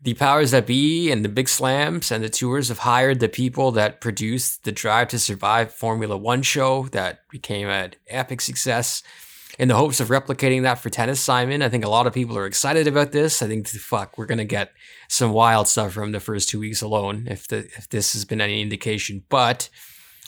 the 0.00 0.14
powers 0.14 0.50
that 0.50 0.66
be 0.66 1.10
and 1.12 1.24
the 1.24 1.28
big 1.28 1.48
slams 1.48 2.10
and 2.10 2.24
the 2.24 2.28
tours 2.28 2.68
have 2.68 2.78
hired 2.78 3.20
the 3.20 3.28
people 3.28 3.70
that 3.72 4.00
produced 4.00 4.64
the 4.64 4.72
Drive 4.72 5.08
to 5.08 5.18
Survive 5.18 5.72
Formula 5.72 6.16
One 6.16 6.42
show 6.42 6.88
that 6.92 7.20
became 7.30 7.68
an 7.68 7.92
epic 8.08 8.40
success. 8.40 9.02
in 9.58 9.68
the 9.68 9.74
hopes 9.76 10.00
of 10.00 10.08
replicating 10.08 10.62
that 10.62 10.78
for 10.78 10.90
tennis, 10.90 11.20
Simon. 11.20 11.62
I 11.62 11.68
think 11.68 11.84
a 11.84 11.88
lot 11.88 12.06
of 12.06 12.14
people 12.14 12.36
are 12.38 12.46
excited 12.46 12.86
about 12.86 13.12
this. 13.12 13.42
I 13.42 13.46
think 13.48 13.68
fuck, 13.68 14.16
we're 14.16 14.26
gonna 14.26 14.44
get 14.44 14.72
some 15.12 15.32
wild 15.32 15.68
stuff 15.68 15.92
from 15.92 16.12
the 16.12 16.20
first 16.20 16.48
two 16.48 16.58
weeks 16.58 16.80
alone, 16.80 17.26
if 17.28 17.46
the 17.46 17.58
if 17.76 17.88
this 17.90 18.14
has 18.14 18.24
been 18.24 18.40
any 18.40 18.62
indication. 18.62 19.22
But 19.28 19.68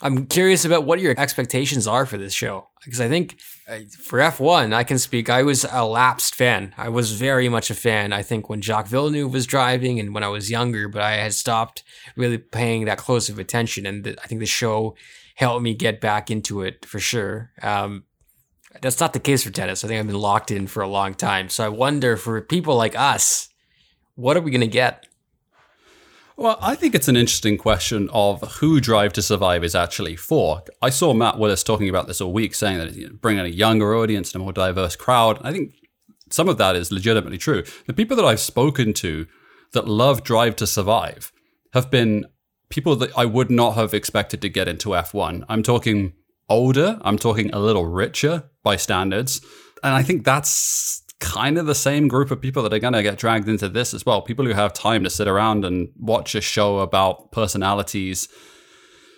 I'm 0.01 0.27
curious 0.27 0.63
about 0.63 0.83
what 0.83 0.99
your 0.99 1.15
expectations 1.17 1.87
are 1.87 2.05
for 2.05 2.17
this 2.17 2.33
show 2.33 2.67
because 2.83 3.01
I 3.01 3.07
think 3.07 3.39
for 4.03 4.19
F1, 4.19 4.73
I 4.73 4.83
can 4.83 4.99
speak. 4.99 5.27
I 5.27 5.41
was 5.41 5.65
a 5.71 5.83
lapsed 5.83 6.35
fan. 6.35 6.73
I 6.77 6.89
was 6.89 7.13
very 7.13 7.49
much 7.49 7.71
a 7.71 7.75
fan. 7.75 8.13
I 8.13 8.21
think 8.21 8.47
when 8.47 8.61
Jacques 8.61 8.87
Villeneuve 8.87 9.33
was 9.33 9.47
driving 9.47 9.99
and 9.99 10.13
when 10.13 10.23
I 10.23 10.27
was 10.27 10.51
younger, 10.51 10.87
but 10.87 11.01
I 11.01 11.13
had 11.13 11.33
stopped 11.33 11.83
really 12.15 12.37
paying 12.37 12.85
that 12.85 12.99
close 12.99 13.27
of 13.27 13.39
attention. 13.39 13.87
And 13.87 14.03
the, 14.03 14.15
I 14.23 14.27
think 14.27 14.39
the 14.39 14.45
show 14.45 14.95
helped 15.35 15.63
me 15.63 15.73
get 15.73 15.99
back 15.99 16.29
into 16.29 16.61
it 16.61 16.85
for 16.85 16.99
sure. 16.99 17.51
Um, 17.63 18.03
that's 18.81 18.99
not 18.99 19.13
the 19.13 19.19
case 19.19 19.43
for 19.43 19.49
tennis. 19.49 19.83
I 19.83 19.87
think 19.87 19.99
I've 19.99 20.07
been 20.07 20.15
locked 20.15 20.51
in 20.51 20.67
for 20.67 20.83
a 20.83 20.87
long 20.87 21.15
time. 21.15 21.49
So 21.49 21.65
I 21.65 21.69
wonder 21.69 22.17
for 22.17 22.39
people 22.41 22.75
like 22.75 22.95
us, 22.95 23.49
what 24.15 24.35
are 24.35 24.41
we 24.41 24.51
going 24.51 24.61
to 24.61 24.67
get? 24.67 25.07
Well, 26.37 26.57
I 26.61 26.75
think 26.75 26.95
it's 26.95 27.07
an 27.07 27.15
interesting 27.15 27.57
question 27.57 28.09
of 28.11 28.41
who 28.59 28.81
Drive 28.81 29.13
to 29.13 29.21
Survive 29.21 29.63
is 29.63 29.73
actually 29.73 30.17
for. 30.17 30.63
I 30.81 30.89
saw 30.89 31.13
Matt 31.13 31.39
Willis 31.39 31.63
talking 31.63 31.87
about 31.87 32.07
this 32.07 32.19
all 32.19 32.33
week, 32.33 32.55
saying 32.55 32.77
that 32.79 32.93
know, 32.95 33.15
bringing 33.21 33.45
a 33.45 33.49
younger 33.49 33.95
audience 33.95 34.33
and 34.33 34.41
a 34.41 34.43
more 34.43 34.51
diverse 34.51 34.97
crowd. 34.97 35.39
I 35.41 35.53
think 35.53 35.75
some 36.29 36.49
of 36.49 36.57
that 36.57 36.75
is 36.75 36.91
legitimately 36.91 37.37
true. 37.37 37.63
The 37.87 37.93
people 37.93 38.17
that 38.17 38.25
I've 38.25 38.41
spoken 38.41 38.93
to 38.95 39.27
that 39.71 39.87
love 39.87 40.23
Drive 40.23 40.57
to 40.57 40.67
Survive 40.67 41.31
have 41.73 41.89
been 41.89 42.25
people 42.69 42.97
that 42.97 43.17
I 43.17 43.23
would 43.23 43.49
not 43.49 43.75
have 43.75 43.93
expected 43.93 44.41
to 44.41 44.49
get 44.49 44.67
into 44.67 44.89
F1. 44.89 45.45
I'm 45.47 45.63
talking 45.63 46.13
older, 46.49 46.99
I'm 47.01 47.17
talking 47.17 47.49
a 47.53 47.59
little 47.59 47.85
richer 47.85 48.49
by 48.61 48.75
standards. 48.75 49.39
And 49.83 49.93
I 49.93 50.03
think 50.03 50.25
that's 50.25 51.03
kind 51.25 51.57
of 51.57 51.65
the 51.65 51.75
same 51.75 52.07
group 52.07 52.29
of 52.29 52.39
people 52.39 52.61
that 52.61 52.71
are 52.71 52.79
going 52.79 52.93
to 52.93 53.01
get 53.01 53.17
dragged 53.17 53.49
into 53.49 53.67
this 53.67 53.95
as 53.95 54.05
well. 54.05 54.21
People 54.21 54.45
who 54.45 54.53
have 54.53 54.73
time 54.73 55.03
to 55.03 55.09
sit 55.09 55.27
around 55.27 55.65
and 55.65 55.89
watch 55.97 56.35
a 56.35 56.41
show 56.41 56.79
about 56.79 57.31
personalities 57.31 58.29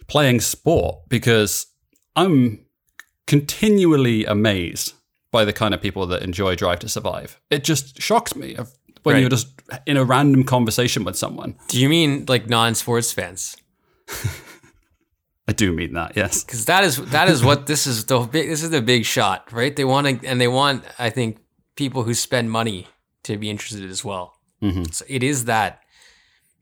playing 0.07 0.39
sport 0.39 0.99
because 1.09 1.67
I'm 2.15 2.65
continually 3.27 4.23
amazed 4.23 4.93
by 5.31 5.43
the 5.43 5.51
kind 5.51 5.73
of 5.73 5.81
people 5.81 6.07
that 6.07 6.21
enjoy 6.21 6.55
Drive 6.55 6.79
to 6.79 6.89
Survive. 6.89 7.41
It 7.49 7.65
just 7.65 8.01
shocks 8.01 8.37
me 8.37 8.55
when 9.03 9.13
right. 9.13 9.19
you're 9.19 9.29
just 9.29 9.49
in 9.85 9.97
a 9.97 10.05
random 10.05 10.45
conversation 10.45 11.03
with 11.03 11.17
someone. 11.17 11.57
Do 11.67 11.77
you 11.77 11.89
mean 11.89 12.23
like 12.29 12.47
non-sports 12.47 13.11
fans? 13.11 13.57
I 15.49 15.51
do 15.51 15.73
mean 15.73 15.93
that, 15.93 16.15
yes. 16.15 16.43
Because 16.43 16.65
that 16.65 16.85
is 16.85 16.97
that 17.11 17.27
is 17.27 17.43
what 17.43 17.67
this 17.67 17.85
is 17.85 18.05
the 18.05 18.19
big 18.19 18.47
this 18.47 18.63
is 18.63 18.69
the 18.69 18.81
big 18.81 19.03
shot, 19.03 19.51
right? 19.51 19.75
They 19.75 19.85
want 19.85 20.21
to 20.21 20.27
and 20.27 20.39
they 20.39 20.47
want 20.47 20.85
I 20.97 21.09
think 21.09 21.39
people 21.77 22.03
who 22.03 22.13
spend 22.13 22.51
money 22.51 22.87
to 23.23 23.37
be 23.37 23.49
interested 23.49 23.89
as 23.89 24.03
well. 24.03 24.33
Mm-hmm. 24.61 24.91
So 24.91 25.05
it 25.07 25.23
is 25.23 25.45
that 25.45 25.79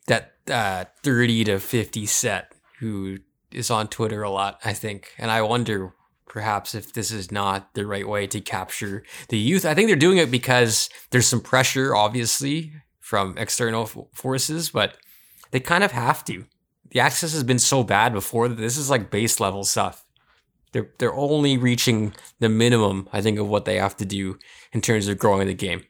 that 0.08 0.34
uh, 0.48 0.86
thirty 1.04 1.44
to 1.46 1.60
fifty 1.60 2.06
set 2.06 2.54
who 2.80 3.18
is 3.52 3.72
on 3.72 3.88
Twitter 3.88 4.22
a 4.22 4.30
lot, 4.30 4.60
I 4.64 4.74
think, 4.74 5.14
and 5.18 5.32
I 5.32 5.42
wonder 5.42 5.94
perhaps 6.28 6.76
if 6.76 6.92
this 6.92 7.12
is 7.12 7.32
not 7.32 7.74
the 7.74 7.86
right 7.86 8.08
way 8.08 8.28
to 8.28 8.42
capture 8.42 9.04
the 9.30 9.38
youth. 9.38 9.66
I 9.66 9.74
think 9.74 9.88
they're 9.88 9.96
doing 9.96 10.18
it 10.18 10.30
because 10.30 10.90
there's 11.12 11.28
some 11.28 11.40
pressure, 11.40 11.96
obviously, 11.96 12.74
from 13.00 13.38
external 13.38 13.86
forces, 14.14 14.70
but 14.70 14.98
they 15.52 15.62
kind 15.62 15.84
of 15.84 15.94
have 15.94 16.26
to. 16.26 16.46
The 16.90 17.00
access 17.00 17.34
has 17.34 17.44
been 17.44 17.60
so 17.60 17.84
bad 17.84 18.14
before 18.14 18.50
that 18.50 18.58
this 18.58 18.78
is 18.78 18.90
like 18.90 19.10
base 19.10 19.40
level 19.40 19.64
stuff. 19.64 20.05
They're 20.76 20.90
they're 20.98 21.16
only 21.16 21.56
reaching 21.56 22.14
the 22.42 22.50
minimum, 22.50 23.08
I 23.14 23.22
think, 23.22 23.40
of 23.40 23.48
what 23.48 23.64
they 23.64 23.78
have 23.78 23.96
to 23.96 24.06
do 24.06 24.38
in 24.74 24.82
terms 24.82 25.08
of 25.08 25.18
growing 25.18 25.48
the 25.48 25.54
game. 25.54 25.86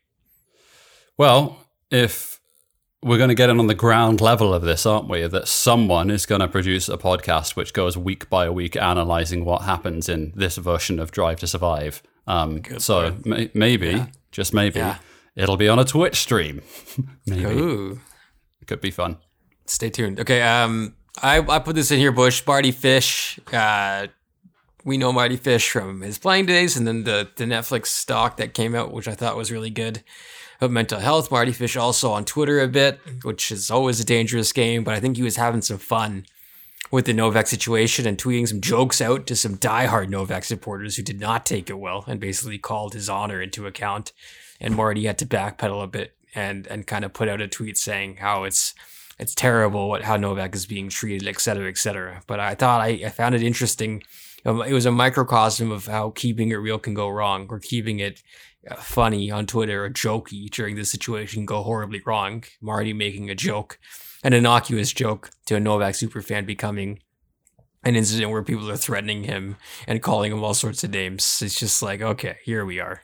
Well, 1.17 1.57
if 1.89 2.39
we're 3.01 3.17
going 3.17 3.29
to 3.29 3.35
get 3.35 3.49
in 3.49 3.59
on 3.59 3.65
the 3.65 3.73
ground 3.73 4.21
level 4.21 4.53
of 4.53 4.61
this, 4.61 4.85
aren't 4.85 5.09
we? 5.09 5.25
That 5.25 5.47
someone 5.47 6.11
is 6.11 6.27
going 6.27 6.41
to 6.41 6.47
produce 6.47 6.87
a 6.87 6.99
podcast 6.99 7.55
which 7.55 7.73
goes 7.73 7.97
week 7.97 8.29
by 8.29 8.47
week 8.51 8.75
analyzing 8.75 9.43
what 9.43 9.63
happens 9.63 10.07
in 10.07 10.33
this 10.35 10.55
version 10.57 10.99
of 10.99 11.09
Drive 11.09 11.39
to 11.39 11.47
Survive. 11.47 12.03
Um, 12.27 12.61
so 12.77 13.17
may- 13.25 13.49
maybe, 13.55 13.87
yeah. 13.87 14.07
just 14.31 14.53
maybe, 14.53 14.77
yeah. 14.77 14.99
it'll 15.35 15.57
be 15.57 15.67
on 15.67 15.79
a 15.79 15.85
Twitch 15.85 16.17
stream. 16.17 16.61
maybe. 17.25 17.45
Ooh. 17.45 18.01
It 18.61 18.67
could 18.67 18.81
be 18.81 18.91
fun. 18.91 19.17
Stay 19.65 19.89
tuned. 19.89 20.19
Okay. 20.19 20.43
Um, 20.43 20.95
I, 21.23 21.39
I 21.39 21.57
put 21.57 21.75
this 21.75 21.89
in 21.89 21.97
here, 21.97 22.11
Bush. 22.11 22.43
Mardy 22.45 22.71
Fish 22.71 23.39
uh, 23.51 24.07
we 24.85 24.97
know 24.97 25.11
Mardy 25.11 25.35
Fish 25.35 25.69
from 25.69 26.01
his 26.01 26.17
playing 26.17 26.45
days, 26.45 26.77
and 26.77 26.87
then 26.87 27.03
the 27.03 27.27
the 27.35 27.43
Netflix 27.43 27.87
stock 27.87 28.37
that 28.37 28.53
came 28.53 28.75
out, 28.75 28.93
which 28.93 29.07
I 29.07 29.15
thought 29.15 29.35
was 29.35 29.51
really 29.51 29.71
good 29.71 30.03
of 30.61 30.71
mental 30.71 30.99
health. 30.99 31.31
Mardy 31.31 31.51
Fish 31.51 31.75
also 31.75 32.11
on 32.11 32.23
Twitter 32.23 32.61
a 32.61 32.67
bit, 32.67 32.99
which 33.23 33.51
is 33.51 33.69
always 33.69 33.99
a 33.99 34.05
dangerous 34.05 34.53
game, 34.53 34.85
but 34.85 34.93
I 34.93 35.01
think 35.01 35.17
he 35.17 35.23
was 35.23 35.35
having 35.35 35.61
some 35.61 35.79
fun 35.79 36.25
with 36.91 37.05
the 37.05 37.13
Novak 37.13 37.47
situation 37.47 38.05
and 38.05 38.17
tweeting 38.17 38.47
some 38.47 38.61
jokes 38.61 39.01
out 39.01 39.25
to 39.27 39.35
some 39.35 39.57
diehard 39.57 40.07
Novak 40.07 40.43
supporters 40.45 40.95
who 40.95 41.03
did 41.03 41.19
not 41.19 41.45
take 41.45 41.69
it 41.69 41.79
well 41.79 42.05
and 42.07 42.19
basically 42.19 42.59
called 42.59 42.93
his 42.93 43.09
honor 43.09 43.41
into 43.41 43.67
account. 43.67 44.13
And 44.61 44.75
Mardy 44.75 45.05
had 45.05 45.17
to 45.17 45.25
backpedal 45.25 45.83
a 45.83 45.87
bit 45.87 46.15
and 46.33 46.67
and 46.67 46.85
kind 46.85 47.03
of 47.03 47.11
put 47.11 47.27
out 47.27 47.41
a 47.41 47.47
tweet 47.47 47.77
saying 47.77 48.17
how 48.17 48.43
it's 48.43 48.75
it's 49.17 49.33
terrible 49.33 49.89
what 49.89 50.03
how 50.03 50.15
Novak 50.15 50.53
is 50.55 50.65
being 50.65 50.89
treated, 50.89 51.27
et 51.27 51.41
cetera, 51.41 51.67
et 51.67 51.77
cetera. 51.77 52.21
But 52.27 52.39
I 52.39 52.55
thought 52.55 52.81
I, 52.81 52.89
I 53.05 53.09
found 53.09 53.35
it 53.35 53.43
interesting 53.43 54.03
it 54.45 54.73
was 54.73 54.85
a 54.85 54.91
microcosm 54.91 55.71
of 55.71 55.87
how 55.87 56.11
keeping 56.11 56.49
it 56.51 56.55
real 56.55 56.77
can 56.77 56.93
go 56.93 57.09
wrong 57.09 57.47
or 57.49 57.59
keeping 57.59 57.99
it 57.99 58.21
uh, 58.69 58.75
funny 58.75 59.31
on 59.31 59.47
Twitter 59.47 59.85
or 59.85 59.89
jokey 59.89 60.49
during 60.49 60.75
this 60.75 60.91
situation 60.91 61.39
can 61.39 61.45
go 61.45 61.63
horribly 61.63 62.01
wrong. 62.05 62.43
Mardy 62.61 62.93
making 62.93 63.29
a 63.29 63.35
joke, 63.35 63.79
an 64.23 64.33
innocuous 64.33 64.93
joke 64.93 65.31
to 65.47 65.55
a 65.55 65.59
Novak 65.59 65.95
superfan 65.95 66.45
becoming 66.45 66.99
an 67.83 67.95
incident 67.95 68.31
where 68.31 68.43
people 68.43 68.69
are 68.69 68.77
threatening 68.77 69.23
him 69.23 69.57
and 69.87 70.01
calling 70.01 70.31
him 70.31 70.43
all 70.43 70.53
sorts 70.53 70.83
of 70.83 70.91
names. 70.91 71.41
It's 71.43 71.59
just 71.59 71.81
like, 71.81 72.01
okay, 72.01 72.37
here 72.43 72.65
we 72.65 72.79
are. 72.79 73.01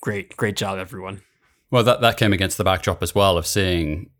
Great, 0.00 0.36
great 0.36 0.56
job, 0.56 0.78
everyone. 0.78 1.22
Well, 1.70 1.84
that, 1.84 2.00
that 2.02 2.16
came 2.16 2.32
against 2.32 2.58
the 2.58 2.64
backdrop 2.64 3.02
as 3.02 3.14
well 3.14 3.36
of 3.36 3.46
seeing 3.46 4.10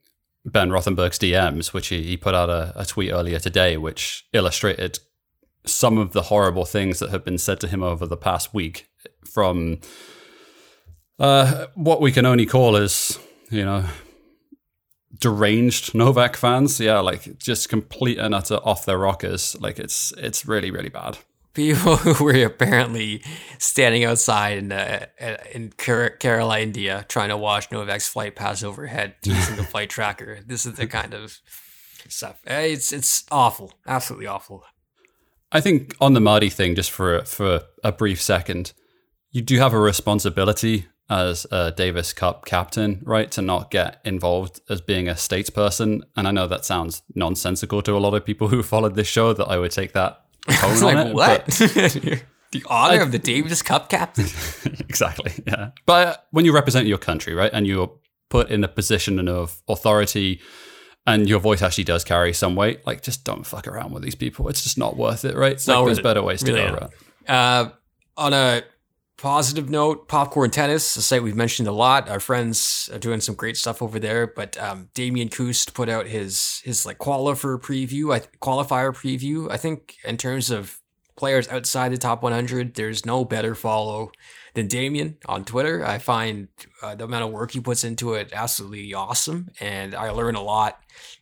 Ben 0.44 0.70
Rothenberg's 0.70 1.18
DMs, 1.18 1.72
which 1.72 1.88
he, 1.88 2.02
he 2.02 2.16
put 2.16 2.34
out 2.34 2.50
a, 2.50 2.72
a 2.76 2.84
tweet 2.84 3.12
earlier 3.12 3.38
today, 3.38 3.76
which 3.76 4.26
illustrated 4.32 4.98
some 5.66 5.98
of 5.98 6.12
the 6.12 6.22
horrible 6.22 6.64
things 6.64 6.98
that 6.98 7.10
have 7.10 7.24
been 7.24 7.38
said 7.38 7.60
to 7.60 7.66
him 7.66 7.82
over 7.82 8.06
the 8.06 8.16
past 8.16 8.52
week 8.52 8.88
from 9.24 9.80
uh, 11.18 11.66
what 11.74 12.00
we 12.00 12.12
can 12.12 12.26
only 12.26 12.46
call 12.46 12.76
as, 12.76 13.18
you 13.50 13.64
know, 13.64 13.84
deranged 15.18 15.94
Novak 15.94 16.36
fans. 16.36 16.80
Yeah, 16.80 17.00
like 17.00 17.38
just 17.38 17.68
complete 17.68 18.18
and 18.18 18.34
utter 18.34 18.56
off 18.56 18.84
their 18.84 18.98
rockers. 18.98 19.56
Like 19.60 19.78
it's 19.78 20.12
it's 20.18 20.46
really 20.46 20.70
really 20.70 20.88
bad. 20.88 21.18
People 21.54 21.96
who 22.04 22.24
were 22.24 22.44
apparently 22.44 23.22
standing 23.58 24.04
outside 24.04 24.58
in 24.58 24.72
uh, 24.72 25.06
in 25.52 25.70
Kerala, 25.70 26.60
India, 26.60 27.04
trying 27.08 27.28
to 27.28 27.36
watch 27.36 27.70
Novak's 27.70 28.08
flight 28.08 28.34
pass 28.34 28.62
overhead 28.62 29.14
using 29.22 29.56
the 29.56 29.64
flight 29.72 29.90
tracker. 29.90 30.40
This 30.44 30.66
is 30.66 30.74
the 30.74 30.86
kind 30.86 31.14
of 31.14 31.38
stuff. 32.08 32.40
It's 32.44 32.92
it's 32.92 33.24
awful, 33.30 33.72
absolutely 33.86 34.26
awful. 34.26 34.64
I 35.54 35.60
think 35.60 35.94
on 36.00 36.14
the 36.14 36.20
Mardy 36.20 36.50
thing, 36.50 36.74
just 36.74 36.90
for 36.90 37.24
for 37.24 37.62
a 37.82 37.92
brief 37.92 38.20
second, 38.20 38.72
you 39.30 39.40
do 39.40 39.58
have 39.58 39.72
a 39.72 39.78
responsibility 39.78 40.86
as 41.08 41.46
a 41.52 41.70
Davis 41.70 42.12
Cup 42.12 42.44
captain, 42.44 43.00
right, 43.04 43.30
to 43.30 43.40
not 43.40 43.70
get 43.70 44.00
involved 44.04 44.60
as 44.68 44.80
being 44.80 45.08
a 45.08 45.12
statesperson. 45.12 46.02
And 46.16 46.26
I 46.26 46.32
know 46.32 46.48
that 46.48 46.64
sounds 46.64 47.02
nonsensical 47.14 47.82
to 47.82 47.96
a 47.96 47.98
lot 47.98 48.14
of 48.14 48.24
people 48.24 48.48
who 48.48 48.62
followed 48.62 48.96
this 48.96 49.06
show. 49.06 49.32
That 49.32 49.46
I 49.46 49.58
would 49.58 49.70
take 49.70 49.92
that 49.92 50.24
tone 50.50 50.80
like, 50.80 50.96
on 50.96 51.06
it. 51.06 51.14
What? 51.14 51.46
the 51.46 52.64
honor 52.66 53.00
I, 53.00 53.02
of 53.02 53.12
the 53.12 53.20
Davis 53.20 53.62
Cup 53.62 53.88
captain. 53.88 54.24
exactly. 54.80 55.32
Yeah. 55.46 55.70
But 55.86 56.26
when 56.32 56.44
you 56.44 56.52
represent 56.52 56.88
your 56.88 56.98
country, 56.98 57.32
right, 57.32 57.50
and 57.52 57.64
you're 57.64 57.92
put 58.28 58.50
in 58.50 58.64
a 58.64 58.68
position 58.68 59.28
of 59.28 59.62
authority 59.68 60.40
and 61.06 61.28
your 61.28 61.40
voice 61.40 61.62
actually 61.62 61.84
does 61.84 62.04
carry 62.04 62.32
some 62.32 62.56
weight, 62.56 62.86
like 62.86 63.02
just 63.02 63.24
don't 63.24 63.46
fuck 63.46 63.66
around 63.66 63.92
with 63.92 64.02
these 64.02 64.14
people. 64.14 64.48
It's 64.48 64.62
just 64.62 64.78
not 64.78 64.96
worth 64.96 65.24
it, 65.24 65.36
right? 65.36 65.52
It's 65.52 65.68
like 65.68 65.84
there's 65.84 66.00
better 66.00 66.22
ways 66.22 66.42
really 66.42 66.62
to 66.62 66.68
go 66.68 66.74
around. 66.74 66.92
Uh, 67.28 67.70
on 68.16 68.32
a 68.32 68.62
positive 69.16 69.70
note, 69.70 70.08
Popcorn 70.08 70.50
Tennis, 70.50 70.96
a 70.96 71.02
site 71.02 71.22
we've 71.22 71.36
mentioned 71.36 71.68
a 71.68 71.72
lot. 71.72 72.08
Our 72.08 72.20
friends 72.20 72.90
are 72.92 72.98
doing 72.98 73.20
some 73.20 73.34
great 73.34 73.56
stuff 73.56 73.82
over 73.82 73.98
there. 73.98 74.26
But 74.26 74.58
um, 74.58 74.88
Damian 74.94 75.28
Kust 75.28 75.74
put 75.74 75.88
out 75.88 76.06
his 76.06 76.60
his 76.64 76.86
like 76.86 76.98
qualifier 76.98 77.60
preview, 77.60 78.14
I, 78.14 78.20
qualifier 78.40 78.94
preview. 78.94 79.50
I 79.50 79.56
think 79.56 79.96
in 80.04 80.16
terms 80.16 80.50
of 80.50 80.80
players 81.16 81.48
outside 81.48 81.92
the 81.92 81.98
top 81.98 82.22
100, 82.22 82.74
there's 82.74 83.06
no 83.06 83.24
better 83.24 83.54
follow 83.54 84.10
than 84.54 84.68
Damian 84.68 85.18
on 85.26 85.44
Twitter. 85.44 85.84
I 85.84 85.98
find 85.98 86.48
uh, 86.82 86.94
the 86.94 87.04
amount 87.04 87.24
of 87.24 87.30
work 87.30 87.52
he 87.52 87.60
puts 87.60 87.84
into 87.84 88.14
it 88.14 88.30
absolutely 88.32 88.94
awesome, 88.94 89.50
and 89.60 89.94
I 89.94 90.10
learn 90.10 90.34
a 90.34 90.42
lot 90.42 90.80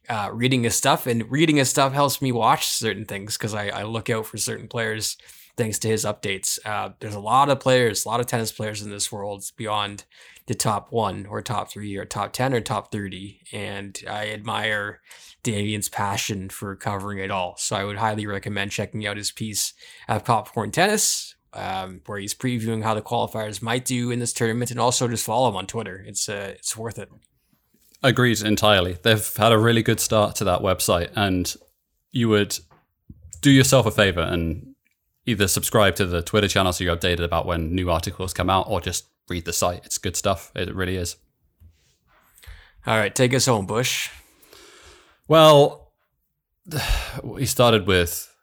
uh, 0.09 0.31
reading 0.33 0.63
his 0.63 0.77
stuff. 0.77 1.07
And 1.07 1.31
reading 1.31 1.57
his 1.57 1.71
stuff 1.71 1.93
helps 1.93 2.23
me 2.23 2.33
watch 2.33 2.69
certain 2.69 3.05
things 3.05 3.37
because 3.37 3.55
I, 3.55 3.69
I 3.69 3.83
look 3.85 4.11
out 4.11 4.27
for 4.27 4.37
certain 4.37 4.69
players 4.69 5.17
thanks 5.57 5.79
to 5.81 5.89
his 5.89 6.05
updates. 6.05 6.59
Uh, 6.65 6.91
there's 7.01 7.15
a 7.15 7.21
lot 7.21 7.49
of 7.49 7.61
players, 7.61 8.05
a 8.05 8.09
lot 8.09 8.21
of 8.21 8.27
tennis 8.27 8.53
players 8.53 8.83
in 8.83 8.91
this 8.91 9.13
world 9.13 9.45
beyond 9.57 10.05
the 10.47 10.55
top 10.55 10.91
one 10.91 11.27
or 11.27 11.41
top 11.41 11.71
three 11.71 11.97
or 11.97 12.05
top 12.05 12.33
10 12.33 12.55
or 12.55 12.61
top 12.61 12.91
30. 12.91 13.41
And 13.53 13.99
I 14.09 14.31
admire 14.31 15.01
Damian's 15.43 15.89
passion 15.89 16.49
for 16.49 16.75
covering 16.77 17.19
it 17.19 17.31
all. 17.31 17.57
So 17.59 17.77
I 17.77 17.85
would 17.85 17.99
highly 17.99 18.27
recommend 18.27 18.71
checking 18.71 19.07
out 19.07 19.17
his 19.17 19.31
piece 19.31 19.75
at 20.09 20.25
Popcorn 20.25 20.71
Tennis, 20.71 21.32
um, 21.55 22.01
where 22.07 22.19
he's 22.19 22.35
previewing 22.35 22.83
how 22.83 22.95
the 22.95 23.03
qualifiers 23.03 23.63
might 23.63 23.85
do 23.85 24.11
in 24.11 24.19
this 24.19 24.33
tournament, 24.33 24.71
and 24.71 24.81
also 24.81 25.09
just 25.09 25.25
follow 25.25 25.49
him 25.49 25.57
on 25.57 25.67
Twitter. 25.67 26.03
It's 26.07 26.29
uh, 26.29 26.55
it's 26.57 26.77
worth 26.77 26.99
it. 26.99 27.11
Agreed 28.03 28.41
entirely. 28.43 28.99
They've 29.03 29.37
had 29.37 29.53
a 29.53 29.59
really 29.59 29.83
good 29.83 30.01
start 30.01 30.35
to 30.37 30.45
that 30.45 30.61
website, 30.61 31.11
and 31.15 31.55
you 32.11 32.29
would 32.29 32.59
do 33.41 33.51
yourself 33.51 33.87
a 33.87 33.91
favor 33.91 34.21
and 34.21 34.75
either 35.27 35.47
subscribe 35.47 35.95
to 35.97 36.07
the 36.07 36.23
Twitter 36.23 36.49
channel 36.49 36.73
so 36.73 36.85
you're 36.85 36.97
updated 36.97 37.25
about 37.25 37.47
when 37.47 37.75
new 37.75 37.91
articles 37.91 38.35
come 38.35 38.51
out, 38.51 38.67
or 38.69 38.81
just 38.81 39.07
read 39.29 39.45
the 39.45 39.53
site. 39.53 39.85
It's 39.85 39.99
good 39.99 40.17
stuff. 40.17 40.51
It 40.55 40.75
really 40.75 40.97
is. 40.97 41.17
All 42.87 42.97
right, 42.97 43.15
take 43.15 43.33
us 43.35 43.47
home, 43.47 43.67
Bush. 43.67 44.11
Well, 45.29 45.93
we 47.23 47.47
started 47.47 47.87
with 47.87 48.35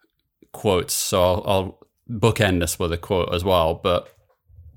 quotes, 0.52 0.94
so 0.94 1.22
I'll, 1.22 1.44
I'll 1.46 1.79
bookend 2.10 2.60
this 2.60 2.78
with 2.78 2.92
a 2.92 2.98
quote 2.98 3.32
as 3.32 3.44
well. 3.44 3.74
But 3.74 4.08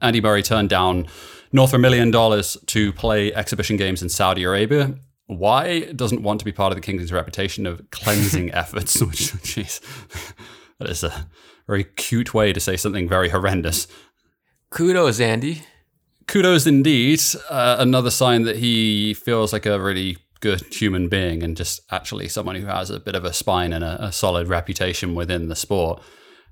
Andy 0.02 0.22
Murray 0.22 0.44
turned 0.44 0.70
down 0.70 1.08
north 1.52 1.72
of 1.72 1.76
a 1.76 1.80
million 1.80 2.12
dollars 2.12 2.58
to 2.68 2.94
play 2.94 3.34
exhibition 3.34 3.78
games 3.78 4.02
in 4.02 4.10
Saudi 4.10 4.44
Arabia. 4.44 4.96
Why 5.28 5.92
doesn't 5.92 6.22
want 6.22 6.40
to 6.40 6.46
be 6.46 6.52
part 6.52 6.72
of 6.72 6.76
the 6.76 6.82
kingdom's 6.82 7.14
reputation 7.14 7.66
of 7.66 7.90
cleansing 7.92 8.52
efforts? 8.54 9.00
Which, 9.02 9.34
jeez, 9.34 9.80
that 10.80 10.90
is 10.90 11.04
a 11.04 11.28
very 11.68 11.86
cute 11.86 12.34
way 12.34 12.54
to 12.54 12.60
say 12.60 12.76
something 12.76 13.08
very 13.08 13.30
horrendous. 13.30 13.88
Kudos, 14.70 15.20
Andy. 15.20 15.64
Kudos 16.28 16.66
indeed. 16.66 17.22
Uh, 17.50 17.78
another 17.80 18.10
sign 18.10 18.44
that 18.44 18.58
he 18.58 19.14
feels 19.14 19.54
like 19.54 19.66
a 19.66 19.80
really 19.80 20.18
good 20.40 20.62
human 20.74 21.08
being 21.08 21.42
and 21.42 21.56
just 21.56 21.80
actually 21.90 22.28
someone 22.28 22.56
who 22.56 22.66
has 22.66 22.90
a 22.90 23.00
bit 23.00 23.16
of 23.16 23.24
a 23.24 23.32
spine 23.32 23.72
and 23.72 23.84
a, 23.84 24.06
a 24.06 24.12
solid 24.12 24.48
reputation 24.48 25.16
within 25.16 25.48
the 25.48 25.56
sport. 25.56 26.02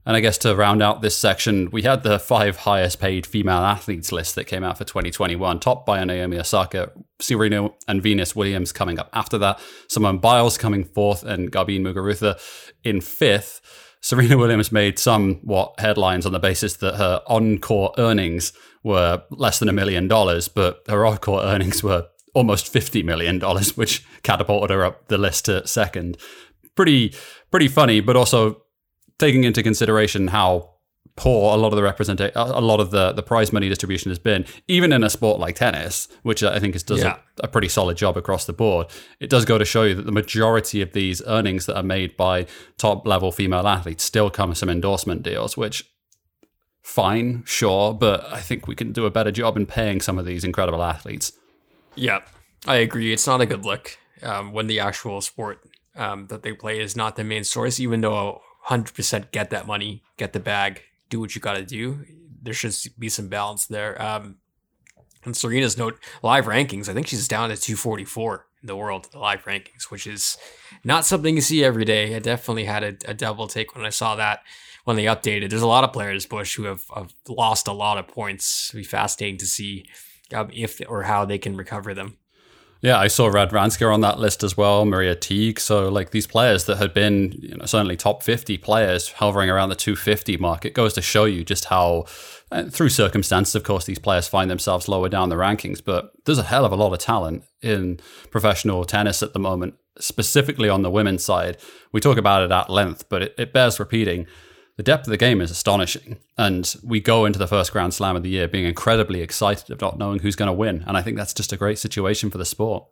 And 0.06 0.18
I 0.18 0.20
guess 0.20 0.38
to 0.40 0.56
round 0.56 0.82
out 0.82 1.02
this 1.02 1.16
section, 1.16 1.70
we 1.70 1.84
had 1.84 2.02
the 2.02 2.18
five 2.18 2.58
highest 2.58 3.00
paid 3.00 3.28
female 3.28 3.60
athletes 3.60 4.12
list 4.12 4.34
that 4.36 4.46
came 4.46 4.64
out 4.64 4.78
for 4.78 4.84
2021, 4.84 5.60
topped 5.60 5.86
by 5.86 6.04
Naomi 6.04 6.40
Osaka, 6.40 6.92
Serena 7.20 7.70
and 7.88 8.02
Venus 8.02 8.36
Williams 8.36 8.72
coming 8.72 8.98
up 8.98 9.10
after 9.14 9.38
that, 9.38 9.60
Simone 9.88 10.18
Biles 10.18 10.58
coming 10.58 10.84
fourth, 10.84 11.24
and 11.24 11.52
Garbine 11.52 11.82
Muguruza 11.82 12.40
in 12.84 13.00
fifth. 13.00 13.62
Serena 14.02 14.38
Williams 14.38 14.72
made 14.72 14.98
somewhat 14.98 15.80
headlines 15.80 16.26
on 16.26 16.32
the 16.32 16.40
basis 16.40 16.78
that 16.78 16.96
her 16.96 17.22
on-court 17.28 17.94
earnings 18.00 18.54
were 18.84 19.22
less 19.30 19.60
than 19.60 19.70
a 19.70 19.74
million 19.74 20.08
dollars, 20.08 20.48
but 20.48 20.82
her 20.88 21.06
off-court 21.06 21.44
earnings 21.46 21.84
were 21.84 22.08
almost 22.34 22.74
$50 22.74 23.06
million, 23.06 23.40
which 23.76 24.04
catapulted 24.24 24.72
her 24.72 24.84
up 24.84 25.08
the 25.10 25.20
list 25.20 25.46
to 25.46 25.68
second. 25.68 26.18
Pretty, 26.76 27.14
pretty 27.52 27.68
funny, 27.68 28.00
but 28.00 28.16
also 28.16 28.64
taking 29.18 29.44
into 29.44 29.64
consideration 29.64 30.28
how 30.28 30.72
poor 31.16 31.54
a 31.54 31.58
lot 31.58 31.68
of 31.68 31.76
the 31.76 31.84
represent 31.84 32.20
a 32.20 32.62
lot 32.62 32.80
of 32.80 32.92
the 32.92 33.12
the 33.12 33.24
prize 33.24 33.52
money 33.52 33.70
distribution 33.70 34.10
has 34.10 34.20
been, 34.20 34.46
even 34.68 34.94
in 34.94 35.04
a 35.04 35.10
sport 35.10 35.40
like 35.40 35.56
tennis, 35.56 36.08
which 36.24 36.44
I 36.44 36.60
think 36.60 36.76
is, 36.76 36.84
does 36.84 37.04
yeah. 37.04 37.18
a, 37.40 37.46
a, 37.46 37.48
pretty 37.48 37.68
solid 37.68 37.98
job 37.98 38.18
across 38.18 38.46
the 38.46 38.54
board. 38.54 38.88
It 39.20 39.30
does 39.30 39.46
go 39.46 39.58
to 39.58 39.66
show 39.66 39.84
you 39.84 39.96
that 39.96 40.06
the 40.06 40.12
majority 40.12 40.82
of 40.82 40.94
these 40.94 41.22
earnings 41.28 41.66
that 41.66 41.78
are 41.78 41.84
made 41.84 42.16
by 42.18 42.48
top 42.78 43.06
level 43.06 43.32
female 43.32 43.68
athletes 43.68 44.04
still 44.04 44.30
come 44.30 44.54
from 44.54 44.70
endorsement 44.70 45.24
deals, 45.24 45.58
which 45.58 45.92
fine, 46.82 47.44
sure, 47.46 47.94
but 47.94 48.26
I 48.32 48.40
think 48.40 48.68
we 48.68 48.76
can 48.76 48.92
do 48.92 49.06
a 49.06 49.12
better 49.12 49.32
job 49.32 49.58
in 49.58 49.66
paying 49.66 50.02
some 50.02 50.18
of 50.18 50.26
these 50.26 50.44
incredible 50.44 50.84
athletes. 50.84 51.34
Yeah, 51.96 52.22
I 52.66 52.78
agree. 52.78 53.14
It's 53.14 53.28
not 53.28 53.42
a 53.42 53.46
good 53.46 53.66
look 53.66 53.98
um, 54.24 54.54
when 54.54 54.68
the 54.68 54.80
actual 54.80 55.22
sport 55.22 55.62
um, 55.96 56.28
that 56.28 56.42
they 56.42 56.54
play 56.54 56.80
is 56.80 56.96
not 56.96 57.16
the 57.16 57.24
main 57.24 57.44
source, 57.44 57.80
even 57.80 58.02
though 58.02 58.42
100% 58.68 59.32
get 59.32 59.50
that 59.50 59.68
money, 59.68 60.04
get 60.18 60.34
the 60.34 60.40
bag, 60.40 60.82
do 61.10 61.20
what 61.20 61.36
you 61.36 61.42
got 61.42 61.56
to 61.56 61.66
do. 61.66 62.06
There 62.42 62.54
should 62.54 62.76
be 62.98 63.10
some 63.10 63.28
balance 63.28 63.66
there. 63.66 64.02
Um, 64.02 64.38
and 65.24 65.36
Serena's 65.36 65.78
note 65.78 66.00
live 66.24 66.46
rankings, 66.46 66.90
I 66.90 66.94
think 66.94 67.08
she's 67.08 67.28
down 67.28 67.50
to 67.50 67.58
244 67.58 68.46
in 68.62 68.68
the 68.68 68.76
world, 68.76 69.08
the 69.12 69.20
live 69.20 69.44
rankings, 69.44 69.90
which 69.90 70.08
is 70.08 70.38
not 70.84 71.06
something 71.06 71.36
you 71.36 71.42
see 71.42 71.64
every 71.64 71.86
day. 71.86 72.16
I 72.16 72.20
definitely 72.20 72.66
had 72.66 72.84
a, 72.84 72.96
a 73.08 73.14
double 73.14 73.48
take 73.48 73.76
when 73.76 73.86
I 73.86 73.90
saw 73.90 74.16
that 74.16 74.42
when 74.84 74.96
they 74.96 75.06
updated. 75.06 75.50
There's 75.50 75.62
a 75.62 75.68
lot 75.68 75.84
of 75.84 75.94
players, 75.94 76.26
Bush, 76.26 76.56
who 76.56 76.64
have, 76.64 76.84
have 76.96 77.14
lost 77.28 77.68
a 77.68 77.74
lot 77.74 77.98
of 77.98 78.08
points. 78.08 78.70
It'll 78.70 78.80
be 78.80 78.84
fascinating 78.84 79.38
to 79.38 79.46
see 79.46 79.86
um, 80.34 80.50
if 80.54 80.82
or 80.88 81.04
how 81.04 81.26
they 81.26 81.38
can 81.38 81.56
recover 81.56 81.94
them. 81.94 82.18
Yeah, 82.82 82.98
I 82.98 83.08
saw 83.08 83.30
Radwanska 83.30 83.94
on 83.94 84.02
that 84.02 84.20
list 84.20 84.42
as 84.42 84.58
well, 84.58 84.86
Maria 84.86 85.16
Teague. 85.16 85.60
So, 85.60 85.88
like 85.88 86.10
these 86.10 86.26
players 86.26 86.66
that 86.66 86.78
had 86.78 86.96
been 86.96 87.32
you 87.34 87.56
know, 87.56 87.66
certainly 87.66 87.96
top 87.96 88.24
50 88.24 88.58
players 88.58 89.12
hovering 89.12 89.52
around 89.52 89.70
the 89.70 89.76
250 89.76 90.38
mark, 90.38 90.66
it 90.66 90.74
goes 90.74 90.94
to 90.94 91.02
show 91.02 91.26
you 91.26 91.44
just 91.44 91.66
how, 91.66 92.06
uh, 92.52 92.64
through 92.64 92.90
circumstances, 92.90 93.54
of 93.54 93.64
course, 93.64 93.86
these 93.86 94.00
players 94.00 94.28
find 94.28 94.50
themselves 94.50 94.88
lower 94.88 95.10
down 95.10 95.30
the 95.30 95.36
rankings. 95.36 95.80
But 95.84 96.12
there's 96.26 96.40
a 96.40 96.44
hell 96.44 96.66
of 96.66 96.72
a 96.72 96.76
lot 96.76 96.92
of 96.92 96.98
talent 96.98 97.44
in 97.62 98.00
professional 98.32 98.84
tennis 98.84 99.22
at 99.22 99.34
the 99.34 99.40
moment, 99.40 99.76
specifically 100.00 100.68
on 100.68 100.82
the 100.82 100.90
women's 100.90 101.24
side. 101.24 101.58
We 101.92 102.02
talk 102.02 102.18
about 102.18 102.44
it 102.44 102.52
at 102.52 102.72
length, 102.72 103.10
but 103.10 103.22
it, 103.22 103.36
it 103.38 103.54
bears 103.54 103.80
repeating 103.80 104.26
the 104.82 104.92
depth 104.92 105.06
of 105.06 105.12
the 105.12 105.18
game 105.18 105.42
is 105.42 105.52
astonishing. 105.52 106.18
And 106.40 106.74
we 106.84 107.00
go 107.00 107.26
into 107.26 107.38
the 107.38 107.46
first 107.46 107.72
Grand 107.72 107.94
Slam 107.94 108.16
of 108.16 108.24
the 108.24 108.30
year 108.30 108.48
being 108.48 108.66
incredibly 108.66 109.22
excited 109.22 109.70
of 109.70 109.80
not 109.80 110.00
knowing 110.00 110.18
who's 110.18 110.36
going 110.36 110.48
to 110.48 110.54
win. 110.54 110.84
And 110.88 110.98
I 110.98 111.04
think 111.04 111.18
that's 111.18 111.36
just 111.36 111.54
a 111.54 111.58
great 111.58 111.78
situation 111.78 112.32
for 112.32 112.40
the 112.40 112.46
sport. 112.46 112.86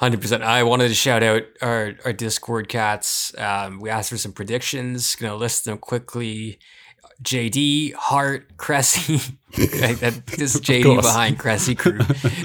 100%. 0.00 0.42
I 0.42 0.64
wanted 0.64 0.88
to 0.88 0.94
shout 0.94 1.22
out 1.22 1.44
our, 1.62 1.94
our 2.04 2.12
Discord 2.12 2.68
cats. 2.68 3.32
Um, 3.38 3.78
we 3.78 3.88
asked 3.88 4.10
for 4.10 4.16
some 4.16 4.32
predictions, 4.32 5.14
going 5.14 5.30
to 5.30 5.36
list 5.36 5.64
them 5.64 5.78
quickly. 5.78 6.58
JD, 7.22 7.94
Heart, 7.94 8.56
Cressy. 8.56 9.18
this 9.56 10.58
JD 10.60 11.02
behind 11.02 11.38
Cressy 11.38 11.76
Crew. 11.76 11.98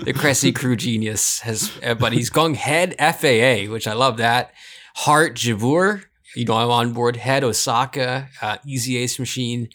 the 0.04 0.14
Cressy 0.16 0.52
Crew 0.52 0.76
genius 0.76 1.40
has, 1.40 1.72
uh, 1.82 1.96
but 1.96 2.14
he's 2.14 2.30
going 2.30 2.54
head 2.54 2.94
FAA, 3.00 3.72
which 3.72 3.88
I 3.88 3.94
love 3.94 4.18
that. 4.18 4.54
Heart, 4.98 5.34
Jabeur, 5.34 6.04
you 6.36 6.46
know, 6.46 6.56
I'm 6.56 6.70
on 6.70 6.94
board 6.94 7.16
Head, 7.16 7.44
Osaka, 7.44 8.30
uh, 8.42 8.58
Easy 8.66 8.98
Ace 8.98 9.20
Machine, 9.20 9.70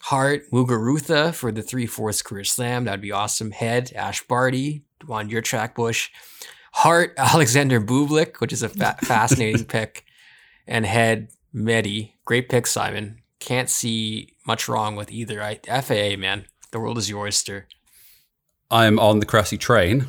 Heart, 0.00 0.50
Muguruza 0.52 1.34
for 1.34 1.52
the 1.52 1.62
3 1.62 1.86
4th 1.86 2.24
career 2.24 2.44
slam. 2.44 2.84
That'd 2.84 3.00
be 3.00 3.12
awesome. 3.12 3.50
Head, 3.50 3.92
Ash 3.94 4.22
Barty, 4.26 4.84
on 5.08 5.28
your 5.28 5.42
track, 5.42 5.74
Bush. 5.74 6.10
Heart, 6.72 7.14
Alexander 7.18 7.80
Bublik, 7.80 8.40
which 8.40 8.52
is 8.52 8.62
a 8.62 8.68
fa- 8.68 8.96
fascinating 9.02 9.64
pick. 9.64 10.04
And 10.66 10.84
Head, 10.84 11.28
Medi. 11.52 12.16
Great 12.24 12.48
pick, 12.48 12.66
Simon. 12.66 13.22
Can't 13.40 13.70
see 13.70 14.34
much 14.46 14.68
wrong 14.68 14.96
with 14.96 15.10
either. 15.10 15.42
I, 15.42 15.60
FAA, 15.64 16.16
man. 16.16 16.46
The 16.70 16.80
world 16.80 16.98
is 16.98 17.08
your 17.10 17.26
oyster. 17.26 17.68
I'm 18.70 18.98
on 18.98 19.20
the 19.20 19.26
Cressy 19.26 19.58
train. 19.58 20.06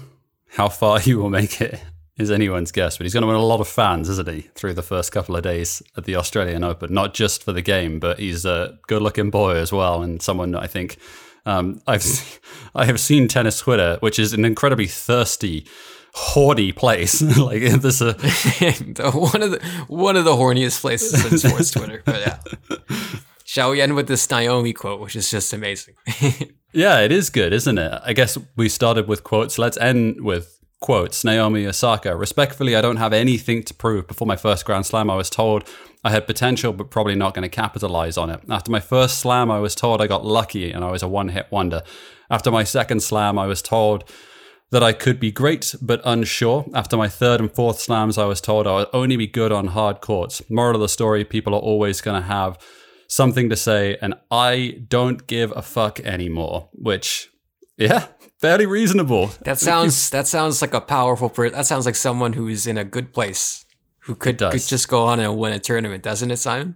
How 0.52 0.70
far 0.70 1.02
you 1.04 1.18
will 1.20 1.30
make 1.30 1.62
it 1.62 1.82
is 2.18 2.30
anyone's 2.30 2.72
guess, 2.72 2.98
but 2.98 3.06
he's 3.06 3.14
going 3.14 3.24
to 3.24 3.28
win 3.28 3.36
a 3.36 3.42
lot 3.42 3.60
of 3.60 3.68
fans, 3.68 4.08
isn't 4.08 4.30
he, 4.30 4.42
through 4.54 4.74
the 4.74 4.84
first 4.84 5.12
couple 5.12 5.36
of 5.36 5.44
days 5.44 5.82
at 5.98 6.06
the 6.06 6.16
Australian 6.16 6.64
Open? 6.64 6.94
Not 6.94 7.14
just 7.14 7.44
for 7.44 7.52
the 7.52 7.62
game, 7.62 8.00
but 8.00 8.20
he's 8.20 8.46
a 8.46 8.78
good-looking 8.88 9.32
boy 9.32 9.56
as 9.56 9.72
well, 9.72 10.04
and 10.04 10.22
someone 10.22 10.54
I 10.54 10.68
think 10.68 10.98
um, 11.46 11.82
I've 11.88 12.40
I 12.76 12.86
have 12.86 13.00
seen 13.00 13.28
tennis 13.28 13.60
Twitter, 13.60 13.98
which 14.00 14.20
is 14.20 14.34
an 14.34 14.46
incredibly 14.46 14.88
thirsty, 14.88 15.66
horny 16.14 16.72
place. 16.72 17.22
like 17.38 17.62
this, 17.62 18.02
a 18.02 18.14
one 19.12 19.42
of 19.42 19.52
the 19.52 19.86
one 19.88 20.16
of 20.16 20.26
the 20.26 20.36
horniest 20.36 20.82
places 20.82 21.26
in 21.32 21.38
sports 21.38 21.72
Twitter. 21.72 22.04
But 22.06 22.22
yeah. 22.22 22.78
Shall 23.44 23.72
we 23.72 23.82
end 23.82 23.96
with 23.96 24.08
this 24.08 24.28
Naomi 24.32 24.74
quote, 24.74 25.00
which 25.00 25.16
is 25.16 25.30
just 25.30 25.54
amazing? 25.54 25.96
yeah, 26.72 27.02
it 27.02 27.12
is 27.12 27.30
good, 27.30 27.54
isn't 27.54 27.78
it? 27.78 28.02
I 28.04 28.14
guess 28.14 28.38
we 28.56 28.68
started 28.68 29.08
with 29.08 29.24
quotes. 29.24 29.60
Let's 29.60 29.78
end 29.78 30.22
with 30.22 30.63
quotes 30.84 31.24
Naomi 31.24 31.66
Osaka. 31.66 32.14
Respectfully, 32.14 32.76
I 32.76 32.82
don't 32.82 32.98
have 32.98 33.14
anything 33.14 33.64
to 33.64 33.74
prove. 33.74 34.06
Before 34.06 34.28
my 34.28 34.36
first 34.36 34.66
Grand 34.66 34.86
Slam, 34.86 35.10
I 35.10 35.16
was 35.16 35.30
told 35.30 35.64
I 36.04 36.12
had 36.12 36.28
potential, 36.28 36.74
but 36.74 36.92
probably 36.92 37.16
not 37.16 37.34
going 37.34 37.44
to 37.44 37.50
capitalize 37.64 38.18
on 38.18 38.30
it. 38.30 38.42
After 38.50 38.70
my 38.70 38.82
first 38.82 39.20
slam, 39.20 39.50
I 39.50 39.60
was 39.60 39.76
told 39.76 40.02
I 40.02 40.08
got 40.08 40.26
lucky 40.26 40.74
and 40.74 40.84
I 40.84 40.92
was 40.92 41.02
a 41.02 41.08
one 41.08 41.30
hit 41.30 41.48
wonder. 41.50 41.84
After 42.30 42.52
my 42.52 42.66
second 42.66 43.02
slam, 43.02 43.40
I 43.40 43.48
was 43.48 43.62
told 43.62 44.04
that 44.72 44.84
I 44.84 44.92
could 44.92 45.22
be 45.22 45.32
great, 45.32 45.74
but 45.82 46.02
unsure. 46.04 46.66
After 46.74 46.98
my 46.98 47.08
third 47.08 47.40
and 47.40 47.50
fourth 47.50 47.80
slams, 47.80 48.18
I 48.18 48.26
was 48.26 48.42
told 48.42 48.68
I 48.68 48.76
would 48.76 48.90
only 48.92 49.16
be 49.16 49.28
good 49.28 49.54
on 49.54 49.68
hard 49.68 50.02
courts. 50.02 50.42
Moral 50.50 50.76
of 50.76 50.82
the 50.82 50.90
story 50.90 51.24
people 51.24 51.56
are 51.56 51.62
always 51.62 52.02
going 52.02 52.22
to 52.22 52.28
have 52.28 52.58
something 53.08 53.50
to 53.50 53.56
say, 53.56 53.98
and 54.02 54.16
I 54.30 54.82
don't 54.90 55.28
give 55.28 55.54
a 55.56 55.62
fuck 55.62 56.02
anymore, 56.02 56.70
which, 56.74 57.30
yeah, 57.78 58.08
fairly 58.44 58.66
reasonable. 58.66 59.32
That 59.44 59.58
sounds 59.58 60.10
that 60.10 60.28
sounds 60.28 60.62
like 60.62 60.74
a 60.74 60.82
powerful 60.82 61.30
person. 61.30 61.56
That 61.56 61.66
sounds 61.66 61.86
like 61.86 61.96
someone 61.96 62.34
who's 62.34 62.68
in 62.68 62.78
a 62.78 62.84
good 62.84 63.14
place, 63.14 63.66
who 64.00 64.16
could, 64.16 64.38
could 64.38 64.68
just 64.68 64.90
go 64.90 65.06
on 65.06 65.22
and 65.22 65.38
win 65.38 65.54
a 65.54 65.60
tournament, 65.60 66.04
doesn't 66.04 66.30
it, 66.30 66.38
Simon? 66.38 66.76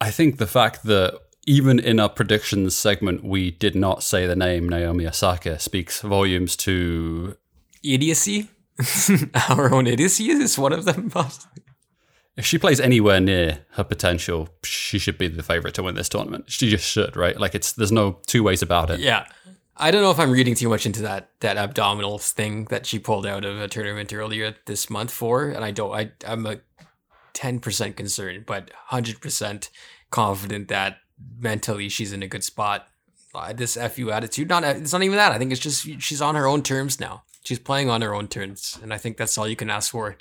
I 0.00 0.10
think 0.10 0.38
the 0.38 0.46
fact 0.46 0.84
that 0.84 1.20
even 1.46 1.78
in 1.78 2.00
our 2.00 2.08
predictions 2.08 2.74
segment, 2.74 3.22
we 3.22 3.50
did 3.50 3.74
not 3.74 4.02
say 4.02 4.26
the 4.26 4.34
name 4.34 4.66
Naomi 4.66 5.06
Osaka 5.06 5.58
speaks 5.58 6.00
volumes 6.00 6.56
to 6.56 7.36
idiocy. 7.82 8.48
Our 9.50 9.74
own 9.74 9.86
idiocy 9.86 10.30
is 10.30 10.58
one 10.58 10.72
of 10.72 10.86
them. 10.86 11.12
if 12.36 12.46
she 12.46 12.56
plays 12.58 12.80
anywhere 12.80 13.20
near 13.20 13.66
her 13.72 13.84
potential, 13.84 14.48
she 14.64 14.98
should 14.98 15.18
be 15.18 15.28
the 15.28 15.42
favorite 15.42 15.74
to 15.74 15.82
win 15.82 15.94
this 15.94 16.08
tournament. 16.08 16.46
She 16.48 16.70
just 16.70 16.88
should, 16.88 17.14
right? 17.14 17.38
Like 17.38 17.54
it's 17.54 17.72
there's 17.72 17.92
no 17.92 18.20
two 18.26 18.42
ways 18.42 18.62
about 18.62 18.90
it. 18.90 19.00
Yeah. 19.00 19.26
I 19.76 19.90
don't 19.90 20.02
know 20.02 20.10
if 20.10 20.20
I'm 20.20 20.30
reading 20.30 20.54
too 20.54 20.68
much 20.68 20.86
into 20.86 21.02
that 21.02 21.30
that 21.40 21.56
abdominals 21.56 22.30
thing 22.30 22.66
that 22.66 22.86
she 22.86 22.98
pulled 22.98 23.26
out 23.26 23.44
of 23.44 23.60
a 23.60 23.68
tournament 23.68 24.12
earlier 24.12 24.54
this 24.66 24.88
month 24.88 25.10
for, 25.10 25.48
and 25.48 25.64
I 25.64 25.70
don't. 25.70 25.92
I 25.92 26.12
I'm 26.26 26.46
a 26.46 26.58
ten 27.32 27.58
percent 27.58 27.96
concerned, 27.96 28.46
but 28.46 28.70
hundred 28.86 29.20
percent 29.20 29.70
confident 30.10 30.68
that 30.68 30.98
mentally 31.38 31.88
she's 31.88 32.12
in 32.12 32.22
a 32.22 32.28
good 32.28 32.44
spot. 32.44 32.86
Uh, 33.34 33.52
this 33.52 33.76
fu 33.92 34.12
attitude, 34.12 34.48
not 34.48 34.62
it's 34.62 34.92
not 34.92 35.02
even 35.02 35.16
that. 35.16 35.32
I 35.32 35.38
think 35.38 35.50
it's 35.50 35.60
just 35.60 35.86
she's 36.00 36.22
on 36.22 36.36
her 36.36 36.46
own 36.46 36.62
terms 36.62 37.00
now. 37.00 37.24
She's 37.42 37.58
playing 37.58 37.90
on 37.90 38.00
her 38.00 38.14
own 38.14 38.28
terms, 38.28 38.78
and 38.80 38.94
I 38.94 38.98
think 38.98 39.16
that's 39.16 39.36
all 39.36 39.48
you 39.48 39.56
can 39.56 39.70
ask 39.70 39.90
for. 39.90 40.16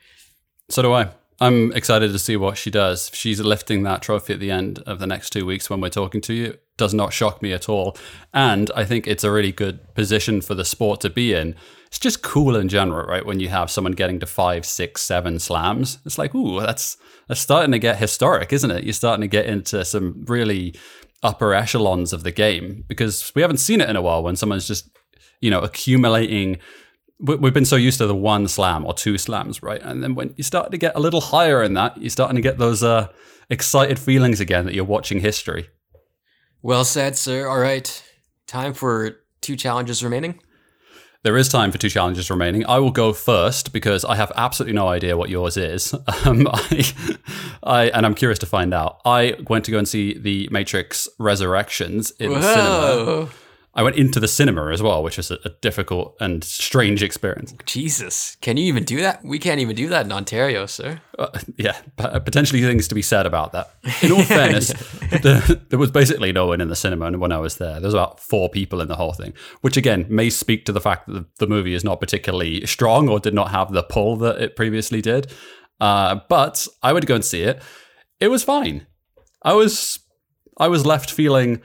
So 0.70 0.82
do 0.82 0.93
I. 0.93 1.10
I'm 1.39 1.72
excited 1.74 2.12
to 2.12 2.20
see 2.20 2.38
what 2.38 2.58
she 2.58 2.72
does. 2.72 3.12
She's 3.14 3.39
lifting 3.39 3.84
that 3.84 4.01
trophy 4.01 4.34
at 4.34 4.39
the 4.39 4.51
end 4.51 4.80
of 4.80 4.99
the 4.99 5.08
next 5.08 5.32
two 5.32 5.45
weeks 5.45 5.70
when 5.70 5.82
we're 5.82 5.89
talking 5.89 6.22
to 6.22 6.34
you, 6.34 6.58
does 6.78 6.93
not 6.93 7.13
shock 7.13 7.41
me 7.41 7.53
at 7.53 7.69
all. 7.69 7.95
And 8.34 8.71
I 8.76 8.84
think 8.84 9.07
it's 9.07 9.24
a 9.24 9.32
really 9.32 9.51
good 9.51 9.93
position 9.93 10.41
for 10.41 10.55
the 10.55 10.65
sport 10.65 11.01
to 11.01 11.09
be 11.09 11.34
in. 11.34 11.55
It's 11.88 11.99
just 11.99 12.24
cool 12.24 12.55
in 12.55 12.69
general, 12.69 13.05
right? 13.07 13.26
When 13.26 13.39
you 13.39 13.49
have 13.49 13.69
someone 13.69 13.93
getting 13.93 14.19
to 14.19 14.26
five, 14.26 14.65
six, 14.65 15.03
seven 15.03 15.39
slams, 15.39 15.99
it's 16.05 16.17
like, 16.17 16.34
ooh, 16.34 16.59
that's 16.59 16.97
that's 17.28 17.39
starting 17.39 17.71
to 17.71 17.80
get 17.80 17.97
historic, 17.97 18.51
isn't 18.51 18.71
it? 18.71 18.84
You're 18.84 18.93
starting 18.93 19.21
to 19.21 19.28
get 19.28 19.45
into 19.45 19.86
some 19.86 20.26
really 20.28 20.74
upper 21.21 21.53
echelons 21.53 22.11
of 22.11 22.24
the 22.24 22.32
game 22.32 22.84
because 22.88 23.32
we 23.36 23.41
haven't 23.41 23.57
seen 23.57 23.80
it 23.80 23.89
in 23.89 23.95
a 23.95 24.01
while 24.01 24.24
when 24.24 24.36
someone's 24.36 24.67
just, 24.67 24.89
you 25.39 25.51
know, 25.51 25.61
accumulating 25.61 26.57
we've 27.19 27.53
been 27.53 27.63
so 27.63 27.78
used 27.78 27.99
to 27.99 28.07
the 28.07 28.15
one 28.15 28.47
slam 28.47 28.86
or 28.86 28.93
two 28.93 29.17
slams, 29.17 29.63
right? 29.63 29.82
And 29.82 30.03
then 30.03 30.13
when 30.13 30.34
you 30.36 30.43
start 30.43 30.71
to 30.71 30.78
get 30.78 30.95
a 30.95 30.99
little 30.99 31.21
higher 31.21 31.63
in 31.63 31.74
that, 31.76 31.97
you're 31.97 32.09
starting 32.09 32.36
to 32.36 32.41
get 32.41 32.57
those 32.57 32.84
uh, 32.84 33.07
excited 33.49 33.97
feelings 33.97 34.41
again 34.41 34.65
that 34.65 34.74
you're 34.74 34.84
watching 34.84 35.19
history. 35.19 35.69
Well 36.64 36.86
said, 36.86 37.18
sir. 37.18 37.45
All 37.45 37.59
right. 37.59 38.01
Time 38.47 38.74
for 38.74 39.18
two 39.41 39.57
challenges 39.57 40.01
remaining. 40.01 40.39
There 41.24 41.38
is 41.38 41.49
time 41.49 41.72
for 41.72 41.78
two 41.78 41.89
challenges 41.89 42.30
remaining. 42.30 42.66
I 42.66 42.80
will 42.80 42.91
go 42.91 43.11
first 43.11 43.74
because 43.74 44.03
I 44.05 44.16
have 44.16 44.32
absolutely 44.38 44.74
no 44.74 44.88
idea 44.88 45.16
what 45.18 45.30
yours 45.30 45.57
is. 45.57 45.93
Um, 46.26 46.47
I, 46.49 46.93
I, 47.64 47.84
and 47.89 48.05
I'm 48.05 48.16
curious 48.16 48.39
to 48.39 48.45
find 48.45 48.74
out. 48.74 49.01
I 49.03 49.36
went 49.49 49.66
to 49.66 49.72
go 49.72 49.78
and 49.78 49.88
see 49.88 50.18
The 50.18 50.47
Matrix 50.51 51.09
Resurrections 51.20 52.11
in 52.11 52.32
Whoa. 52.32 52.39
the 52.39 52.53
cinema. 52.53 53.30
I 53.76 53.82
went 53.82 53.95
into 53.95 54.19
the 54.19 54.28
cinema 54.28 54.71
as 54.71 54.84
well, 54.84 55.01
which 55.01 55.17
was 55.17 55.32
a, 55.32 55.39
a, 55.45 55.49
difficult 55.61 56.15
and 56.19 56.43
strange 56.43 57.01
experience. 57.01 57.55
Jesus, 57.65 58.38
can 58.39 58.55
you 58.55 58.65
even 58.65 58.84
do 58.84 59.01
that? 59.01 59.26
We 59.26 59.39
can't 59.39 59.59
even 59.59 59.76
do 59.76 59.89
that 59.89 60.05
in 60.05 60.11
Ontario, 60.11 60.67
sir. 60.67 61.01
Uh, 61.17 61.39
yeah, 61.57 61.80
potentially 61.97 62.61
things 62.61 62.88
to 62.89 62.95
be 62.95 63.01
said 63.01 63.26
about 63.26 63.51
that. 63.53 63.74
In 64.03 64.11
all 64.11 64.21
fairness, 64.24 64.67
the, 64.67 65.59
there 65.69 65.80
was 65.80 65.89
basically 65.89 66.32
no 66.32 66.47
one 66.47 66.61
in 66.61 66.67
the 66.69 66.76
cinema 66.76 67.17
when 67.17 67.32
I 67.32 67.38
was 67.38 67.57
there. 67.57 67.74
There 67.74 67.88
was 67.88 67.93
about 67.93 68.19
four 68.19 68.49
people 68.49 68.82
in 68.82 68.88
the 68.88 68.95
whole 68.95 69.13
thing, 69.13 69.34
which 69.61 69.78
again 69.78 70.05
may 70.09 70.30
speak 70.30 70.65
to 70.65 70.71
the 70.71 70.82
fact 70.82 71.07
that 71.07 71.13
the, 71.13 71.26
the 71.39 71.47
movie 71.47 71.74
is 71.74 71.84
not 71.84 71.99
particularly 71.99 72.65
strong 72.65 73.09
or 73.09 73.19
did 73.19 73.34
not 73.34 73.51
have 73.51 73.71
the 73.71 73.84
pull 73.84 74.17
that 74.17 74.41
it 74.41 74.55
previously 74.55 75.01
did. 75.01 75.32
Uh, 75.80 76.19
but 76.30 76.67
I 76.82 76.93
would 76.93 77.05
go 77.05 77.15
and 77.15 77.26
see 77.26 77.41
it. 77.41 77.61
It 78.19 78.30
was 78.30 78.43
fine. 78.43 78.88
I 79.41 79.53
was 79.53 79.99
I 80.57 80.67
was 80.67 80.86
left 80.86 81.11
feeling 81.11 81.61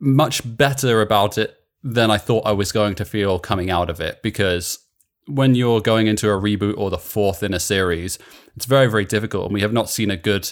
much 0.00 0.42
better 0.44 1.00
about 1.00 1.38
it 1.38 1.56
than 1.82 2.10
I 2.10 2.18
thought 2.18 2.46
I 2.46 2.52
was 2.52 2.72
going 2.72 2.94
to 2.96 3.04
feel 3.04 3.38
coming 3.38 3.70
out 3.70 3.90
of 3.90 4.00
it 4.00 4.22
because 4.22 4.78
when 5.26 5.54
you're 5.54 5.80
going 5.80 6.06
into 6.06 6.28
a 6.28 6.40
reboot 6.40 6.76
or 6.76 6.90
the 6.90 6.98
fourth 6.98 7.42
in 7.42 7.54
a 7.54 7.60
series, 7.60 8.18
it's 8.56 8.66
very 8.66 8.86
very 8.86 9.04
difficult, 9.04 9.46
and 9.46 9.54
we 9.54 9.62
have 9.62 9.72
not 9.72 9.90
seen 9.90 10.10
a 10.10 10.16
good 10.16 10.50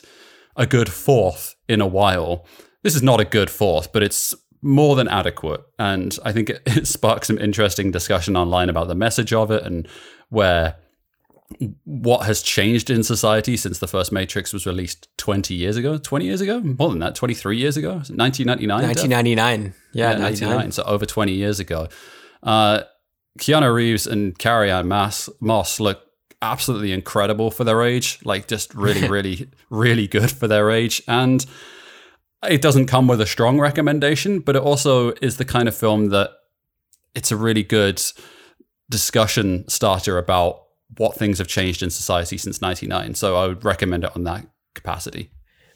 a 0.56 0.66
good 0.66 0.90
fourth 0.90 1.54
in 1.68 1.80
a 1.80 1.86
while. 1.86 2.46
This 2.82 2.94
is 2.94 3.02
not 3.02 3.20
a 3.20 3.24
good 3.24 3.50
fourth, 3.50 3.92
but 3.92 4.02
it's 4.02 4.34
more 4.60 4.96
than 4.96 5.08
adequate, 5.08 5.62
and 5.78 6.16
I 6.24 6.32
think 6.32 6.50
it, 6.50 6.62
it 6.66 6.86
sparks 6.86 7.28
some 7.28 7.38
interesting 7.38 7.90
discussion 7.90 8.36
online 8.36 8.68
about 8.68 8.88
the 8.88 8.94
message 8.94 9.32
of 9.32 9.50
it 9.50 9.62
and 9.64 9.88
where 10.28 10.76
what 11.84 12.26
has 12.26 12.42
changed 12.42 12.90
in 12.90 13.02
society 13.02 13.56
since 13.56 13.78
the 13.78 13.86
first 13.86 14.12
Matrix 14.12 14.52
was 14.52 14.66
released 14.66 15.08
20 15.18 15.54
years 15.54 15.76
ago, 15.76 15.98
20 15.98 16.24
years 16.24 16.40
ago, 16.40 16.60
more 16.60 16.90
than 16.90 16.98
that, 17.00 17.14
23 17.14 17.56
years 17.56 17.76
ago, 17.76 17.94
1999. 17.94 18.82
1999, 18.82 19.74
yeah, 19.92 20.12
yeah 20.12 20.18
99. 20.18 20.72
So 20.72 20.82
over 20.84 21.06
20 21.06 21.32
years 21.32 21.60
ago. 21.60 21.88
Uh, 22.42 22.82
Keanu 23.38 23.74
Reeves 23.74 24.06
and 24.06 24.38
Carrie-Anne 24.38 24.88
Moss, 24.88 25.28
Moss 25.40 25.80
look 25.80 26.02
absolutely 26.42 26.92
incredible 26.92 27.50
for 27.50 27.64
their 27.64 27.82
age, 27.82 28.18
like 28.24 28.48
just 28.48 28.74
really, 28.74 29.08
really, 29.08 29.48
really 29.70 30.06
good 30.06 30.30
for 30.30 30.48
their 30.48 30.70
age. 30.70 31.02
And 31.08 31.44
it 32.48 32.60
doesn't 32.60 32.86
come 32.86 33.06
with 33.06 33.20
a 33.20 33.26
strong 33.26 33.60
recommendation, 33.60 34.40
but 34.40 34.56
it 34.56 34.62
also 34.62 35.12
is 35.22 35.36
the 35.36 35.44
kind 35.44 35.68
of 35.68 35.76
film 35.76 36.08
that 36.10 36.30
it's 37.14 37.30
a 37.30 37.36
really 37.36 37.62
good 37.62 38.02
discussion 38.90 39.66
starter 39.68 40.18
about 40.18 40.61
what 40.96 41.16
things 41.16 41.38
have 41.38 41.48
changed 41.48 41.82
in 41.82 41.90
society 41.90 42.36
since 42.36 42.60
99. 42.60 43.14
So 43.14 43.36
I 43.36 43.46
would 43.46 43.64
recommend 43.64 44.04
it 44.04 44.14
on 44.14 44.24
that 44.24 44.46
capacity. 44.74 45.30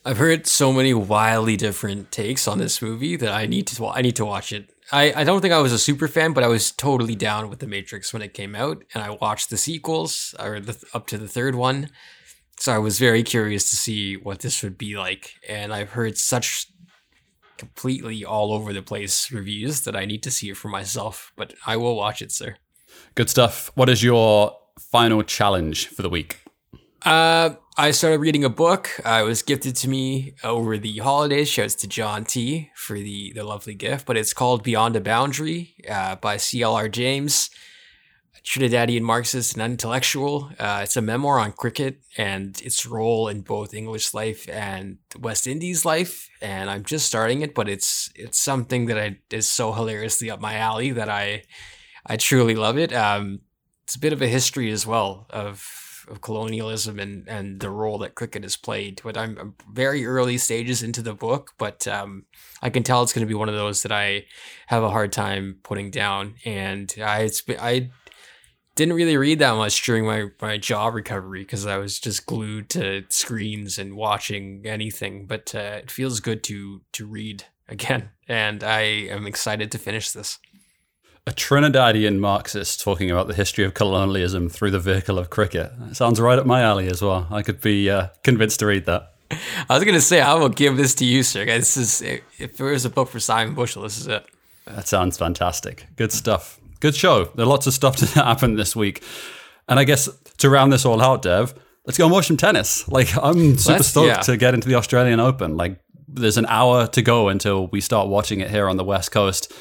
I've 0.04 0.18
heard 0.18 0.46
so 0.46 0.72
many 0.72 0.94
wildly 0.94 1.56
different 1.56 2.12
takes 2.12 2.46
on 2.46 2.58
this 2.58 2.80
movie 2.80 3.16
that 3.16 3.32
I 3.32 3.46
need 3.46 3.66
to 3.66 3.86
I 3.86 4.02
need 4.02 4.14
to 4.16 4.24
watch 4.24 4.52
it. 4.52 4.70
I, 4.92 5.12
I 5.12 5.24
don't 5.24 5.40
think 5.40 5.52
I 5.52 5.60
was 5.60 5.72
a 5.72 5.80
super 5.80 6.06
fan, 6.06 6.32
but 6.32 6.44
I 6.44 6.46
was 6.46 6.70
totally 6.70 7.16
down 7.16 7.50
with 7.50 7.58
The 7.58 7.66
Matrix 7.66 8.12
when 8.12 8.22
it 8.22 8.32
came 8.32 8.54
out, 8.54 8.84
and 8.94 9.02
I 9.02 9.10
watched 9.10 9.50
the 9.50 9.56
sequels 9.56 10.32
or 10.38 10.60
the, 10.60 10.80
up 10.94 11.08
to 11.08 11.18
the 11.18 11.26
third 11.26 11.56
one. 11.56 11.90
So 12.60 12.72
I 12.72 12.78
was 12.78 13.00
very 13.00 13.24
curious 13.24 13.68
to 13.70 13.76
see 13.76 14.16
what 14.16 14.40
this 14.40 14.62
would 14.62 14.78
be 14.78 14.96
like, 14.96 15.32
and 15.48 15.74
I've 15.74 15.90
heard 15.90 16.16
such 16.16 16.68
completely 17.58 18.24
all 18.24 18.52
over 18.52 18.72
the 18.72 18.82
place 18.82 19.32
reviews 19.32 19.80
that 19.82 19.96
I 19.96 20.04
need 20.04 20.22
to 20.22 20.30
see 20.30 20.50
it 20.50 20.56
for 20.56 20.68
myself. 20.68 21.32
But 21.36 21.54
I 21.66 21.76
will 21.76 21.96
watch 21.96 22.22
it, 22.22 22.30
sir. 22.30 22.56
Good 23.16 23.28
stuff. 23.28 23.72
What 23.74 23.88
is 23.88 24.04
your 24.04 24.56
final 24.78 25.22
challenge 25.22 25.88
for 25.88 26.02
the 26.02 26.10
week? 26.10 26.40
Uh, 27.02 27.54
I 27.78 27.90
started 27.90 28.20
reading 28.20 28.42
a 28.42 28.48
book. 28.48 28.90
Uh, 29.04 29.20
it 29.22 29.26
was 29.26 29.42
gifted 29.42 29.76
to 29.76 29.88
me 29.88 30.34
over 30.42 30.78
the 30.78 30.98
holidays. 30.98 31.48
Shouts 31.48 31.74
to 31.76 31.86
John 31.86 32.24
T 32.24 32.70
for 32.74 32.94
the 32.94 33.32
the 33.34 33.44
lovely 33.44 33.74
gift. 33.74 34.06
But 34.06 34.16
it's 34.16 34.32
called 34.32 34.62
Beyond 34.62 34.96
a 34.96 35.00
Boundary 35.00 35.74
uh, 35.88 36.16
by 36.16 36.36
C.L.R. 36.36 36.88
James, 36.88 37.50
Trinidadian 38.44 39.02
Marxist 39.02 39.54
and 39.54 39.62
intellectual. 39.62 40.50
Uh, 40.58 40.80
it's 40.84 40.96
a 40.96 41.02
memoir 41.02 41.38
on 41.38 41.52
cricket 41.52 42.00
and 42.16 42.60
its 42.62 42.86
role 42.86 43.28
in 43.28 43.42
both 43.42 43.74
English 43.74 44.14
life 44.14 44.48
and 44.48 44.98
West 45.18 45.46
Indies 45.46 45.84
life. 45.84 46.28
And 46.40 46.70
I'm 46.70 46.82
just 46.82 47.06
starting 47.06 47.42
it, 47.42 47.54
but 47.54 47.68
it's 47.68 48.10
it's 48.14 48.38
something 48.38 48.86
that 48.86 48.98
I, 48.98 49.18
is 49.30 49.48
so 49.48 49.72
hilariously 49.72 50.30
up 50.30 50.40
my 50.40 50.54
alley 50.54 50.92
that 50.92 51.08
I 51.08 51.42
I 52.06 52.16
truly 52.16 52.54
love 52.54 52.78
it. 52.78 52.92
Um, 52.92 53.40
it's 53.86 53.94
a 53.94 54.00
bit 54.00 54.12
of 54.12 54.20
a 54.20 54.26
history 54.26 54.70
as 54.72 54.84
well 54.84 55.26
of 55.30 56.04
of 56.08 56.20
colonialism 56.20 56.98
and 56.98 57.28
and 57.28 57.60
the 57.60 57.70
role 57.70 57.98
that 57.98 58.16
cricket 58.16 58.42
has 58.42 58.56
played. 58.56 59.00
But 59.04 59.16
I'm, 59.16 59.38
I'm 59.38 59.54
very 59.72 60.04
early 60.04 60.38
stages 60.38 60.82
into 60.82 61.02
the 61.02 61.14
book, 61.14 61.52
but 61.56 61.86
um, 61.86 62.24
I 62.62 62.70
can 62.70 62.82
tell 62.82 63.02
it's 63.02 63.12
going 63.12 63.26
to 63.26 63.32
be 63.32 63.34
one 63.34 63.48
of 63.48 63.54
those 63.54 63.82
that 63.82 63.92
I 63.92 64.24
have 64.66 64.82
a 64.82 64.90
hard 64.90 65.12
time 65.12 65.58
putting 65.62 65.90
down. 65.90 66.34
And 66.44 66.92
I 67.00 67.30
I 67.60 67.90
didn't 68.74 68.94
really 68.94 69.16
read 69.16 69.38
that 69.38 69.54
much 69.54 69.80
during 69.84 70.04
my 70.04 70.26
my 70.42 70.58
job 70.58 70.94
recovery 70.94 71.42
because 71.42 71.64
I 71.64 71.78
was 71.78 72.00
just 72.00 72.26
glued 72.26 72.68
to 72.70 73.04
screens 73.08 73.78
and 73.78 73.96
watching 73.96 74.62
anything. 74.64 75.26
But 75.26 75.54
uh, 75.54 75.78
it 75.82 75.92
feels 75.92 76.18
good 76.18 76.42
to 76.44 76.82
to 76.94 77.06
read 77.06 77.44
again, 77.68 78.10
and 78.28 78.64
I 78.64 78.80
am 78.80 79.28
excited 79.28 79.70
to 79.72 79.78
finish 79.78 80.10
this 80.10 80.40
a 81.26 81.32
Trinidadian 81.32 82.18
Marxist 82.18 82.80
talking 82.80 83.10
about 83.10 83.26
the 83.26 83.34
history 83.34 83.64
of 83.64 83.74
colonialism 83.74 84.48
through 84.48 84.70
the 84.70 84.78
vehicle 84.78 85.18
of 85.18 85.28
cricket. 85.28 85.72
sounds 85.92 86.20
right 86.20 86.38
up 86.38 86.46
my 86.46 86.62
alley 86.62 86.86
as 86.86 87.02
well. 87.02 87.26
I 87.30 87.42
could 87.42 87.60
be 87.60 87.90
uh, 87.90 88.08
convinced 88.22 88.60
to 88.60 88.66
read 88.66 88.86
that. 88.86 89.12
I 89.68 89.74
was 89.74 89.82
going 89.82 89.96
to 89.96 90.00
say, 90.00 90.20
I 90.20 90.34
will 90.34 90.48
give 90.48 90.76
this 90.76 90.94
to 90.96 91.04
you, 91.04 91.24
sir. 91.24 91.44
This 91.44 91.76
is, 91.76 92.00
if 92.38 92.56
there 92.56 92.72
is 92.72 92.84
a 92.84 92.90
book 92.90 93.08
for 93.08 93.18
Simon 93.18 93.54
Bushell, 93.54 93.82
this 93.82 93.98
is 93.98 94.06
it. 94.06 94.24
That 94.66 94.86
sounds 94.86 95.18
fantastic. 95.18 95.86
Good 95.96 96.12
stuff. 96.12 96.60
Good 96.78 96.94
show. 96.94 97.24
There 97.24 97.44
are 97.44 97.48
lots 97.48 97.66
of 97.66 97.74
stuff 97.74 97.96
to 97.96 98.06
happen 98.06 98.54
this 98.54 98.76
week. 98.76 99.02
And 99.68 99.80
I 99.80 99.84
guess 99.84 100.08
to 100.38 100.48
round 100.48 100.72
this 100.72 100.84
all 100.84 101.02
out, 101.02 101.22
Dev, 101.22 101.54
let's 101.86 101.98
go 101.98 102.04
and 102.04 102.12
watch 102.12 102.28
some 102.28 102.36
tennis. 102.36 102.86
Like, 102.88 103.16
I'm 103.20 103.58
super 103.58 103.78
let's, 103.78 103.88
stoked 103.88 104.06
yeah. 104.06 104.20
to 104.20 104.36
get 104.36 104.54
into 104.54 104.68
the 104.68 104.76
Australian 104.76 105.18
Open. 105.18 105.56
Like, 105.56 105.80
there's 106.06 106.36
an 106.38 106.46
hour 106.46 106.86
to 106.86 107.02
go 107.02 107.28
until 107.28 107.66
we 107.66 107.80
start 107.80 108.06
watching 108.06 108.38
it 108.38 108.48
here 108.48 108.68
on 108.68 108.76
the 108.76 108.84
West 108.84 109.10
Coast 109.10 109.52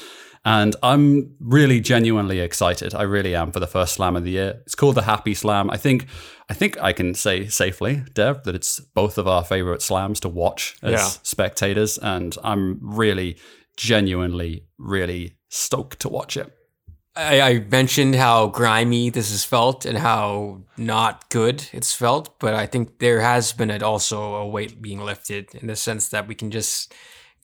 And 0.46 0.76
I'm 0.80 1.34
really 1.40 1.80
genuinely 1.80 2.38
excited. 2.38 2.94
I 2.94 3.02
really 3.02 3.34
am 3.34 3.50
for 3.50 3.58
the 3.58 3.66
first 3.66 3.94
slam 3.94 4.14
of 4.14 4.22
the 4.22 4.30
year. 4.30 4.60
It's 4.64 4.76
called 4.76 4.94
the 4.94 5.02
Happy 5.02 5.34
Slam. 5.34 5.68
I 5.70 5.76
think 5.76 6.06
I 6.48 6.54
think 6.54 6.80
I 6.80 6.92
can 6.92 7.14
say 7.14 7.48
safely, 7.48 8.04
Dev, 8.14 8.44
that 8.44 8.54
it's 8.54 8.78
both 8.78 9.18
of 9.18 9.26
our 9.26 9.42
favorite 9.42 9.82
slams 9.82 10.20
to 10.20 10.28
watch 10.28 10.76
as 10.82 10.92
Yeah. 10.92 11.08
spectators. 11.24 11.98
And 11.98 12.36
I'm 12.44 12.78
really 12.80 13.38
genuinely, 13.76 14.62
really 14.78 15.36
stoked 15.48 15.98
to 16.00 16.08
watch 16.08 16.36
it. 16.36 16.52
I, 17.16 17.40
I 17.40 17.58
mentioned 17.68 18.14
how 18.14 18.46
grimy 18.46 19.10
this 19.10 19.30
has 19.30 19.44
felt 19.44 19.84
and 19.84 19.98
how 19.98 20.60
not 20.76 21.28
good 21.30 21.68
it's 21.72 21.92
felt, 21.92 22.38
but 22.38 22.54
I 22.54 22.66
think 22.66 22.98
there 23.00 23.20
has 23.20 23.52
been 23.52 23.70
also 23.82 24.34
a 24.36 24.46
weight 24.46 24.80
being 24.80 25.00
lifted 25.00 25.54
in 25.56 25.66
the 25.66 25.76
sense 25.76 26.08
that 26.10 26.28
we 26.28 26.34
can 26.36 26.50
just 26.52 26.94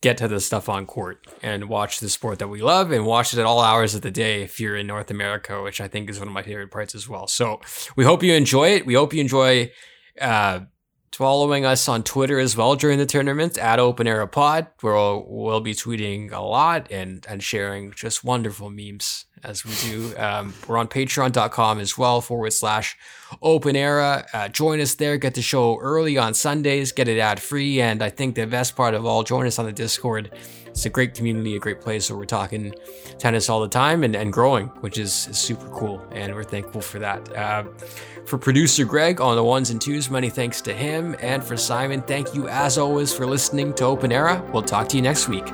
get 0.02 0.18
to 0.18 0.28
the 0.28 0.40
stuff 0.40 0.68
on 0.68 0.84
court 0.84 1.26
and 1.42 1.68
watch 1.68 2.00
the 2.00 2.10
sport 2.10 2.40
that 2.40 2.48
we 2.48 2.60
love 2.60 2.90
and 2.90 3.06
watch 3.06 3.32
it 3.32 3.38
at 3.38 3.46
all 3.46 3.60
hours 3.60 3.94
of 3.94 4.02
the 4.02 4.10
day 4.10 4.42
if 4.42 4.60
you're 4.60 4.76
in 4.76 4.86
North 4.86 5.10
America, 5.10 5.62
which 5.62 5.80
I 5.80 5.88
think 5.88 6.10
is 6.10 6.18
one 6.18 6.28
of 6.28 6.34
my 6.34 6.42
favorite 6.42 6.70
parts 6.72 6.94
as 6.94 7.08
well. 7.08 7.28
So 7.28 7.60
we 7.96 8.04
hope 8.04 8.22
you 8.22 8.34
enjoy 8.34 8.70
it. 8.70 8.84
We 8.84 8.94
hope 8.94 9.14
you 9.14 9.20
enjoy 9.20 9.70
uh, 10.20 10.60
following 11.12 11.64
us 11.64 11.88
on 11.88 12.02
Twitter 12.02 12.38
as 12.38 12.56
well 12.56 12.74
during 12.74 12.98
the 12.98 13.06
tournament 13.06 13.58
at 13.58 13.78
Open 13.78 14.06
Era 14.06 14.26
Pod, 14.26 14.66
where 14.80 14.94
we'll, 14.94 15.24
we'll 15.28 15.60
be 15.60 15.74
tweeting 15.74 16.32
a 16.32 16.40
lot 16.40 16.90
and, 16.90 17.24
and 17.28 17.42
sharing 17.42 17.92
just 17.92 18.24
wonderful 18.24 18.70
memes 18.70 19.26
as 19.44 19.64
we 19.64 19.72
do. 19.90 20.16
Um, 20.16 20.54
we're 20.66 20.78
on 20.78 20.88
patreon.com 20.88 21.80
as 21.80 21.98
well, 21.98 22.20
forward 22.20 22.52
slash 22.52 22.96
open 23.42 23.76
era. 23.76 24.26
Uh, 24.32 24.48
join 24.48 24.80
us 24.80 24.94
there, 24.94 25.16
get 25.16 25.34
the 25.34 25.42
show 25.42 25.78
early 25.80 26.16
on 26.16 26.34
Sundays, 26.34 26.92
get 26.92 27.08
it 27.08 27.18
ad 27.18 27.40
free. 27.40 27.80
And 27.80 28.02
I 28.02 28.10
think 28.10 28.34
the 28.34 28.46
best 28.46 28.76
part 28.76 28.94
of 28.94 29.04
all, 29.04 29.22
join 29.22 29.46
us 29.46 29.58
on 29.58 29.66
the 29.66 29.72
Discord. 29.72 30.30
It's 30.72 30.86
a 30.86 30.90
great 30.90 31.14
community, 31.14 31.54
a 31.54 31.58
great 31.58 31.80
place 31.80 32.10
where 32.10 32.18
we're 32.18 32.24
talking 32.24 32.74
tennis 33.18 33.48
all 33.48 33.60
the 33.60 33.68
time 33.68 34.04
and, 34.04 34.16
and 34.16 34.32
growing, 34.32 34.66
which 34.80 34.98
is, 34.98 35.28
is 35.28 35.38
super 35.38 35.68
cool. 35.68 36.02
And 36.10 36.34
we're 36.34 36.44
thankful 36.44 36.80
for 36.80 36.98
that. 36.98 37.36
Uh, 37.36 37.64
for 38.24 38.38
producer 38.38 38.84
Greg 38.84 39.20
on 39.20 39.36
the 39.36 39.44
ones 39.44 39.70
and 39.70 39.80
twos, 39.80 40.10
many 40.10 40.30
thanks 40.30 40.60
to 40.62 40.72
him. 40.72 41.14
And 41.20 41.44
for 41.44 41.56
Simon, 41.56 42.02
thank 42.02 42.34
you 42.34 42.48
as 42.48 42.78
always 42.78 43.12
for 43.12 43.26
listening 43.26 43.74
to 43.74 43.84
Open 43.84 44.10
Era. 44.10 44.42
We'll 44.52 44.62
talk 44.62 44.88
to 44.90 44.96
you 44.96 45.02
next 45.02 45.28
week. 45.28 45.44